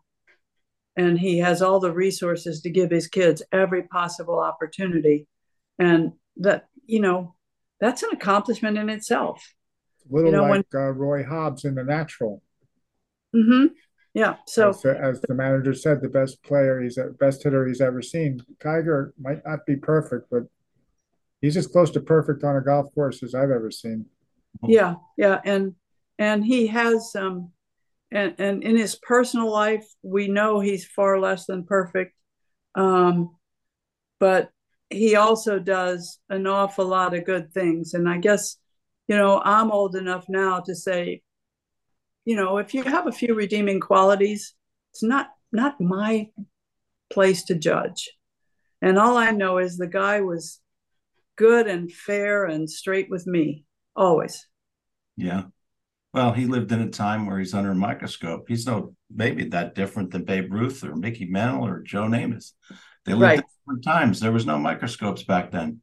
and 0.96 1.18
he 1.18 1.38
has 1.38 1.62
all 1.62 1.80
the 1.80 1.92
resources 1.92 2.62
to 2.62 2.70
give 2.70 2.90
his 2.90 3.06
kids 3.06 3.42
every 3.52 3.82
possible 3.84 4.38
opportunity. 4.38 5.26
And 5.78 6.12
that, 6.38 6.68
you 6.86 7.00
know, 7.00 7.34
that's 7.80 8.02
an 8.02 8.10
accomplishment 8.12 8.78
in 8.78 8.88
itself. 8.88 9.46
A 10.10 10.14
little 10.14 10.30
You 10.30 10.36
know, 10.36 10.42
like 10.44 10.66
uh, 10.74 10.92
Roy 10.92 11.24
Hobbs 11.24 11.64
in 11.64 11.74
The 11.74 11.84
Natural. 11.84 12.42
hmm 13.32 13.66
Yeah. 14.14 14.36
So, 14.46 14.70
as, 14.70 14.82
the- 14.82 14.98
as 14.98 15.20
the 15.20 15.34
manager 15.34 15.74
said, 15.74 16.00
the 16.00 16.08
best 16.08 16.42
player 16.42 16.80
he's 16.80 16.98
best 17.18 17.42
hitter 17.42 17.66
he's 17.66 17.80
ever 17.80 18.02
seen. 18.02 18.40
Tiger 18.62 19.12
might 19.18 19.44
not 19.44 19.66
be 19.66 19.76
perfect, 19.76 20.28
but 20.30 20.44
he's 21.40 21.56
as 21.56 21.66
close 21.66 21.90
to 21.92 22.00
perfect 22.00 22.44
on 22.44 22.56
a 22.56 22.60
golf 22.62 22.92
course 22.94 23.22
as 23.22 23.34
I've 23.34 23.50
ever 23.50 23.70
seen. 23.70 24.06
yeah, 24.66 24.94
yeah. 25.16 25.40
And, 25.44 25.74
and 26.18 26.44
he 26.44 26.68
has, 26.68 27.14
um, 27.14 27.50
and, 28.10 28.34
and 28.38 28.62
in 28.62 28.76
his 28.76 28.96
personal 28.96 29.50
life, 29.50 29.86
we 30.02 30.28
know 30.28 30.60
he's 30.60 30.86
far 30.86 31.20
less 31.20 31.46
than 31.46 31.64
perfect. 31.64 32.14
Um, 32.74 33.36
but 34.20 34.50
he 34.90 35.16
also 35.16 35.58
does 35.58 36.18
an 36.28 36.46
awful 36.46 36.86
lot 36.86 37.14
of 37.14 37.24
good 37.24 37.52
things. 37.52 37.94
And 37.94 38.08
I 38.08 38.18
guess, 38.18 38.56
you 39.08 39.16
know, 39.16 39.40
I'm 39.44 39.70
old 39.70 39.96
enough 39.96 40.26
now 40.28 40.60
to 40.60 40.74
say, 40.74 41.22
you 42.24 42.36
know, 42.36 42.58
if 42.58 42.74
you 42.74 42.82
have 42.82 43.06
a 43.06 43.12
few 43.12 43.34
redeeming 43.34 43.80
qualities, 43.80 44.54
it's 44.92 45.02
not 45.02 45.30
not 45.52 45.80
my 45.80 46.28
place 47.10 47.44
to 47.44 47.54
judge. 47.54 48.10
And 48.82 48.98
all 48.98 49.16
I 49.16 49.30
know 49.30 49.58
is 49.58 49.76
the 49.76 49.86
guy 49.86 50.20
was 50.20 50.60
good 51.36 51.66
and 51.66 51.90
fair 51.90 52.44
and 52.44 52.68
straight 52.68 53.08
with 53.10 53.26
me, 53.26 53.64
always. 53.94 54.46
Yeah. 55.16 55.44
Well, 56.12 56.32
he 56.32 56.46
lived 56.46 56.72
in 56.72 56.80
a 56.80 56.88
time 56.88 57.26
where 57.26 57.38
he's 57.38 57.54
under 57.54 57.72
a 57.72 57.74
microscope. 57.74 58.46
He's 58.48 58.66
no 58.66 58.94
maybe 59.14 59.44
that 59.50 59.74
different 59.74 60.10
than 60.10 60.24
Babe 60.24 60.52
Ruth 60.52 60.82
or 60.82 60.96
Mickey 60.96 61.26
Mantle 61.26 61.66
or 61.66 61.82
Joe 61.82 62.04
Namath. 62.04 62.52
They 63.06 63.12
lived 63.12 63.22
Right. 63.22 63.42
different 63.64 63.84
times. 63.84 64.20
There 64.20 64.32
was 64.32 64.46
no 64.46 64.58
microscopes 64.58 65.22
back 65.22 65.50
then. 65.50 65.80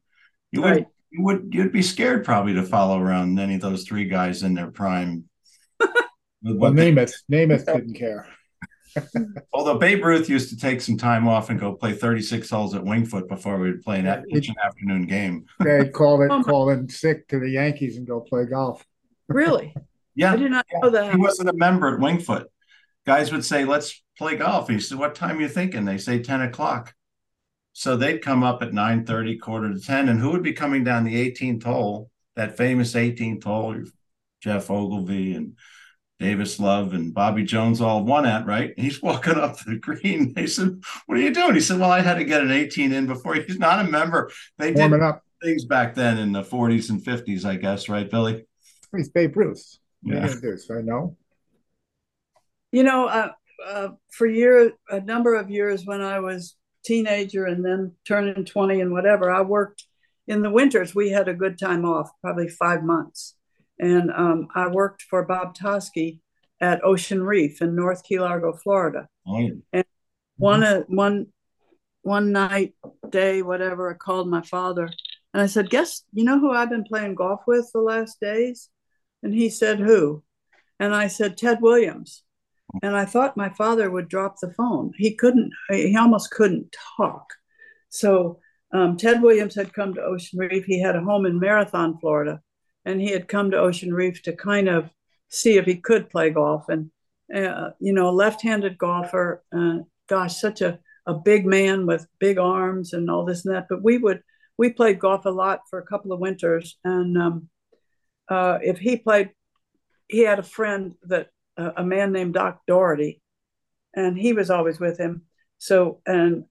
You 0.52 0.62
would 0.62 0.70
Right. 0.70 0.86
you 1.10 1.22
would 1.22 1.48
you'd 1.52 1.72
be 1.72 1.82
scared 1.82 2.24
probably 2.24 2.54
to 2.54 2.62
follow 2.62 3.00
around 3.00 3.38
any 3.38 3.54
of 3.56 3.60
those 3.60 3.84
three 3.84 4.04
guys 4.04 4.42
in 4.42 4.54
their 4.54 4.70
prime. 4.70 5.24
With 5.80 5.90
Well, 6.42 6.56
what 6.56 6.76
they- 6.76 6.92
Namath, 6.92 7.14
Namath 7.30 7.66
didn't 7.66 7.94
care. 7.94 8.26
although 9.52 9.78
Babe 9.78 10.04
Ruth 10.04 10.28
used 10.28 10.50
to 10.50 10.56
take 10.56 10.80
some 10.80 10.96
time 10.96 11.26
off 11.26 11.50
and 11.50 11.58
go 11.58 11.74
play 11.74 11.92
36 11.94 12.48
holes 12.48 12.74
at 12.76 12.84
Winged 12.84 13.10
Foot 13.10 13.28
before 13.28 13.58
we 13.58 13.70
would 13.72 13.82
play 13.82 13.98
an, 13.98 14.06
it- 14.06 14.48
an 14.48 14.54
afternoon 14.64 15.06
game. 15.06 15.46
They 15.64 15.88
called 15.88 16.20
it 16.22 16.28
Oh, 16.30 16.66
my- 16.66 16.74
in 16.74 16.88
sick 16.88 17.26
to 17.28 17.40
the 17.40 17.50
Yankees 17.50 17.96
and 17.96 18.06
go 18.06 18.20
play 18.20 18.44
golf. 18.46 18.84
Really? 19.28 19.74
Yeah. 20.14 20.32
I 20.32 20.36
did 20.36 20.50
not 20.50 20.66
know 20.74 20.90
that. 20.90 21.10
He 21.12 21.16
wasn't 21.18 21.48
a 21.48 21.54
member 21.54 21.92
at 21.94 21.98
Winged 22.00 22.24
Foot. 22.24 22.46
Guys 23.06 23.32
would 23.32 23.44
say, 23.44 23.64
let's 23.64 24.02
play 24.16 24.36
golf. 24.36 24.68
He 24.68 24.78
said, 24.80 24.98
what 24.98 25.14
time 25.14 25.38
are 25.38 25.40
you 25.42 25.48
thinking? 25.48 25.84
They 25.84 25.98
say 25.98 26.20
10 26.22 26.42
o'clock. 26.42 26.94
So 27.74 27.96
they'd 27.96 28.20
come 28.22 28.42
up 28.44 28.62
at 28.62 28.72
9 28.72 29.04
30, 29.04 29.36
quarter 29.36 29.74
to 29.74 29.80
10. 29.80 30.08
And 30.08 30.20
who 30.20 30.30
would 30.30 30.42
be 30.44 30.52
coming 30.52 30.84
down 30.84 31.04
the 31.04 31.30
18th 31.30 31.64
hole, 31.64 32.10
that 32.36 32.56
famous 32.56 32.94
18th 32.94 33.44
hole? 33.44 33.82
Geoff 34.40 34.70
Ogilvy 34.70 35.34
and 35.34 35.56
Davis 36.20 36.60
Love 36.60 36.92
and 36.92 37.12
Bobby 37.12 37.42
Jones 37.44 37.80
all 37.80 38.04
won 38.04 38.26
at, 38.26 38.46
right? 38.46 38.72
And 38.76 38.84
he's 38.84 39.02
walking 39.02 39.34
up 39.34 39.58
to 39.58 39.64
the 39.70 39.78
green. 39.78 40.32
They 40.34 40.46
said, 40.46 40.80
What 41.06 41.18
are 41.18 41.20
you 41.20 41.34
doing? 41.34 41.54
He 41.54 41.60
said, 41.60 41.80
Well, 41.80 41.90
I 41.90 42.00
had 42.00 42.18
to 42.18 42.24
get 42.24 42.42
an 42.42 42.52
18 42.52 42.92
in 42.92 43.06
before 43.06 43.34
he's 43.34 43.58
not 43.58 43.84
a 43.84 43.90
member. 43.90 44.30
They 44.58 44.68
did 44.72 44.78
Warming 44.78 45.02
up. 45.02 45.22
things 45.42 45.64
back 45.64 45.94
then 45.94 46.18
in 46.18 46.30
the 46.32 46.42
40s 46.42 46.90
and 46.90 47.02
50s, 47.02 47.44
I 47.44 47.56
guess, 47.56 47.88
right, 47.88 48.08
Billy? 48.08 48.46
He's 48.96 49.08
Babe 49.08 49.36
Ruth. 49.36 49.78
What 50.02 50.12
are 50.12 50.18
Yeah. 50.18 50.22
you 50.26 50.28
gonna 50.28 50.40
do? 50.52 50.58
Say 50.58 50.82
no? 50.82 51.16
You 52.70 52.82
know, 52.84 53.06
uh, 53.06 53.30
uh, 53.66 53.88
for 54.10 54.26
year 54.26 54.72
a 54.90 55.00
number 55.00 55.34
of 55.34 55.50
years 55.50 55.84
when 55.84 56.00
I 56.00 56.20
was 56.20 56.56
teenager 56.84 57.46
and 57.46 57.64
then 57.64 57.92
turning 58.06 58.44
20 58.44 58.80
and 58.80 58.92
whatever, 58.92 59.30
I 59.30 59.42
worked 59.42 59.84
in 60.26 60.42
the 60.42 60.50
winters. 60.50 60.94
We 60.94 61.10
had 61.10 61.28
a 61.28 61.34
good 61.34 61.58
time 61.58 61.84
off, 61.84 62.10
probably 62.20 62.48
five 62.48 62.82
months. 62.82 63.34
And 63.78 64.10
um, 64.12 64.48
I 64.54 64.68
worked 64.68 65.02
for 65.02 65.24
Bob 65.24 65.56
Toski 65.56 66.20
at 66.60 66.84
Ocean 66.84 67.22
Reef 67.22 67.60
in 67.60 67.74
North 67.74 68.04
Key 68.04 68.20
Largo, 68.20 68.52
Florida. 68.52 69.08
Oh, 69.26 69.38
yeah. 69.72 69.82
One 70.36 70.64
uh, 70.64 70.82
one 70.88 71.26
one 72.02 72.32
night, 72.32 72.74
day, 73.08 73.42
whatever, 73.42 73.90
I 73.90 73.94
called 73.94 74.28
my 74.28 74.42
father 74.42 74.90
and 75.34 75.42
I 75.42 75.46
said, 75.46 75.68
Guess 75.68 76.04
you 76.12 76.24
know 76.24 76.38
who 76.38 76.52
I've 76.52 76.70
been 76.70 76.84
playing 76.84 77.16
golf 77.16 77.40
with 77.46 77.68
the 77.72 77.80
last 77.80 78.20
days? 78.20 78.70
And 79.22 79.34
he 79.34 79.50
said, 79.50 79.80
Who? 79.80 80.22
And 80.78 80.94
I 80.94 81.08
said, 81.08 81.36
Ted 81.36 81.60
Williams. 81.60 82.22
And 82.82 82.96
I 82.96 83.04
thought 83.04 83.36
my 83.36 83.50
father 83.50 83.90
would 83.90 84.08
drop 84.08 84.36
the 84.40 84.52
phone. 84.52 84.92
He 84.96 85.14
couldn't, 85.14 85.52
he 85.70 85.96
almost 85.96 86.30
couldn't 86.30 86.74
talk. 86.96 87.26
So 87.88 88.40
um, 88.72 88.96
Ted 88.96 89.22
Williams 89.22 89.54
had 89.54 89.72
come 89.72 89.94
to 89.94 90.02
Ocean 90.02 90.38
Reef. 90.40 90.64
He 90.64 90.80
had 90.80 90.96
a 90.96 91.00
home 91.00 91.26
in 91.26 91.38
Marathon, 91.38 91.98
Florida, 92.00 92.40
and 92.84 93.00
he 93.00 93.12
had 93.12 93.28
come 93.28 93.50
to 93.50 93.58
Ocean 93.58 93.94
Reef 93.94 94.22
to 94.22 94.34
kind 94.34 94.68
of 94.68 94.90
see 95.28 95.56
if 95.56 95.64
he 95.64 95.76
could 95.76 96.10
play 96.10 96.30
golf. 96.30 96.68
And, 96.68 96.90
uh, 97.34 97.70
you 97.78 97.92
know, 97.92 98.08
a 98.08 98.10
left 98.10 98.42
handed 98.42 98.76
golfer, 98.76 99.44
uh, 99.56 99.78
gosh, 100.08 100.36
such 100.36 100.60
a, 100.60 100.80
a 101.06 101.14
big 101.14 101.46
man 101.46 101.86
with 101.86 102.06
big 102.18 102.38
arms 102.38 102.92
and 102.92 103.08
all 103.08 103.24
this 103.24 103.44
and 103.44 103.54
that. 103.54 103.66
But 103.68 103.82
we 103.82 103.98
would, 103.98 104.22
we 104.58 104.72
played 104.72 104.98
golf 104.98 105.24
a 105.24 105.30
lot 105.30 105.60
for 105.70 105.78
a 105.78 105.86
couple 105.86 106.12
of 106.12 106.20
winters. 106.20 106.76
And 106.84 107.16
um, 107.16 107.48
uh, 108.28 108.58
if 108.62 108.78
he 108.78 108.96
played, 108.96 109.30
he 110.08 110.20
had 110.20 110.38
a 110.38 110.44
friend 110.44 110.94
that 111.04 111.28
a 111.56 111.84
man 111.84 112.12
named 112.12 112.34
Doc 112.34 112.60
Doherty, 112.66 113.20
and 113.94 114.18
he 114.18 114.32
was 114.32 114.50
always 114.50 114.80
with 114.80 114.98
him. 114.98 115.22
So, 115.58 116.00
and 116.06 116.44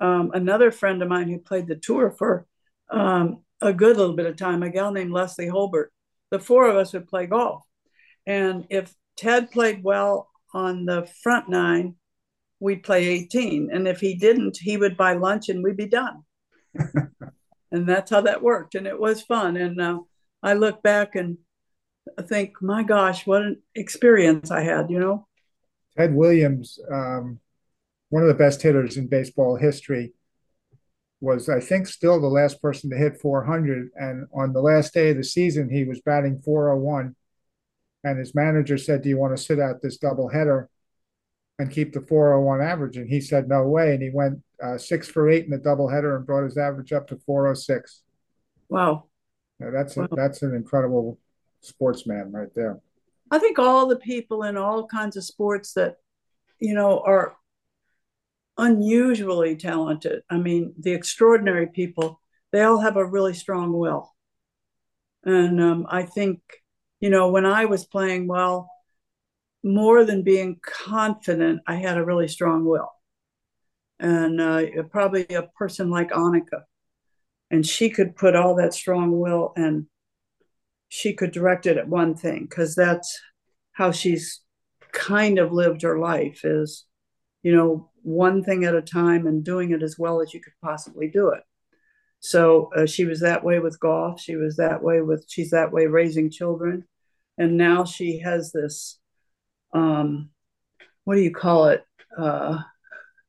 um, 0.00 0.30
another 0.34 0.70
friend 0.70 1.02
of 1.02 1.08
mine 1.08 1.28
who 1.28 1.38
played 1.38 1.66
the 1.66 1.76
tour 1.76 2.10
for 2.10 2.46
um, 2.90 3.42
a 3.60 3.72
good 3.72 3.96
little 3.96 4.16
bit 4.16 4.26
of 4.26 4.36
time, 4.36 4.62
a 4.62 4.70
gal 4.70 4.92
named 4.92 5.12
Leslie 5.12 5.48
Holbert. 5.48 5.88
The 6.30 6.38
four 6.38 6.68
of 6.68 6.76
us 6.76 6.92
would 6.92 7.08
play 7.08 7.26
golf, 7.26 7.64
and 8.26 8.66
if 8.70 8.94
Ted 9.16 9.50
played 9.50 9.82
well 9.82 10.28
on 10.54 10.84
the 10.84 11.08
front 11.22 11.48
nine, 11.48 11.96
we'd 12.60 12.82
play 12.82 13.06
18, 13.06 13.70
and 13.72 13.88
if 13.88 14.00
he 14.00 14.14
didn't, 14.14 14.58
he 14.58 14.76
would 14.76 14.96
buy 14.96 15.14
lunch 15.14 15.48
and 15.48 15.64
we'd 15.64 15.76
be 15.76 15.86
done. 15.86 16.22
and 16.74 17.88
that's 17.88 18.10
how 18.10 18.20
that 18.20 18.42
worked, 18.42 18.74
and 18.74 18.86
it 18.86 18.98
was 18.98 19.22
fun. 19.22 19.56
And 19.56 19.80
uh, 19.80 20.00
I 20.42 20.54
look 20.54 20.82
back 20.82 21.14
and 21.16 21.38
think, 22.22 22.60
my 22.62 22.82
gosh, 22.82 23.26
what 23.26 23.42
an 23.42 23.62
experience 23.74 24.50
I 24.50 24.62
had, 24.62 24.90
you 24.90 24.98
know? 24.98 25.26
Ted 25.96 26.14
Williams, 26.14 26.78
um, 26.90 27.40
one 28.08 28.22
of 28.22 28.28
the 28.28 28.34
best 28.34 28.62
hitters 28.62 28.96
in 28.96 29.06
baseball 29.08 29.56
history, 29.56 30.12
was 31.20 31.48
I 31.48 31.60
think 31.60 31.86
still 31.86 32.20
the 32.20 32.28
last 32.28 32.62
person 32.62 32.90
to 32.90 32.96
hit 32.96 33.20
400. 33.20 33.90
And 33.96 34.26
on 34.34 34.52
the 34.52 34.62
last 34.62 34.94
day 34.94 35.10
of 35.10 35.16
the 35.16 35.24
season, 35.24 35.68
he 35.68 35.84
was 35.84 36.00
batting 36.00 36.40
401. 36.40 37.14
And 38.02 38.18
his 38.18 38.34
manager 38.34 38.78
said, 38.78 39.02
"Do 39.02 39.10
you 39.10 39.18
want 39.18 39.36
to 39.36 39.42
sit 39.42 39.60
out 39.60 39.82
this 39.82 39.98
doubleheader 39.98 40.68
and 41.58 41.70
keep 41.70 41.92
the 41.92 42.00
401 42.00 42.62
average?" 42.62 42.96
And 42.96 43.10
he 43.10 43.20
said, 43.20 43.48
"No 43.48 43.68
way." 43.68 43.92
And 43.92 44.02
he 44.02 44.08
went 44.08 44.42
uh, 44.62 44.78
six 44.78 45.08
for 45.08 45.28
eight 45.28 45.44
in 45.44 45.50
the 45.50 45.58
doubleheader 45.58 46.16
and 46.16 46.24
brought 46.24 46.44
his 46.44 46.56
average 46.56 46.92
up 46.92 47.06
to 47.08 47.16
406. 47.16 48.02
Wow. 48.70 49.04
Now, 49.58 49.70
that's 49.70 49.96
a, 49.98 50.00
Wow. 50.00 50.08
that's 50.12 50.40
an 50.40 50.54
incredible 50.54 51.18
sportsman 51.60 52.32
right 52.32 52.54
there. 52.54 52.80
I 53.30 53.38
think 53.38 53.58
all 53.58 53.86
the 53.86 53.96
people 53.96 54.42
in 54.42 54.56
all 54.56 54.86
kinds 54.86 55.16
of 55.16 55.24
sports 55.24 55.74
that, 55.74 55.96
you 56.58 56.74
know, 56.74 57.00
are 57.00 57.36
unusually 58.58 59.56
talented. 59.56 60.22
I 60.28 60.36
mean, 60.36 60.74
the 60.78 60.92
extraordinary 60.92 61.68
people, 61.68 62.20
they 62.52 62.62
all 62.62 62.80
have 62.80 62.96
a 62.96 63.04
really 63.04 63.34
strong 63.34 63.72
will. 63.72 64.14
And 65.24 65.60
um, 65.60 65.86
I 65.88 66.02
think, 66.02 66.40
you 67.00 67.10
know, 67.10 67.30
when 67.30 67.46
I 67.46 67.66
was 67.66 67.84
playing 67.84 68.26
well, 68.26 68.70
more 69.62 70.04
than 70.04 70.22
being 70.22 70.58
confident, 70.62 71.60
I 71.66 71.76
had 71.76 71.98
a 71.98 72.04
really 72.04 72.28
strong 72.28 72.64
will. 72.64 72.90
And 73.98 74.40
uh, 74.40 74.62
probably 74.90 75.26
a 75.28 75.42
person 75.42 75.90
like 75.90 76.10
Annika. 76.10 76.62
And 77.50 77.66
she 77.66 77.90
could 77.90 78.16
put 78.16 78.34
all 78.34 78.56
that 78.56 78.74
strong 78.74 79.18
will 79.18 79.52
and 79.56 79.86
she 80.90 81.14
could 81.14 81.30
direct 81.30 81.66
it 81.66 81.78
at 81.78 81.88
one 81.88 82.14
thing 82.14 82.40
because 82.50 82.74
that's 82.74 83.18
how 83.72 83.92
she's 83.92 84.40
kind 84.92 85.38
of 85.38 85.52
lived 85.52 85.82
her 85.82 85.98
life 85.98 86.44
is 86.44 86.84
you 87.44 87.54
know 87.54 87.88
one 88.02 88.42
thing 88.42 88.64
at 88.64 88.74
a 88.74 88.82
time 88.82 89.26
and 89.26 89.44
doing 89.44 89.70
it 89.70 89.82
as 89.82 89.98
well 89.98 90.20
as 90.20 90.34
you 90.34 90.40
could 90.40 90.52
possibly 90.62 91.06
do 91.06 91.28
it. 91.28 91.42
So 92.18 92.70
uh, 92.74 92.86
she 92.86 93.04
was 93.04 93.20
that 93.20 93.44
way 93.44 93.60
with 93.60 93.78
golf. 93.78 94.20
She 94.20 94.36
was 94.36 94.56
that 94.56 94.82
way 94.82 95.00
with 95.00 95.26
she's 95.28 95.50
that 95.50 95.70
way 95.70 95.86
raising 95.86 96.30
children. 96.30 96.84
And 97.38 97.56
now 97.56 97.84
she 97.84 98.18
has 98.20 98.52
this 98.52 98.98
um 99.72 100.30
what 101.04 101.14
do 101.14 101.20
you 101.20 101.32
call 101.32 101.66
it? 101.66 101.84
Uh 102.18 102.58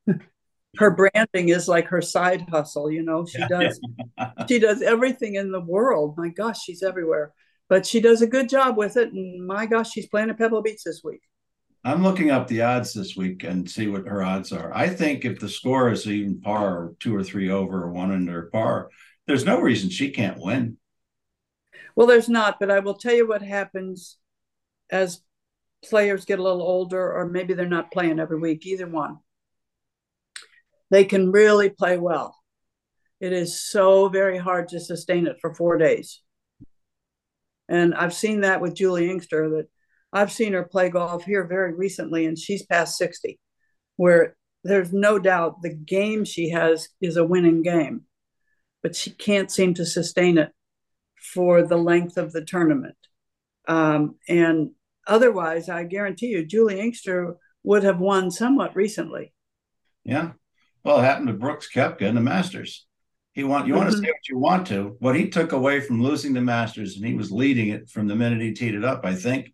her 0.78 0.92
branding 0.92 1.50
is 1.50 1.68
like 1.68 1.88
her 1.88 2.02
side 2.02 2.48
hustle 2.50 2.90
you 2.90 3.04
know? 3.04 3.26
She 3.26 3.46
does 3.48 3.80
she 4.48 4.58
does 4.58 4.82
everything 4.82 5.36
in 5.36 5.52
the 5.52 5.62
world. 5.62 6.16
My 6.18 6.30
gosh 6.30 6.60
she's 6.64 6.82
everywhere 6.82 7.34
but 7.72 7.86
she 7.86 8.02
does 8.02 8.22
a 8.22 8.28
good 8.28 8.50
job 8.50 8.76
with 8.76 8.98
it 8.98 9.14
and 9.14 9.48
my 9.48 9.66
gosh 9.66 9.92
she's 9.92 10.08
playing 10.08 10.30
at 10.30 10.38
pebble 10.38 10.62
beach 10.62 10.82
this 10.86 11.02
week 11.04 11.22
I'm 11.84 12.04
looking 12.04 12.30
up 12.30 12.48
the 12.48 12.62
odds 12.62 12.94
this 12.94 13.16
week 13.16 13.44
and 13.44 13.68
see 13.68 13.88
what 13.88 14.08
her 14.08 14.22
odds 14.22 14.52
are. 14.52 14.72
I 14.72 14.88
think 14.88 15.26
if 15.26 15.40
the 15.40 15.50
score 15.50 15.90
is 15.90 16.06
even 16.06 16.40
par, 16.40 16.78
or 16.78 16.96
two 17.00 17.16
or 17.16 17.24
three 17.24 17.50
over, 17.50 17.84
or 17.84 17.92
one 17.92 18.12
under 18.12 18.44
par, 18.44 18.92
there's 19.26 19.46
no 19.46 19.60
reason 19.60 19.90
she 19.90 20.12
can't 20.12 20.40
win. 20.40 20.78
Well, 21.96 22.06
there's 22.06 22.30
not, 22.30 22.60
but 22.60 22.70
I 22.70 22.80
will 22.80 22.94
tell 22.94 23.16
you 23.16 23.28
what 23.28 23.42
happens 23.42 24.18
as 24.92 25.24
players 25.84 26.26
get 26.26 26.38
a 26.38 26.44
little 26.44 26.62
older, 26.62 27.14
or 27.14 27.28
maybe 27.28 27.56
they're 27.56 27.66
not 27.66 27.92
playing 27.92 28.20
every 28.20 28.40
week, 28.40 28.66
either 28.68 28.88
one. 28.88 29.18
They 30.92 31.06
can 31.06 31.32
really 31.32 31.70
play 31.70 31.98
well. 31.98 32.38
It 33.20 33.34
is 33.34 33.60
so 33.60 34.08
very 34.08 34.38
hard 34.38 34.70
to 34.70 34.80
sustain 34.80 35.26
it 35.26 35.38
for 35.42 35.54
four 35.56 35.80
days. 35.80 36.22
And 37.72 37.96
I've 37.96 38.14
seen 38.14 38.42
that 38.42 38.60
with 38.60 38.76
Julie 38.76 39.10
Inkster 39.10 39.50
that 39.52 39.68
I've 40.12 40.32
seen 40.32 40.52
her 40.52 40.64
play 40.64 40.90
golf 40.90 41.24
here 41.24 41.46
very 41.46 41.74
recently, 41.74 42.26
and 42.26 42.38
she's 42.38 42.66
past 42.66 42.98
60, 42.98 43.40
where 43.96 44.36
there's 44.66 44.92
no 44.92 45.18
doubt 45.18 45.62
the 45.62 45.74
game 45.74 46.26
she 46.26 46.50
has 46.50 46.90
is 47.00 47.16
a 47.16 47.24
winning 47.24 47.62
game, 47.62 48.02
but 48.84 48.94
she 48.94 49.10
can't 49.10 49.50
seem 49.50 49.74
to 49.76 49.86
sustain 49.86 50.38
it 50.38 50.52
for 51.34 51.64
the 51.64 51.78
length 51.78 52.18
of 52.18 52.34
the 52.34 52.44
tournament. 52.44 52.98
Um, 53.70 54.16
and 54.28 54.72
otherwise, 55.08 55.70
I 55.70 55.86
guarantee 55.86 56.28
you, 56.28 56.46
Julie 56.46 56.82
Inkster 56.82 57.38
would 57.64 57.84
have 57.84 58.02
won 58.02 58.32
somewhat 58.32 58.76
recently. 58.76 59.34
Yeah. 60.04 60.32
Well, 60.84 61.00
it 61.00 61.04
happened 61.04 61.28
to 61.28 61.34
Brooks 61.36 61.70
Koepka 61.74 62.02
in 62.02 62.16
the 62.16 62.22
Masters. 62.22 62.86
He 63.34 63.44
want 63.44 63.68
you 63.68 63.74
mm-hmm. 63.74 63.84
want 63.84 63.92
to 63.92 63.98
say 63.98 64.08
what 64.08 64.30
you 64.30 64.38
want 64.38 64.68
to. 64.68 64.98
What 65.00 65.16
he 65.16 65.30
took 65.30 65.52
away 65.54 65.80
from 65.80 66.04
losing 66.04 66.34
the 66.34 66.42
Masters, 66.42 66.98
and 66.98 67.06
he 67.06 67.14
was 67.14 67.32
leading 67.32 67.70
it 67.70 67.90
from 67.90 68.08
the 68.08 68.16
minute 68.16 68.42
he 68.42 68.54
teed 68.54 68.76
it 68.76 68.84
up, 68.84 69.06
I 69.06 69.16
think, 69.16 69.54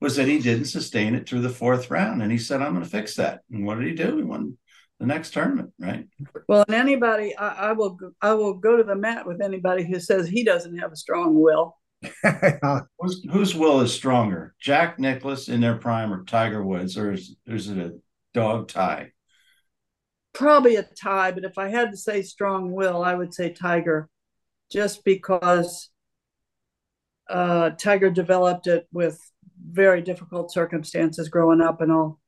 was 0.00 0.16
that 0.16 0.28
he 0.28 0.38
didn't 0.38 0.66
sustain 0.66 1.14
it 1.14 1.28
through 1.28 1.42
the 1.42 1.50
fourth 1.50 1.90
round. 1.90 2.22
And 2.22 2.32
he 2.32 2.38
said, 2.38 2.62
I'm 2.62 2.72
going 2.72 2.84
to 2.84 2.90
fix 2.90 3.16
that. 3.16 3.40
And 3.50 3.66
what 3.66 3.78
did 3.78 3.88
he 3.88 3.94
do? 3.94 4.16
He 4.16 4.22
won 4.22 4.56
the 4.98 5.06
next 5.06 5.32
tournament, 5.32 5.72
right? 5.78 6.06
Well, 6.48 6.64
and 6.66 6.74
anybody, 6.74 7.36
I, 7.36 7.70
I 7.70 7.72
will, 7.72 7.98
I 8.22 8.32
will 8.34 8.54
go 8.54 8.76
to 8.76 8.84
the 8.84 8.96
mat 8.96 9.26
with 9.26 9.42
anybody 9.42 9.84
who 9.84 10.00
says 10.00 10.26
he 10.26 10.44
doesn't 10.44 10.78
have 10.78 10.92
a 10.92 10.96
strong 10.96 11.38
will. 11.38 11.76
whose, 12.98 13.26
whose 13.30 13.54
will 13.54 13.80
is 13.80 13.92
stronger, 13.92 14.54
Jack 14.58 14.98
Nicklaus 14.98 15.48
in 15.48 15.60
their 15.60 15.76
prime 15.76 16.10
or 16.10 16.24
Tiger 16.24 16.64
Woods, 16.64 16.96
or 16.96 17.12
is, 17.12 17.36
or 17.46 17.54
is 17.54 17.68
it 17.68 17.76
a 17.76 17.92
dog 18.32 18.68
tie? 18.68 19.12
Probably 20.32 20.76
a 20.76 20.82
tie, 20.82 21.32
but 21.32 21.44
if 21.44 21.58
I 21.58 21.68
had 21.68 21.90
to 21.90 21.96
say 21.96 22.22
strong 22.22 22.72
will, 22.72 23.02
I 23.02 23.14
would 23.14 23.34
say 23.34 23.52
Tiger, 23.52 24.08
just 24.70 25.04
because 25.04 25.90
uh, 27.28 27.70
Tiger 27.70 28.10
developed 28.10 28.66
it 28.66 28.86
with 28.92 29.18
very 29.62 30.02
difficult 30.02 30.52
circumstances 30.52 31.28
growing 31.28 31.60
up 31.60 31.80
and 31.80 31.92
all. 31.92 32.18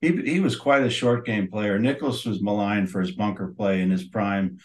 He, 0.00 0.16
he 0.22 0.40
was 0.40 0.56
quite 0.56 0.82
a 0.82 0.90
short 0.90 1.24
game 1.24 1.48
player. 1.48 1.78
Nicklaus 1.78 2.24
was 2.24 2.42
maligned 2.42 2.90
for 2.90 3.00
his 3.00 3.12
bunker 3.12 3.54
play 3.56 3.80
in 3.80 3.90
his 3.90 4.04
prime. 4.04 4.58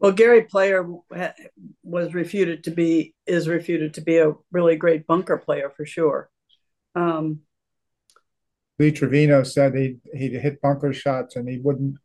Well, 0.00 0.10
Gary 0.10 0.42
Player 0.42 0.84
was 1.84 2.12
refuted 2.12 2.64
to 2.64 2.72
be 2.72 3.14
is 3.24 3.46
refuted 3.46 3.94
to 3.94 4.00
be 4.00 4.18
a 4.18 4.32
really 4.50 4.74
great 4.74 5.06
bunker 5.06 5.38
player 5.38 5.70
for 5.70 5.86
sure. 5.86 6.28
Um, 6.96 7.42
Lee 8.78 8.92
Trevino 8.92 9.42
said 9.42 9.74
he 9.74 9.98
he'd 10.14 10.32
hit 10.32 10.60
bunker 10.60 10.92
shots 10.92 11.36
and 11.36 11.48
he 11.48 11.58
wouldn't 11.58 11.96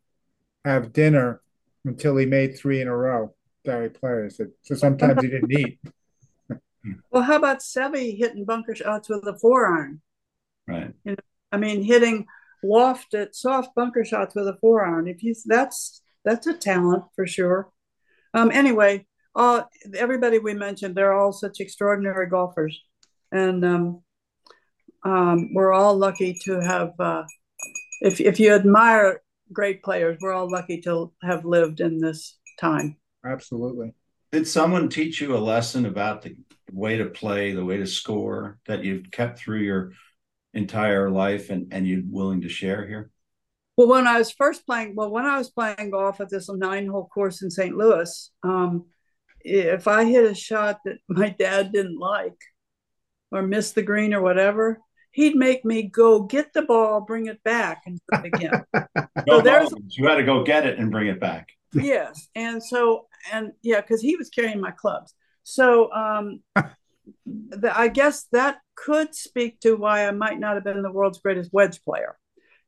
have 0.65 0.93
dinner 0.93 1.41
until 1.85 2.17
he 2.17 2.25
made 2.25 2.57
three 2.57 2.81
in 2.81 2.87
a 2.87 2.95
row. 2.95 3.33
Gary 3.65 3.89
Player 3.89 4.29
said 4.29 4.51
so 4.61 4.75
sometimes 4.75 5.21
he 5.21 5.29
didn't 5.29 5.51
eat. 5.51 5.79
Well, 7.11 7.23
how 7.23 7.35
about 7.35 7.59
Seve 7.59 8.17
hitting 8.17 8.45
bunker 8.45 8.73
shots 8.73 9.09
with 9.09 9.27
a 9.27 9.37
four 9.37 9.65
iron? 9.65 10.01
Right. 10.69 10.93
You 11.03 11.11
know, 11.11 11.17
I 11.51 11.57
mean, 11.57 11.83
hitting 11.83 12.27
lofted 12.63 13.35
soft 13.35 13.75
bunker 13.75 14.05
shots 14.05 14.35
with 14.35 14.47
a 14.47 14.57
four 14.61 14.85
iron. 14.85 15.07
If 15.07 15.21
you 15.21 15.35
that's 15.45 16.01
that's 16.23 16.47
a 16.47 16.53
talent 16.53 17.03
for 17.15 17.27
sure. 17.27 17.69
Um, 18.33 18.51
anyway, 18.51 19.05
uh, 19.35 19.63
everybody 19.95 20.39
we 20.39 20.53
mentioned, 20.53 20.95
they're 20.95 21.13
all 21.13 21.31
such 21.31 21.59
extraordinary 21.59 22.27
golfers, 22.27 22.81
and 23.31 23.63
um, 23.63 24.03
um, 25.07 25.53
we're 25.53 25.71
all 25.71 25.95
lucky 25.97 26.37
to 26.43 26.59
have. 26.59 26.91
Uh, 26.99 27.23
if 28.01 28.19
if 28.19 28.39
you 28.39 28.53
admire 28.53 29.21
great 29.53 29.81
players, 29.81 30.17
we're 30.21 30.33
all 30.33 30.49
lucky 30.49 30.81
to 30.81 31.13
have 31.23 31.45
lived 31.45 31.79
in 31.79 31.99
this 31.99 32.37
time. 32.59 32.97
Absolutely. 33.25 33.93
Did 34.31 34.47
someone 34.47 34.89
teach 34.89 35.21
you 35.21 35.35
a 35.35 35.39
lesson 35.39 35.85
about 35.85 36.21
the 36.21 36.35
way 36.71 36.97
to 36.97 37.05
play, 37.05 37.53
the 37.53 37.63
way 37.63 37.77
to 37.77 37.87
score 37.87 38.59
that 38.67 38.83
you've 38.83 39.09
kept 39.09 39.39
through 39.39 39.61
your 39.61 39.93
entire 40.53 41.09
life 41.09 41.49
and, 41.49 41.71
and 41.71 41.87
you're 41.87 42.01
willing 42.09 42.41
to 42.41 42.49
share 42.49 42.85
here? 42.85 43.09
Well, 43.77 43.87
when 43.87 44.07
I 44.07 44.17
was 44.17 44.31
first 44.31 44.65
playing, 44.65 44.95
well, 44.95 45.09
when 45.09 45.25
I 45.25 45.37
was 45.37 45.49
playing 45.49 45.91
golf 45.91 46.19
at 46.19 46.29
this 46.29 46.49
nine 46.49 46.87
hole 46.87 47.07
course 47.07 47.41
in 47.41 47.49
St. 47.49 47.77
Louis, 47.77 48.31
um, 48.43 48.87
if 49.39 49.87
I 49.87 50.03
hit 50.03 50.29
a 50.29 50.35
shot 50.35 50.79
that 50.83 50.97
my 51.07 51.29
dad 51.29 51.71
didn't 51.71 51.99
like 51.99 52.37
or 53.31 53.43
missed 53.43 53.75
the 53.75 53.83
green 53.83 54.13
or 54.13 54.21
whatever, 54.21 54.81
he'd 55.17 55.35
make 55.35 55.65
me 55.65 55.81
go 55.81 56.21
get 56.21 56.53
the 56.53 56.61
ball, 56.61 57.01
bring 57.01 57.25
it 57.25 57.43
back, 57.43 57.81
and 57.87 57.99
do 58.11 58.19
it 58.19 58.25
again. 58.27 58.63
no 59.27 59.37
so 59.37 59.41
there's 59.41 59.73
you 59.89 60.07
had 60.07 60.17
to 60.17 60.23
go 60.23 60.43
get 60.43 60.65
it 60.65 60.77
and 60.77 60.91
bring 60.91 61.07
it 61.07 61.19
back. 61.19 61.49
Yes, 61.73 62.29
and 62.35 62.63
so 62.63 63.07
and 63.33 63.51
yeah, 63.63 63.81
because 63.81 63.99
he 63.99 64.15
was 64.15 64.29
carrying 64.29 64.61
my 64.61 64.69
clubs. 64.69 65.15
So 65.43 65.91
um, 65.91 66.41
the, 67.25 67.71
I 67.75 67.87
guess 67.87 68.27
that 68.31 68.59
could 68.75 69.15
speak 69.15 69.59
to 69.61 69.75
why 69.75 70.07
I 70.07 70.11
might 70.11 70.39
not 70.39 70.53
have 70.53 70.63
been 70.63 70.83
the 70.83 70.91
world's 70.91 71.19
greatest 71.19 71.51
wedge 71.51 71.81
player, 71.81 72.15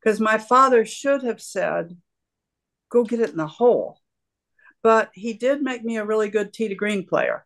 because 0.01 0.19
my 0.19 0.39
father 0.39 0.85
should 0.85 1.21
have 1.21 1.39
said, 1.39 1.95
"Go 2.89 3.03
get 3.03 3.19
it 3.19 3.29
in 3.29 3.37
the 3.37 3.45
hole," 3.45 3.99
but 4.81 5.11
he 5.13 5.33
did 5.33 5.61
make 5.61 5.83
me 5.83 5.97
a 5.97 6.05
really 6.05 6.29
good 6.29 6.51
tee 6.51 6.69
to 6.69 6.75
green 6.75 7.05
player, 7.05 7.45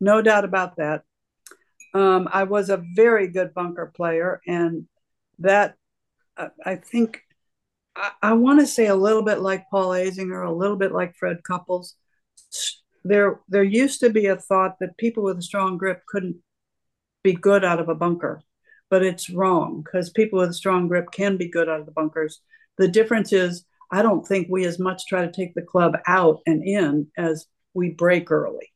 no 0.00 0.22
doubt 0.22 0.46
about 0.46 0.76
that. 0.76 1.02
Um, 1.94 2.28
I 2.32 2.44
was 2.44 2.70
a 2.70 2.84
very 2.94 3.28
good 3.28 3.54
bunker 3.54 3.92
player, 3.94 4.40
and 4.46 4.86
that 5.38 5.76
uh, 6.36 6.48
I 6.64 6.76
think 6.76 7.22
I, 7.96 8.10
I 8.22 8.32
want 8.34 8.60
to 8.60 8.66
say 8.66 8.86
a 8.86 8.94
little 8.94 9.22
bit 9.22 9.40
like 9.40 9.70
Paul 9.70 9.90
Azinger, 9.90 10.46
a 10.46 10.52
little 10.52 10.76
bit 10.76 10.92
like 10.92 11.16
Fred 11.16 11.42
Couples. 11.42 11.96
There 13.04 13.40
there 13.48 13.64
used 13.64 14.00
to 14.00 14.10
be 14.10 14.26
a 14.26 14.36
thought 14.36 14.76
that 14.80 14.96
people 14.98 15.22
with 15.24 15.38
a 15.38 15.42
strong 15.42 15.78
grip 15.78 16.02
couldn't 16.06 16.36
be 17.22 17.32
good 17.34 17.64
out 17.64 17.80
of 17.80 17.88
a 17.88 17.94
bunker 17.94 18.42
but 18.88 19.04
it's 19.04 19.30
wrong 19.30 19.82
because 19.82 20.10
people 20.10 20.40
with 20.40 20.50
a 20.50 20.54
strong 20.54 20.88
grip 20.88 21.12
can 21.12 21.36
be 21.36 21.48
good 21.48 21.68
out 21.68 21.78
of 21.78 21.86
the 21.86 21.92
bunkers. 21.92 22.40
The 22.76 22.88
difference 22.88 23.32
is 23.32 23.64
i 23.90 24.02
don't 24.02 24.26
think 24.26 24.48
we 24.48 24.64
as 24.64 24.78
much 24.78 25.06
try 25.06 25.24
to 25.24 25.32
take 25.32 25.54
the 25.54 25.62
club 25.62 25.96
out 26.06 26.40
and 26.46 26.62
in 26.62 27.08
as 27.16 27.46
we 27.74 27.90
break 27.90 28.30
early 28.30 28.72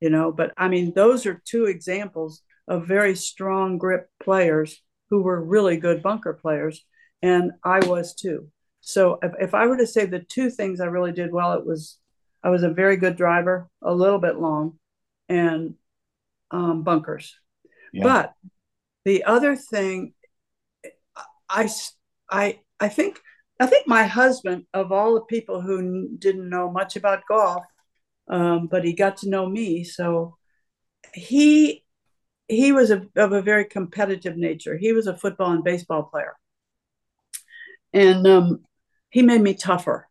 you 0.00 0.10
know 0.10 0.32
but 0.32 0.52
i 0.56 0.68
mean 0.68 0.92
those 0.94 1.26
are 1.26 1.42
two 1.44 1.66
examples 1.66 2.42
of 2.68 2.86
very 2.86 3.14
strong 3.14 3.78
grip 3.78 4.08
players 4.22 4.82
who 5.10 5.22
were 5.22 5.42
really 5.42 5.76
good 5.76 6.02
bunker 6.02 6.32
players 6.32 6.84
and 7.22 7.52
i 7.64 7.78
was 7.86 8.14
too 8.14 8.48
so 8.80 9.18
if, 9.22 9.32
if 9.40 9.54
i 9.54 9.66
were 9.66 9.76
to 9.76 9.86
say 9.86 10.04
the 10.04 10.20
two 10.20 10.50
things 10.50 10.80
i 10.80 10.86
really 10.86 11.12
did 11.12 11.32
well 11.32 11.52
it 11.52 11.64
was 11.64 11.98
I 12.46 12.48
was 12.48 12.62
a 12.62 12.70
very 12.70 12.96
good 12.96 13.16
driver, 13.16 13.68
a 13.82 13.92
little 13.92 14.20
bit 14.20 14.38
long, 14.38 14.78
and 15.28 15.74
um, 16.52 16.84
bunkers. 16.84 17.34
Yeah. 17.92 18.04
But 18.04 18.34
the 19.04 19.24
other 19.24 19.56
thing, 19.56 20.14
I, 21.48 21.68
I, 22.30 22.60
I 22.78 22.88
think, 22.88 23.20
I 23.58 23.66
think 23.66 23.88
my 23.88 24.04
husband, 24.04 24.66
of 24.72 24.92
all 24.92 25.14
the 25.14 25.22
people 25.22 25.60
who 25.60 26.16
didn't 26.16 26.48
know 26.48 26.70
much 26.70 26.94
about 26.94 27.26
golf, 27.28 27.64
um, 28.28 28.66
but 28.66 28.84
he 28.84 28.92
got 28.92 29.18
to 29.18 29.28
know 29.28 29.48
me, 29.48 29.84
so 29.84 30.36
he 31.14 31.84
he 32.48 32.72
was 32.72 32.90
a, 32.90 33.06
of 33.16 33.32
a 33.32 33.42
very 33.42 33.64
competitive 33.64 34.36
nature. 34.36 34.76
He 34.76 34.92
was 34.92 35.06
a 35.06 35.16
football 35.16 35.52
and 35.52 35.64
baseball 35.64 36.04
player, 36.04 36.34
and 37.92 38.26
um, 38.26 38.64
he 39.10 39.22
made 39.22 39.40
me 39.40 39.54
tougher. 39.54 40.08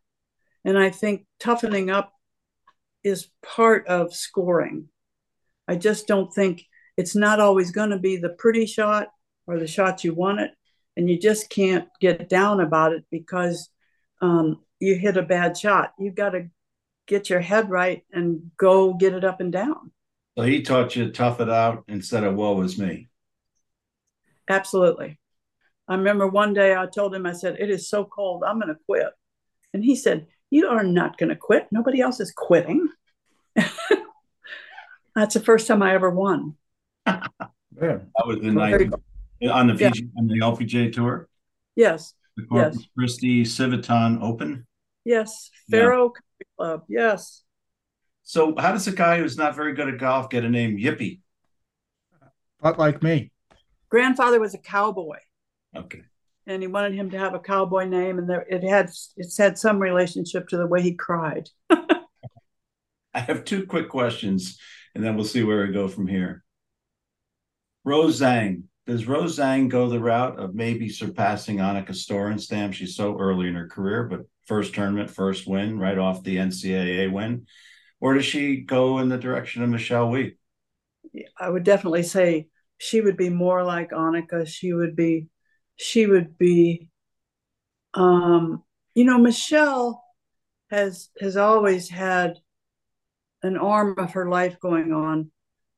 And 0.64 0.76
I 0.76 0.90
think 0.90 1.26
toughening 1.38 1.90
up 1.90 2.12
is 3.04 3.28
part 3.42 3.86
of 3.86 4.12
scoring. 4.12 4.88
I 5.68 5.76
just 5.76 6.08
don't 6.08 6.32
think 6.32 6.64
it's 6.96 7.14
not 7.14 7.40
always 7.40 7.70
going 7.70 7.90
to 7.90 7.98
be 7.98 8.16
the 8.16 8.30
pretty 8.30 8.66
shot 8.66 9.08
or 9.46 9.58
the 9.58 9.66
shot 9.66 10.02
you 10.02 10.14
want 10.14 10.40
it. 10.40 10.50
And 10.96 11.08
you 11.08 11.18
just 11.18 11.50
can't 11.50 11.88
get 12.00 12.28
down 12.28 12.60
about 12.60 12.92
it 12.92 13.04
because 13.10 13.68
um, 14.20 14.64
you 14.80 14.96
hit 14.96 15.16
a 15.16 15.22
bad 15.22 15.56
shot. 15.56 15.92
You've 15.98 16.14
got 16.14 16.30
to 16.30 16.48
get 17.06 17.30
your 17.30 17.40
head 17.40 17.70
right 17.70 18.04
and 18.12 18.50
go 18.56 18.94
get 18.94 19.14
it 19.14 19.24
up 19.24 19.40
and 19.40 19.52
down. 19.52 19.92
So 20.36 20.44
he 20.44 20.62
taught 20.62 20.96
you 20.96 21.06
to 21.06 21.10
tough 21.12 21.40
it 21.40 21.48
out 21.48 21.84
instead 21.88 22.24
of 22.24 22.34
woe 22.34 22.60
is 22.62 22.78
me. 22.78 23.08
Absolutely. 24.48 25.18
I 25.88 25.94
remember 25.94 26.26
one 26.26 26.52
day 26.52 26.74
I 26.74 26.86
told 26.86 27.14
him, 27.14 27.26
I 27.26 27.32
said, 27.32 27.56
It 27.58 27.70
is 27.70 27.88
so 27.88 28.04
cold, 28.04 28.42
I'm 28.44 28.60
going 28.60 28.74
to 28.74 28.80
quit. 28.86 29.08
And 29.72 29.84
he 29.84 29.96
said, 29.96 30.26
You 30.50 30.68
are 30.68 30.82
not 30.84 31.16
going 31.16 31.30
to 31.30 31.36
quit. 31.36 31.68
Nobody 31.70 32.00
else 32.00 32.20
is 32.20 32.32
quitting. 32.32 32.88
That's 35.14 35.34
the 35.34 35.40
first 35.40 35.66
time 35.66 35.82
I 35.82 35.94
ever 35.94 36.10
won. 36.10 36.56
yeah. 37.06 37.22
That 37.80 38.26
was 38.26 38.38
in 38.42 38.54
19, 38.54 38.92
on 39.50 39.66
the 39.68 39.74
Yeah. 39.74 39.90
On 40.18 40.26
the 40.26 40.40
LPGA 40.40 40.92
tour, 40.92 41.28
Yes, 41.74 42.14
the 42.36 42.44
Corpus 42.44 42.86
Christi 42.96 43.44
Civitan 43.44 44.22
Open. 44.22 44.66
yes, 45.04 45.50
Yeah. 45.68 45.78
Pharaoh 45.78 46.10
Country 46.10 46.25
Club. 46.56 46.82
Yes. 46.88 47.42
So 48.22 48.54
how 48.58 48.72
does 48.72 48.86
a 48.88 48.92
guy 48.92 49.18
who's 49.18 49.36
not 49.36 49.54
very 49.54 49.74
good 49.74 49.88
at 49.88 49.98
golf 49.98 50.30
get 50.30 50.44
a 50.44 50.48
name 50.48 50.76
Yippee? 50.76 51.20
But 52.60 52.78
like 52.78 53.02
me, 53.02 53.30
Grandfather 53.88 54.40
was 54.40 54.54
a 54.54 54.58
cowboy. 54.58 55.18
Okay. 55.76 56.02
and 56.46 56.62
he 56.62 56.68
wanted 56.68 56.94
him 56.94 57.10
to 57.10 57.18
have 57.18 57.34
a 57.34 57.38
cowboy 57.38 57.84
name, 57.84 58.18
and 58.18 58.28
there, 58.28 58.46
it 58.48 58.64
had 58.64 58.90
it's 59.16 59.36
had 59.38 59.58
some 59.58 59.78
relationship 59.78 60.48
to 60.48 60.56
the 60.56 60.66
way 60.66 60.82
he 60.82 60.94
cried. 60.94 61.48
I 61.70 63.20
have 63.20 63.44
two 63.44 63.66
quick 63.66 63.88
questions, 63.88 64.58
and 64.94 65.04
then 65.04 65.16
we'll 65.16 65.24
see 65.24 65.42
where 65.44 65.66
we 65.66 65.72
go 65.72 65.88
from 65.88 66.06
here. 66.06 66.42
Rose 67.84 68.20
Zhang. 68.20 68.64
Does 68.86 69.06
Rose 69.06 69.38
Zhang 69.38 69.68
go 69.68 69.88
the 69.88 69.98
route 70.00 70.38
of 70.38 70.54
maybe 70.54 70.88
surpassing 70.88 71.58
Annika 71.58 71.90
Sorenstam? 71.90 72.72
She's 72.72 72.94
so 72.94 73.18
early 73.18 73.48
in 73.48 73.54
her 73.54 73.68
career, 73.68 74.04
but 74.04 74.20
first 74.46 74.74
tournament, 74.74 75.10
first 75.10 75.46
win, 75.46 75.78
right 75.78 75.98
off 75.98 76.22
the 76.22 76.36
NCAA 76.36 77.12
win. 77.12 77.46
Or 78.00 78.14
does 78.14 78.24
she 78.24 78.58
go 78.58 78.98
in 78.98 79.08
the 79.08 79.18
direction 79.18 79.62
of 79.62 79.70
Michelle 79.70 80.10
Wie? 80.10 80.36
I 81.38 81.48
would 81.48 81.64
definitely 81.64 82.02
say 82.02 82.48
she 82.78 83.00
would 83.00 83.16
be 83.16 83.30
more 83.30 83.64
like 83.64 83.90
Annika. 83.90 84.46
She 84.46 84.72
would 84.72 84.94
be, 84.96 85.28
she 85.76 86.06
would 86.06 86.36
be, 86.36 86.88
um, 87.94 88.62
you 88.94 89.04
know, 89.04 89.18
Michelle 89.18 90.02
has 90.70 91.10
has 91.20 91.36
always 91.36 91.88
had 91.88 92.38
an 93.42 93.56
arm 93.56 93.94
of 93.98 94.12
her 94.12 94.28
life 94.28 94.58
going 94.60 94.92
on 94.92 95.30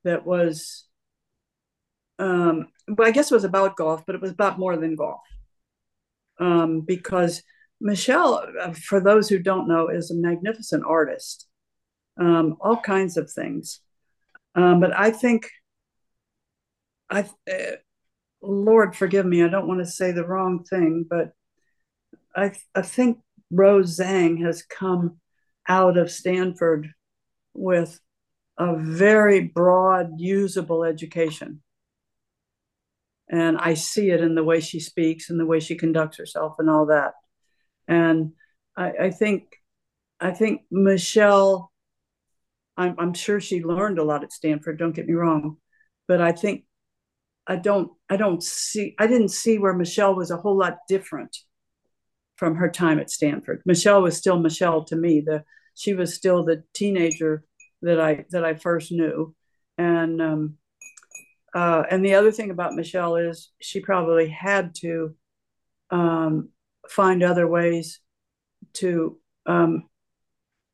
that 0.04 0.26
was, 0.26 0.86
um, 2.18 2.68
well, 2.88 3.08
I 3.08 3.12
guess 3.12 3.30
it 3.30 3.34
was 3.34 3.44
about 3.44 3.76
golf, 3.76 4.04
but 4.06 4.14
it 4.14 4.22
was 4.22 4.30
about 4.30 4.58
more 4.58 4.76
than 4.76 4.96
golf. 4.96 5.20
Um, 6.40 6.80
because 6.80 7.42
Michelle, 7.80 8.44
uh, 8.60 8.72
for 8.72 9.00
those 9.00 9.28
who 9.28 9.38
don't 9.38 9.68
know, 9.68 9.88
is 9.88 10.10
a 10.10 10.14
magnificent 10.14 10.84
artist, 10.86 11.46
um, 12.20 12.56
all 12.60 12.76
kinds 12.76 13.16
of 13.16 13.30
things. 13.30 13.80
Um, 14.54 14.80
but 14.80 14.96
I 14.98 15.10
think, 15.10 15.48
I, 17.08 17.20
uh, 17.50 17.76
Lord 18.42 18.96
forgive 18.96 19.26
me, 19.26 19.42
I 19.42 19.48
don't 19.48 19.68
want 19.68 19.80
to 19.80 19.86
say 19.86 20.12
the 20.12 20.26
wrong 20.26 20.64
thing, 20.64 21.06
but 21.08 21.32
I, 22.34 22.52
I 22.74 22.82
think 22.82 23.18
Rose 23.50 23.98
Zhang 23.98 24.44
has 24.44 24.62
come 24.62 25.18
out 25.68 25.96
of 25.96 26.10
Stanford 26.10 26.92
with 27.54 28.00
a 28.58 28.76
very 28.76 29.40
broad, 29.40 30.18
usable 30.18 30.84
education. 30.84 31.62
And 33.30 33.58
I 33.58 33.74
see 33.74 34.10
it 34.10 34.20
in 34.20 34.34
the 34.34 34.44
way 34.44 34.60
she 34.60 34.80
speaks 34.80 35.30
and 35.30 35.38
the 35.38 35.46
way 35.46 35.60
she 35.60 35.76
conducts 35.76 36.18
herself 36.18 36.56
and 36.58 36.70
all 36.70 36.86
that. 36.86 37.14
And 37.88 38.32
I, 38.76 38.92
I 39.00 39.10
think, 39.10 39.56
I 40.20 40.30
think 40.30 40.62
Michelle 40.70 41.72
I'm, 42.78 42.94
I'm 42.96 43.12
sure 43.12 43.40
she 43.40 43.62
learned 43.62 43.98
a 43.98 44.04
lot 44.04 44.22
at 44.22 44.32
Stanford. 44.32 44.78
Don't 44.78 44.94
get 44.94 45.08
me 45.08 45.14
wrong, 45.14 45.56
but 46.06 46.20
I 46.20 46.32
think 46.32 46.64
I 47.46 47.56
don't 47.56 47.90
I 48.08 48.16
don't 48.16 48.42
see 48.42 48.94
I 48.98 49.08
didn't 49.08 49.30
see 49.30 49.58
where 49.58 49.74
Michelle 49.74 50.14
was 50.14 50.30
a 50.30 50.36
whole 50.36 50.56
lot 50.56 50.78
different 50.88 51.36
from 52.36 52.54
her 52.54 52.70
time 52.70 53.00
at 53.00 53.10
Stanford. 53.10 53.62
Michelle 53.66 54.00
was 54.00 54.16
still 54.16 54.38
Michelle 54.38 54.84
to 54.84 54.96
me. 54.96 55.20
The 55.20 55.44
she 55.74 55.92
was 55.92 56.14
still 56.14 56.44
the 56.44 56.62
teenager 56.72 57.44
that 57.82 58.00
I 58.00 58.26
that 58.30 58.44
I 58.44 58.54
first 58.54 58.92
knew, 58.92 59.34
and 59.76 60.22
um, 60.22 60.54
uh, 61.54 61.82
and 61.90 62.04
the 62.04 62.14
other 62.14 62.30
thing 62.30 62.50
about 62.50 62.74
Michelle 62.74 63.16
is 63.16 63.50
she 63.60 63.80
probably 63.80 64.28
had 64.28 64.74
to 64.82 65.16
um, 65.90 66.50
find 66.88 67.22
other 67.22 67.46
ways 67.46 68.00
to 68.74 69.18
um, 69.46 69.88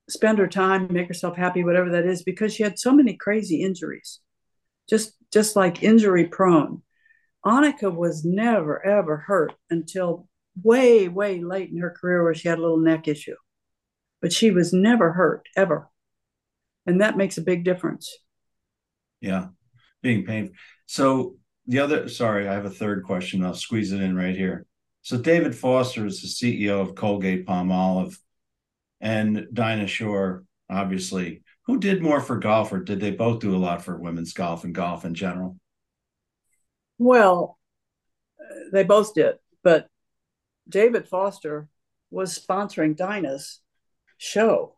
spend 0.09 0.39
her 0.39 0.47
time, 0.47 0.89
make 0.91 1.09
herself 1.09 1.37
happy, 1.37 1.65
whatever 1.65 1.91
that 1.91 2.07
is, 2.07 2.23
because 2.23 2.55
she 2.55 2.63
had 2.63 2.79
so 2.79 2.93
many 2.93 3.15
crazy 3.15 3.63
injuries, 3.63 4.21
just 4.89 5.15
just 5.33 5.57
like 5.57 5.83
injury 5.83 6.27
prone. 6.27 6.83
Annika 7.45 7.95
was 7.95 8.25
never 8.25 8.85
ever 8.85 9.19
hurt 9.19 9.53
until 9.71 10.29
way 10.63 11.09
way 11.09 11.43
late 11.43 11.71
in 11.71 11.79
her 11.79 11.91
career, 11.91 12.23
where 12.23 12.35
she 12.35 12.49
had 12.49 12.59
a 12.59 12.63
little 12.63 12.79
neck 12.79 13.09
issue, 13.09 13.37
but 14.21 14.33
she 14.33 14.51
was 14.51 14.73
never 14.73 15.13
hurt 15.13 15.47
ever, 15.57 15.89
and 16.87 17.01
that 17.01 17.17
makes 17.17 17.39
a 17.39 17.43
big 17.43 17.65
difference. 17.65 18.17
Yeah, 19.21 19.49
being 20.03 20.25
painful. 20.25 20.55
So 20.87 21.37
the 21.67 21.79
other, 21.81 22.09
sorry, 22.09 22.47
I 22.47 22.53
have 22.53 22.67
a 22.67 22.71
third 22.71 23.05
question. 23.05 23.45
I'll 23.45 23.55
squeeze 23.55 23.93
it 23.93 24.03
in 24.03 24.15
right 24.15 24.37
here. 24.37 24.67
So 25.05 25.19
David 25.19 25.55
Foster 25.55 26.07
is 26.07 26.23
the 26.23 26.29
CEO 26.29 26.81
of 26.81 26.95
Colgate 26.95 27.47
Palmolive 27.47 28.19
and 29.03 29.47
Dinah 29.53 29.87
Shore, 29.87 30.45
obviously. 30.71 31.43
Who 31.67 31.79
did 31.79 32.03
more 32.03 32.23
for 32.23 32.39
golf, 32.39 32.73
or 32.73 32.81
did 32.81 33.01
they 33.01 33.11
both 33.11 33.41
do 33.41 33.55
a 33.55 33.59
lot 33.59 33.85
for 33.85 33.99
women's 33.99 34.33
golf 34.33 34.65
and 34.65 34.75
golf 34.75 35.05
in 35.05 35.13
general? 35.13 35.59
Well, 36.97 37.59
they 38.73 38.83
both 38.83 39.13
did, 39.13 39.35
but 39.63 39.89
David 40.67 41.07
Foster 41.07 41.69
was 42.11 42.39
sponsoring 42.39 42.97
Dinah's 42.97 43.61
show. 44.17 44.77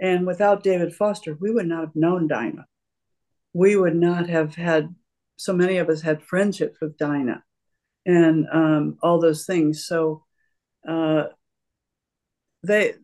And 0.00 0.26
without 0.26 0.62
David 0.62 0.94
Foster, 0.94 1.36
we 1.38 1.50
would 1.50 1.66
not 1.66 1.80
have 1.80 1.96
known 1.96 2.26
Dinah. 2.26 2.64
We 3.52 3.76
would 3.76 3.96
not 3.96 4.30
have 4.30 4.54
had, 4.54 4.94
so 5.36 5.52
many 5.52 5.76
of 5.76 5.90
us 5.90 6.00
had 6.00 6.22
friendships 6.22 6.80
with 6.80 6.96
Dinah 6.96 7.42
and 8.06 8.46
um, 8.52 8.98
all 9.02 9.20
those 9.20 9.44
things. 9.44 9.84
So 9.84 10.24
uh, 10.88 11.24
they, 12.62 12.94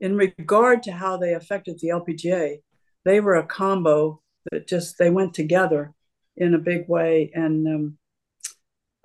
in 0.00 0.16
regard 0.16 0.84
to 0.84 0.92
how 0.92 1.16
they 1.16 1.34
affected 1.34 1.78
the 1.80 1.88
LPGA, 1.88 2.62
they 3.04 3.20
were 3.20 3.34
a 3.34 3.46
combo 3.46 4.22
that 4.50 4.68
just 4.68 4.98
they 4.98 5.10
went 5.10 5.34
together 5.34 5.92
in 6.36 6.54
a 6.54 6.58
big 6.58 6.88
way. 6.88 7.30
And 7.34 7.66
um, 7.66 7.98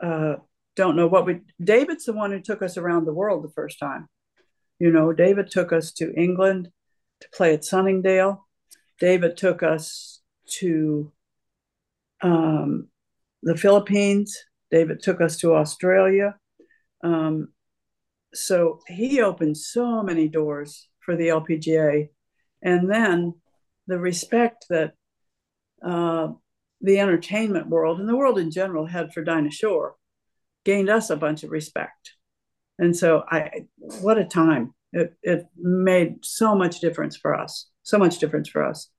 uh, 0.01 0.35
don't 0.75 0.95
know 0.95 1.07
what 1.07 1.25
we. 1.25 1.41
David's 1.61 2.05
the 2.05 2.13
one 2.13 2.31
who 2.31 2.39
took 2.39 2.61
us 2.61 2.77
around 2.77 3.05
the 3.05 3.13
world 3.13 3.43
the 3.43 3.53
first 3.53 3.79
time. 3.79 4.07
You 4.79 4.91
know, 4.91 5.11
David 5.11 5.49
took 5.49 5.73
us 5.73 5.91
to 5.93 6.13
England 6.13 6.69
to 7.21 7.29
play 7.33 7.53
at 7.53 7.65
Sunningdale. 7.65 8.47
David 8.99 9.37
took 9.37 9.63
us 9.63 10.21
to 10.59 11.11
um, 12.21 12.87
the 13.43 13.57
Philippines. 13.57 14.37
David 14.71 15.01
took 15.01 15.21
us 15.21 15.37
to 15.37 15.53
Australia. 15.53 16.35
Um, 17.03 17.49
so 18.33 18.79
he 18.87 19.21
opened 19.21 19.57
so 19.57 20.01
many 20.01 20.29
doors 20.29 20.87
for 20.99 21.15
the 21.15 21.27
LPGA. 21.27 22.09
And 22.61 22.89
then 22.89 23.33
the 23.87 23.99
respect 23.99 24.65
that 24.69 24.93
uh, 25.85 26.29
the 26.79 26.99
entertainment 26.99 27.67
world 27.67 27.99
and 27.99 28.07
the 28.07 28.15
world 28.15 28.39
in 28.39 28.51
general 28.51 28.85
had 28.85 29.13
for 29.13 29.23
Dinah 29.23 29.51
Shore 29.51 29.95
gained 30.63 30.89
us 30.89 31.09
a 31.09 31.17
bunch 31.17 31.43
of 31.43 31.51
respect. 31.51 32.13
And 32.79 32.95
so 32.95 33.23
I 33.29 33.65
what 34.01 34.17
a 34.17 34.25
time. 34.25 34.73
It 34.93 35.13
it 35.21 35.45
made 35.57 36.23
so 36.23 36.55
much 36.55 36.79
difference 36.79 37.17
for 37.17 37.35
us. 37.35 37.67
So 37.83 37.97
much 37.97 38.19
difference 38.19 38.49
for 38.49 38.63
us. 38.63 38.89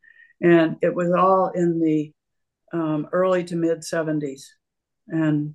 And 0.40 0.76
it 0.82 0.94
was 0.94 1.10
all 1.12 1.50
in 1.54 1.80
the 1.80 2.12
um, 2.72 3.08
early 3.12 3.44
to 3.44 3.56
mid 3.56 3.80
70s. 3.80 4.42
And 5.08 5.54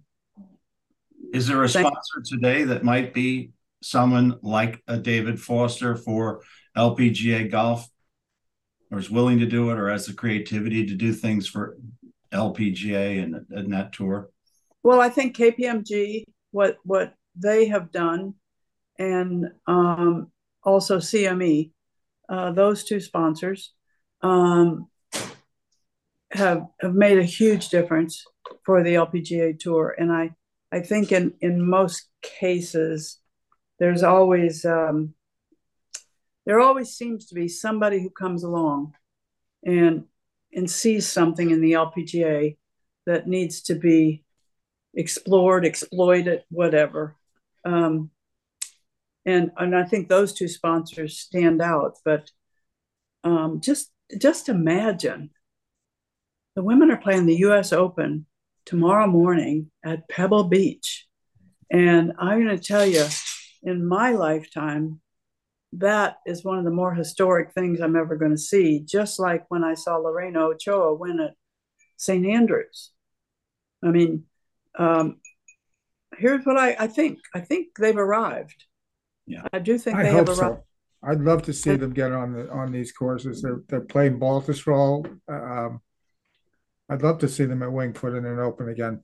is 1.34 1.48
there 1.48 1.64
a 1.64 1.70
sponsor 1.70 2.22
today 2.26 2.64
that 2.64 2.84
might 2.84 3.14
be 3.14 3.52
someone 3.82 4.38
like 4.42 4.82
a 4.88 4.98
David 4.98 5.40
Foster 5.40 5.96
for 5.96 6.42
LPGA 6.76 7.50
golf 7.50 7.88
or 8.92 9.00
is 9.00 9.10
willing 9.10 9.40
to 9.40 9.46
do 9.46 9.70
it 9.72 9.78
or 9.78 9.90
has 9.90 10.06
the 10.06 10.14
creativity 10.14 10.86
to 10.86 10.96
do 10.96 11.14
things 11.14 11.48
for 11.48 11.78
LPGA 12.32 13.24
and, 13.24 13.46
and 13.50 13.74
that 13.74 13.94
tour? 13.94 14.30
Well, 14.84 15.02
I 15.02 15.10
think 15.10 15.36
KPMG, 15.36 16.24
what 16.52 16.78
what 16.84 17.14
they 17.36 17.68
have 17.68 17.92
done, 17.92 18.36
and 18.98 19.52
um, 19.66 20.32
also 20.64 20.98
CME, 20.98 21.72
uh, 22.30 22.52
those 22.52 22.84
two 22.84 23.00
sponsors, 23.00 23.74
um, 24.22 24.88
have 26.32 26.68
have 26.80 26.94
made 26.94 27.18
a 27.18 27.24
huge 27.24 27.70
difference 27.70 28.24
for 28.66 28.84
the 28.84 28.96
LPGA 28.96 29.60
tour. 29.60 29.96
And 29.98 30.12
I 30.12 30.32
I 30.72 30.82
think 30.82 31.12
in 31.12 31.34
in 31.42 31.66
most 31.66 32.08
cases, 32.22 33.20
there's 33.80 34.04
always 34.04 34.66
um, 34.66 35.14
there 36.46 36.60
always 36.60 36.92
seems 36.92 37.28
to 37.28 37.36
be 37.36 37.48
somebody 37.48 38.02
who 38.02 38.10
comes 38.10 38.44
along 38.44 38.94
and 39.64 40.06
and 40.54 40.70
sees 40.70 41.08
something 41.08 41.52
in 41.52 41.62
the 41.62 41.74
LPGA 41.74 42.58
that 43.06 43.28
needs 43.28 43.62
to 43.64 43.76
be 43.76 44.24
explored, 44.94 45.66
exploited, 45.66 46.44
whatever. 46.50 47.16
Um, 47.64 48.12
and 49.26 49.52
and 49.58 49.76
I 49.76 49.84
think 49.84 50.08
those 50.08 50.34
two 50.34 50.48
sponsors 50.48 51.20
stand 51.20 51.62
out. 51.62 51.98
But 52.04 52.32
um, 53.24 53.62
just 53.62 53.92
just 54.18 54.50
imagine 54.50 55.30
the 56.56 56.64
women 56.64 56.92
are 56.92 56.98
playing 56.98 57.26
the 57.26 57.38
U.S. 57.48 57.72
Open 57.72 58.26
tomorrow 58.68 59.08
morning 59.08 59.72
at 59.84 60.08
Pebble 60.10 60.44
Beach. 60.44 61.08
And 61.72 62.12
I'm 62.20 62.44
going 62.44 62.56
to 62.56 62.64
tell 62.64 62.86
you, 62.86 63.06
in 63.64 63.86
my 63.86 64.12
lifetime, 64.12 65.00
that 65.74 66.18
is 66.26 66.44
one 66.44 66.58
of 66.60 66.66
the 66.66 66.72
more 66.72 66.94
historic 66.94 67.54
things 67.54 67.80
I'm 67.80 67.96
ever 67.96 68.16
going 68.16 68.32
to 68.32 68.38
see, 68.38 68.82
just 68.82 69.20
like 69.20 69.46
when 69.50 69.64
I 69.64 69.74
saw 69.74 69.96
Lorena 69.98 70.42
Ochoa 70.42 70.94
win 70.94 71.20
at 71.20 71.34
St. 71.98 72.26
Andrews. 72.26 72.92
I 73.84 73.92
mean, 73.92 74.26
um, 74.78 75.18
here's 76.18 76.46
what 76.46 76.58
I, 76.58 76.76
I 76.78 76.88
think. 76.88 77.20
I 77.34 77.40
think 77.40 77.68
they've 77.80 77.98
arrived. 77.98 78.66
Yeah. 79.26 79.44
I 79.54 79.60
do 79.60 79.78
think 79.78 79.98
I 79.98 80.04
they 80.04 80.12
have 80.12 80.28
arrived. 80.28 80.40
so. 80.40 80.64
I'd 81.04 81.22
love 81.22 81.44
to 81.44 81.54
see 81.54 81.76
them 81.76 81.94
get 81.94 82.12
on 82.12 82.34
the 82.34 82.50
on 82.50 82.72
these 82.72 82.92
courses. 82.92 83.42
They're 83.42 83.62
they're 83.70 83.82
playing 83.82 84.20
Baltusrol. 84.20 85.06
Um, 85.30 85.80
I'd 86.90 87.02
love 87.02 87.20
to 87.20 87.28
see 87.28 87.46
them 87.46 87.64
at 87.64 87.72
Winged 87.72 87.98
Foot 87.98 88.16
in 88.16 88.26
an 88.26 88.40
open 88.40 88.70
again. 88.70 89.04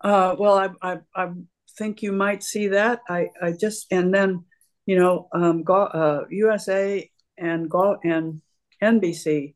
Uh, 0.00 0.36
well, 0.38 0.58
I, 0.58 0.70
I, 0.82 0.98
I 1.14 1.30
think 1.76 2.02
you 2.02 2.12
might 2.12 2.42
see 2.42 2.68
that. 2.68 3.00
I, 3.08 3.28
I 3.42 3.52
just, 3.52 3.86
and 3.90 4.12
then, 4.12 4.44
you 4.86 4.98
know, 4.98 5.28
um, 5.32 5.62
go, 5.62 5.82
uh, 5.82 6.24
USA 6.30 7.10
and 7.36 7.68
go 7.68 7.96
and 8.04 8.40
NBC 8.82 9.54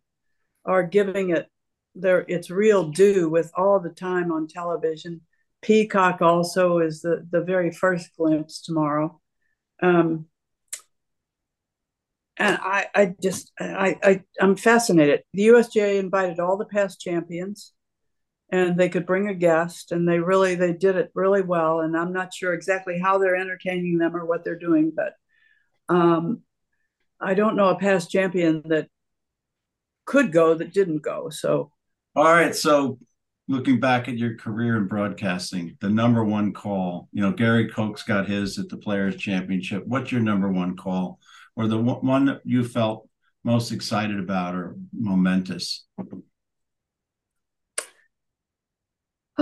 are 0.64 0.82
giving 0.82 1.30
it 1.30 1.48
their 1.94 2.20
its 2.28 2.50
real 2.50 2.90
due 2.90 3.28
with 3.28 3.50
all 3.56 3.80
the 3.80 3.90
time 3.90 4.30
on 4.32 4.46
television. 4.46 5.20
Peacock 5.62 6.22
also 6.22 6.78
is 6.78 7.00
the 7.00 7.26
the 7.30 7.40
very 7.40 7.72
first 7.72 8.10
glimpse 8.16 8.60
tomorrow. 8.60 9.20
Um, 9.82 10.26
and 12.38 12.58
I, 12.60 12.86
I 12.94 13.14
just, 13.20 13.52
I, 13.58 13.96
I, 14.02 14.22
I'm 14.40 14.56
fascinated. 14.56 15.22
The 15.32 15.48
USGA 15.48 15.98
invited 15.98 16.40
all 16.40 16.56
the 16.56 16.64
past 16.64 17.00
champions 17.00 17.72
and 18.50 18.78
they 18.78 18.88
could 18.88 19.06
bring 19.06 19.28
a 19.28 19.34
guest 19.34 19.92
and 19.92 20.08
they 20.08 20.18
really 20.18 20.54
they 20.54 20.72
did 20.72 20.96
it 20.96 21.10
really 21.14 21.42
well 21.42 21.80
and 21.80 21.94
i'm 21.96 22.12
not 22.12 22.32
sure 22.32 22.54
exactly 22.54 22.98
how 22.98 23.18
they're 23.18 23.36
entertaining 23.36 23.98
them 23.98 24.16
or 24.16 24.24
what 24.24 24.44
they're 24.44 24.58
doing 24.58 24.90
but 24.94 25.12
um, 25.94 26.40
i 27.20 27.34
don't 27.34 27.56
know 27.56 27.68
a 27.68 27.78
past 27.78 28.10
champion 28.10 28.62
that 28.66 28.88
could 30.06 30.32
go 30.32 30.54
that 30.54 30.72
didn't 30.72 31.02
go 31.02 31.28
so 31.28 31.70
All 32.16 32.24
right. 32.24 32.56
So 32.56 32.98
looking 33.46 33.78
back 33.78 34.08
at 34.08 34.16
your 34.18 34.36
career 34.36 34.76
in 34.76 34.86
broadcasting, 34.88 35.76
the 35.80 35.88
number 35.88 36.24
one 36.24 36.52
call, 36.52 37.08
you 37.12 37.22
know, 37.22 37.32
Gary 37.32 37.68
Koch's 37.68 38.02
got 38.02 38.26
his 38.26 38.58
at 38.58 38.68
the 38.68 38.76
Players 38.76 39.16
Championship. 39.16 39.86
What's 39.86 40.10
your 40.10 40.20
number 40.20 40.50
one 40.50 40.76
call 40.76 41.20
or 41.58 41.66
the 41.66 41.76
one 41.76 42.24
that 42.26 42.40
you 42.44 42.64
felt 42.64 43.08
most 43.42 43.72
excited 43.72 44.18
about 44.18 44.54
or 44.54 44.76
momentous? 44.92 45.86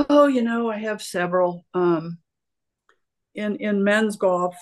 oh 0.09 0.27
you 0.27 0.43
know 0.43 0.71
i 0.71 0.77
have 0.77 1.01
several 1.01 1.65
um, 1.73 2.19
in 3.35 3.57
in 3.57 3.83
men's 3.83 4.17
golf 4.17 4.55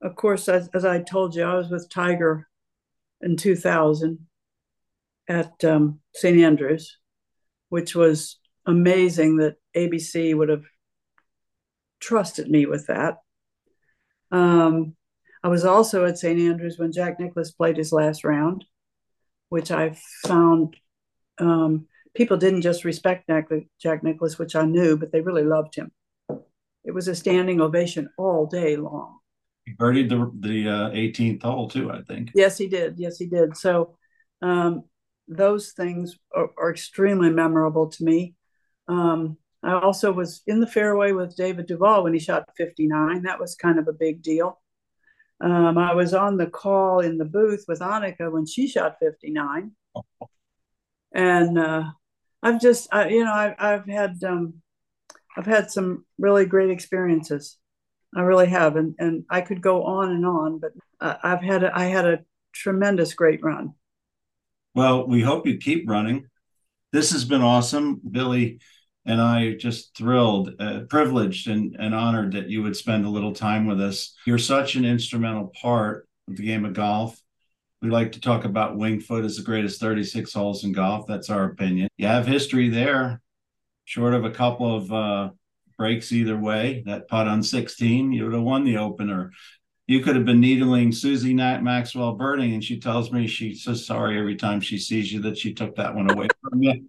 of 0.00 0.16
course 0.16 0.48
as, 0.48 0.70
as 0.72 0.86
i 0.86 1.02
told 1.02 1.34
you 1.34 1.42
i 1.42 1.54
was 1.54 1.68
with 1.68 1.86
tiger 1.90 2.48
in 3.20 3.36
2000 3.36 4.26
at 5.28 5.52
um, 5.64 6.00
st 6.14 6.40
andrews 6.40 6.96
which 7.68 7.94
was 7.94 8.38
amazing 8.64 9.36
that 9.36 9.56
abc 9.76 10.34
would 10.34 10.48
have 10.48 10.64
trusted 12.00 12.48
me 12.48 12.64
with 12.64 12.86
that 12.86 13.18
um, 14.30 14.96
i 15.44 15.48
was 15.48 15.64
also 15.64 16.04
at 16.04 16.18
st 16.18 16.40
andrews 16.40 16.78
when 16.78 16.90
jack 16.90 17.20
nicklaus 17.20 17.52
played 17.52 17.76
his 17.76 17.92
last 17.92 18.24
round 18.24 18.64
which 19.48 19.70
i 19.70 19.96
found 20.26 20.74
um, 21.38 21.86
people 22.14 22.36
didn't 22.36 22.62
just 22.62 22.84
respect 22.84 23.28
Jack 23.80 24.02
Nicklaus, 24.02 24.38
which 24.38 24.56
I 24.56 24.64
knew, 24.64 24.96
but 24.96 25.12
they 25.12 25.20
really 25.20 25.44
loved 25.44 25.74
him. 25.74 25.92
It 26.84 26.92
was 26.92 27.08
a 27.08 27.14
standing 27.14 27.60
ovation 27.60 28.08
all 28.16 28.46
day 28.46 28.76
long. 28.76 29.18
He 29.64 29.72
birdied 29.74 30.10
the 30.10 30.30
the 30.46 30.68
uh, 30.68 30.90
18th 30.90 31.42
hole 31.42 31.68
too, 31.68 31.90
I 31.90 32.02
think. 32.02 32.30
Yes, 32.34 32.58
he 32.58 32.68
did. 32.68 32.98
Yes, 32.98 33.16
he 33.16 33.26
did. 33.26 33.56
So 33.56 33.96
um, 34.42 34.84
those 35.26 35.72
things 35.72 36.18
are, 36.34 36.50
are, 36.58 36.70
extremely 36.70 37.30
memorable 37.30 37.88
to 37.88 38.04
me. 38.04 38.34
Um, 38.88 39.38
I 39.62 39.72
also 39.72 40.12
was 40.12 40.42
in 40.46 40.60
the 40.60 40.66
fairway 40.66 41.12
with 41.12 41.34
David 41.34 41.66
Duval 41.66 42.04
when 42.04 42.12
he 42.12 42.20
shot 42.20 42.50
59. 42.58 43.22
That 43.22 43.40
was 43.40 43.54
kind 43.54 43.78
of 43.78 43.88
a 43.88 43.94
big 43.94 44.20
deal. 44.22 44.60
Um, 45.40 45.78
I 45.78 45.94
was 45.94 46.14
on 46.14 46.36
the 46.36 46.46
call 46.46 47.00
in 47.00 47.18
the 47.18 47.24
booth 47.24 47.64
with 47.66 47.80
Annika 47.80 48.30
when 48.30 48.46
she 48.46 48.68
shot 48.68 48.96
59. 49.00 49.72
And 51.14 51.58
uh, 51.58 51.84
I've 52.42 52.60
just, 52.60 52.88
I, 52.92 53.08
you 53.08 53.24
know, 53.24 53.32
I've, 53.32 53.54
I've 53.58 53.86
had, 53.86 54.22
um, 54.24 54.54
I've 55.36 55.46
had 55.46 55.70
some 55.70 56.04
really 56.18 56.46
great 56.46 56.70
experiences. 56.70 57.58
I 58.16 58.20
really 58.22 58.46
have, 58.46 58.76
and 58.76 58.94
and 59.00 59.24
I 59.28 59.40
could 59.40 59.60
go 59.60 59.82
on 59.82 60.10
and 60.12 60.24
on, 60.24 60.60
but 60.60 60.70
uh, 61.00 61.16
I've 61.22 61.42
had, 61.42 61.64
a, 61.64 61.76
I 61.76 61.86
had 61.86 62.06
a 62.06 62.20
tremendous 62.52 63.12
great 63.12 63.42
run. 63.42 63.74
Well, 64.74 65.06
we 65.08 65.20
hope 65.20 65.46
you 65.46 65.58
keep 65.58 65.88
running. 65.88 66.28
This 66.92 67.10
has 67.10 67.24
been 67.24 67.42
awesome, 67.42 68.00
Billy, 68.08 68.60
and 69.06 69.20
I 69.20 69.54
just 69.54 69.96
thrilled, 69.96 70.54
uh, 70.58 70.80
privileged, 70.88 71.48
and 71.48 71.76
and 71.78 71.94
honored 71.94 72.32
that 72.32 72.48
you 72.48 72.62
would 72.62 72.76
spend 72.76 73.04
a 73.04 73.10
little 73.10 73.32
time 73.32 73.66
with 73.66 73.80
us. 73.80 74.14
You're 74.26 74.38
such 74.38 74.76
an 74.76 74.84
instrumental 74.84 75.52
part 75.60 76.08
of 76.28 76.36
the 76.36 76.44
game 76.44 76.64
of 76.64 76.74
golf. 76.74 77.20
We 77.82 77.90
like 77.90 78.12
to 78.12 78.20
talk 78.20 78.44
about 78.44 78.78
Winged 78.78 79.04
Foot 79.04 79.26
as 79.26 79.36
the 79.36 79.42
greatest 79.42 79.78
36 79.78 80.32
holes 80.32 80.64
in 80.64 80.72
golf. 80.72 81.06
That's 81.06 81.28
our 81.28 81.44
opinion. 81.44 81.88
You 81.98 82.06
have 82.06 82.26
history 82.26 82.70
there, 82.70 83.20
short 83.84 84.14
of 84.14 84.24
a 84.24 84.30
couple 84.30 84.74
of 84.74 84.92
uh, 84.92 85.30
breaks 85.76 86.10
either 86.10 86.38
way. 86.38 86.82
That 86.86 87.08
putt 87.08 87.28
on 87.28 87.42
16, 87.42 88.12
you 88.12 88.24
would 88.24 88.32
have 88.32 88.42
won 88.42 88.64
the 88.64 88.78
opener. 88.78 89.32
You 89.86 90.00
could 90.00 90.16
have 90.16 90.24
been 90.24 90.40
needling 90.40 90.92
Susie 90.92 91.34
Nat 91.34 91.62
Maxwell 91.62 92.16
Berning, 92.16 92.54
and 92.54 92.64
she 92.64 92.80
tells 92.80 93.12
me 93.12 93.26
she's 93.26 93.62
so 93.62 93.74
sorry 93.74 94.18
every 94.18 94.36
time 94.36 94.62
she 94.62 94.78
sees 94.78 95.12
you 95.12 95.20
that 95.20 95.36
she 95.36 95.52
took 95.52 95.76
that 95.76 95.94
one 95.94 96.10
away 96.10 96.28
from 96.40 96.62
you. 96.62 96.86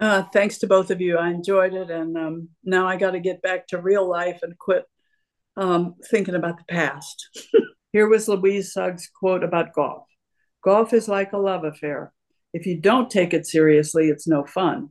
Uh, 0.00 0.22
thanks 0.32 0.58
to 0.58 0.66
both 0.66 0.90
of 0.90 1.00
you. 1.00 1.18
I 1.18 1.30
enjoyed 1.30 1.74
it. 1.74 1.90
And 1.90 2.16
um, 2.16 2.48
now 2.64 2.86
I 2.86 2.96
got 2.96 3.12
to 3.12 3.20
get 3.20 3.42
back 3.42 3.66
to 3.68 3.80
real 3.80 4.08
life 4.08 4.40
and 4.42 4.56
quit 4.56 4.84
um, 5.56 5.96
thinking 6.10 6.34
about 6.36 6.56
the 6.58 6.64
past. 6.72 7.28
Here 7.92 8.08
was 8.08 8.28
Louise 8.28 8.72
Suggs' 8.72 9.08
quote 9.08 9.42
about 9.42 9.72
golf 9.74 10.04
Golf 10.62 10.92
is 10.92 11.08
like 11.08 11.32
a 11.32 11.38
love 11.38 11.64
affair. 11.64 12.12
If 12.52 12.66
you 12.66 12.80
don't 12.80 13.10
take 13.10 13.32
it 13.34 13.46
seriously, 13.46 14.08
it's 14.08 14.26
no 14.28 14.44
fun. 14.44 14.90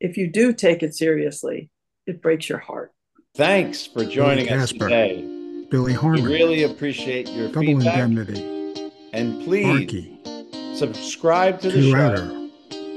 If 0.00 0.16
you 0.16 0.30
do 0.30 0.52
take 0.52 0.82
it 0.82 0.94
seriously, 0.94 1.70
it 2.06 2.20
breaks 2.20 2.48
your 2.48 2.58
heart. 2.58 2.92
Thanks 3.36 3.86
for 3.86 4.04
joining 4.04 4.46
Billy 4.46 4.58
us 4.58 4.72
Casper. 4.72 4.88
today. 4.88 5.22
Billy 5.70 5.92
We 5.92 5.94
Harmon, 5.94 6.24
really 6.24 6.64
appreciate 6.64 7.28
your 7.30 7.48
Double 7.48 7.62
feedback. 7.62 8.00
Indemnity, 8.00 8.92
And 9.12 9.42
please 9.44 9.66
Arky, 9.66 10.76
subscribe 10.76 11.60
to 11.60 11.68
the 11.70 11.74
Two 11.74 11.90
show 11.90 11.96
Router, 11.96 12.41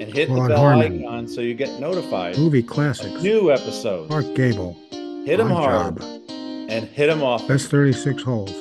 and 0.01 0.13
hit 0.13 0.27
Claude 0.27 0.43
the 0.43 0.55
bell 0.55 0.57
Harmon. 0.59 1.03
icon 1.03 1.27
so 1.27 1.41
you 1.41 1.53
get 1.53 1.79
notified 1.79 2.37
Movie 2.37 2.63
Classics, 2.63 3.21
new 3.21 3.51
episodes. 3.51 4.09
Mark 4.09 4.25
Gable, 4.35 4.77
Hit 5.25 5.37
them 5.37 5.49
hard 5.49 5.97
Job, 5.99 6.21
and 6.69 6.85
hit 6.87 7.07
them 7.07 7.23
off. 7.23 7.47
Best 7.47 7.69
36 7.71 8.21
Holes, 8.23 8.51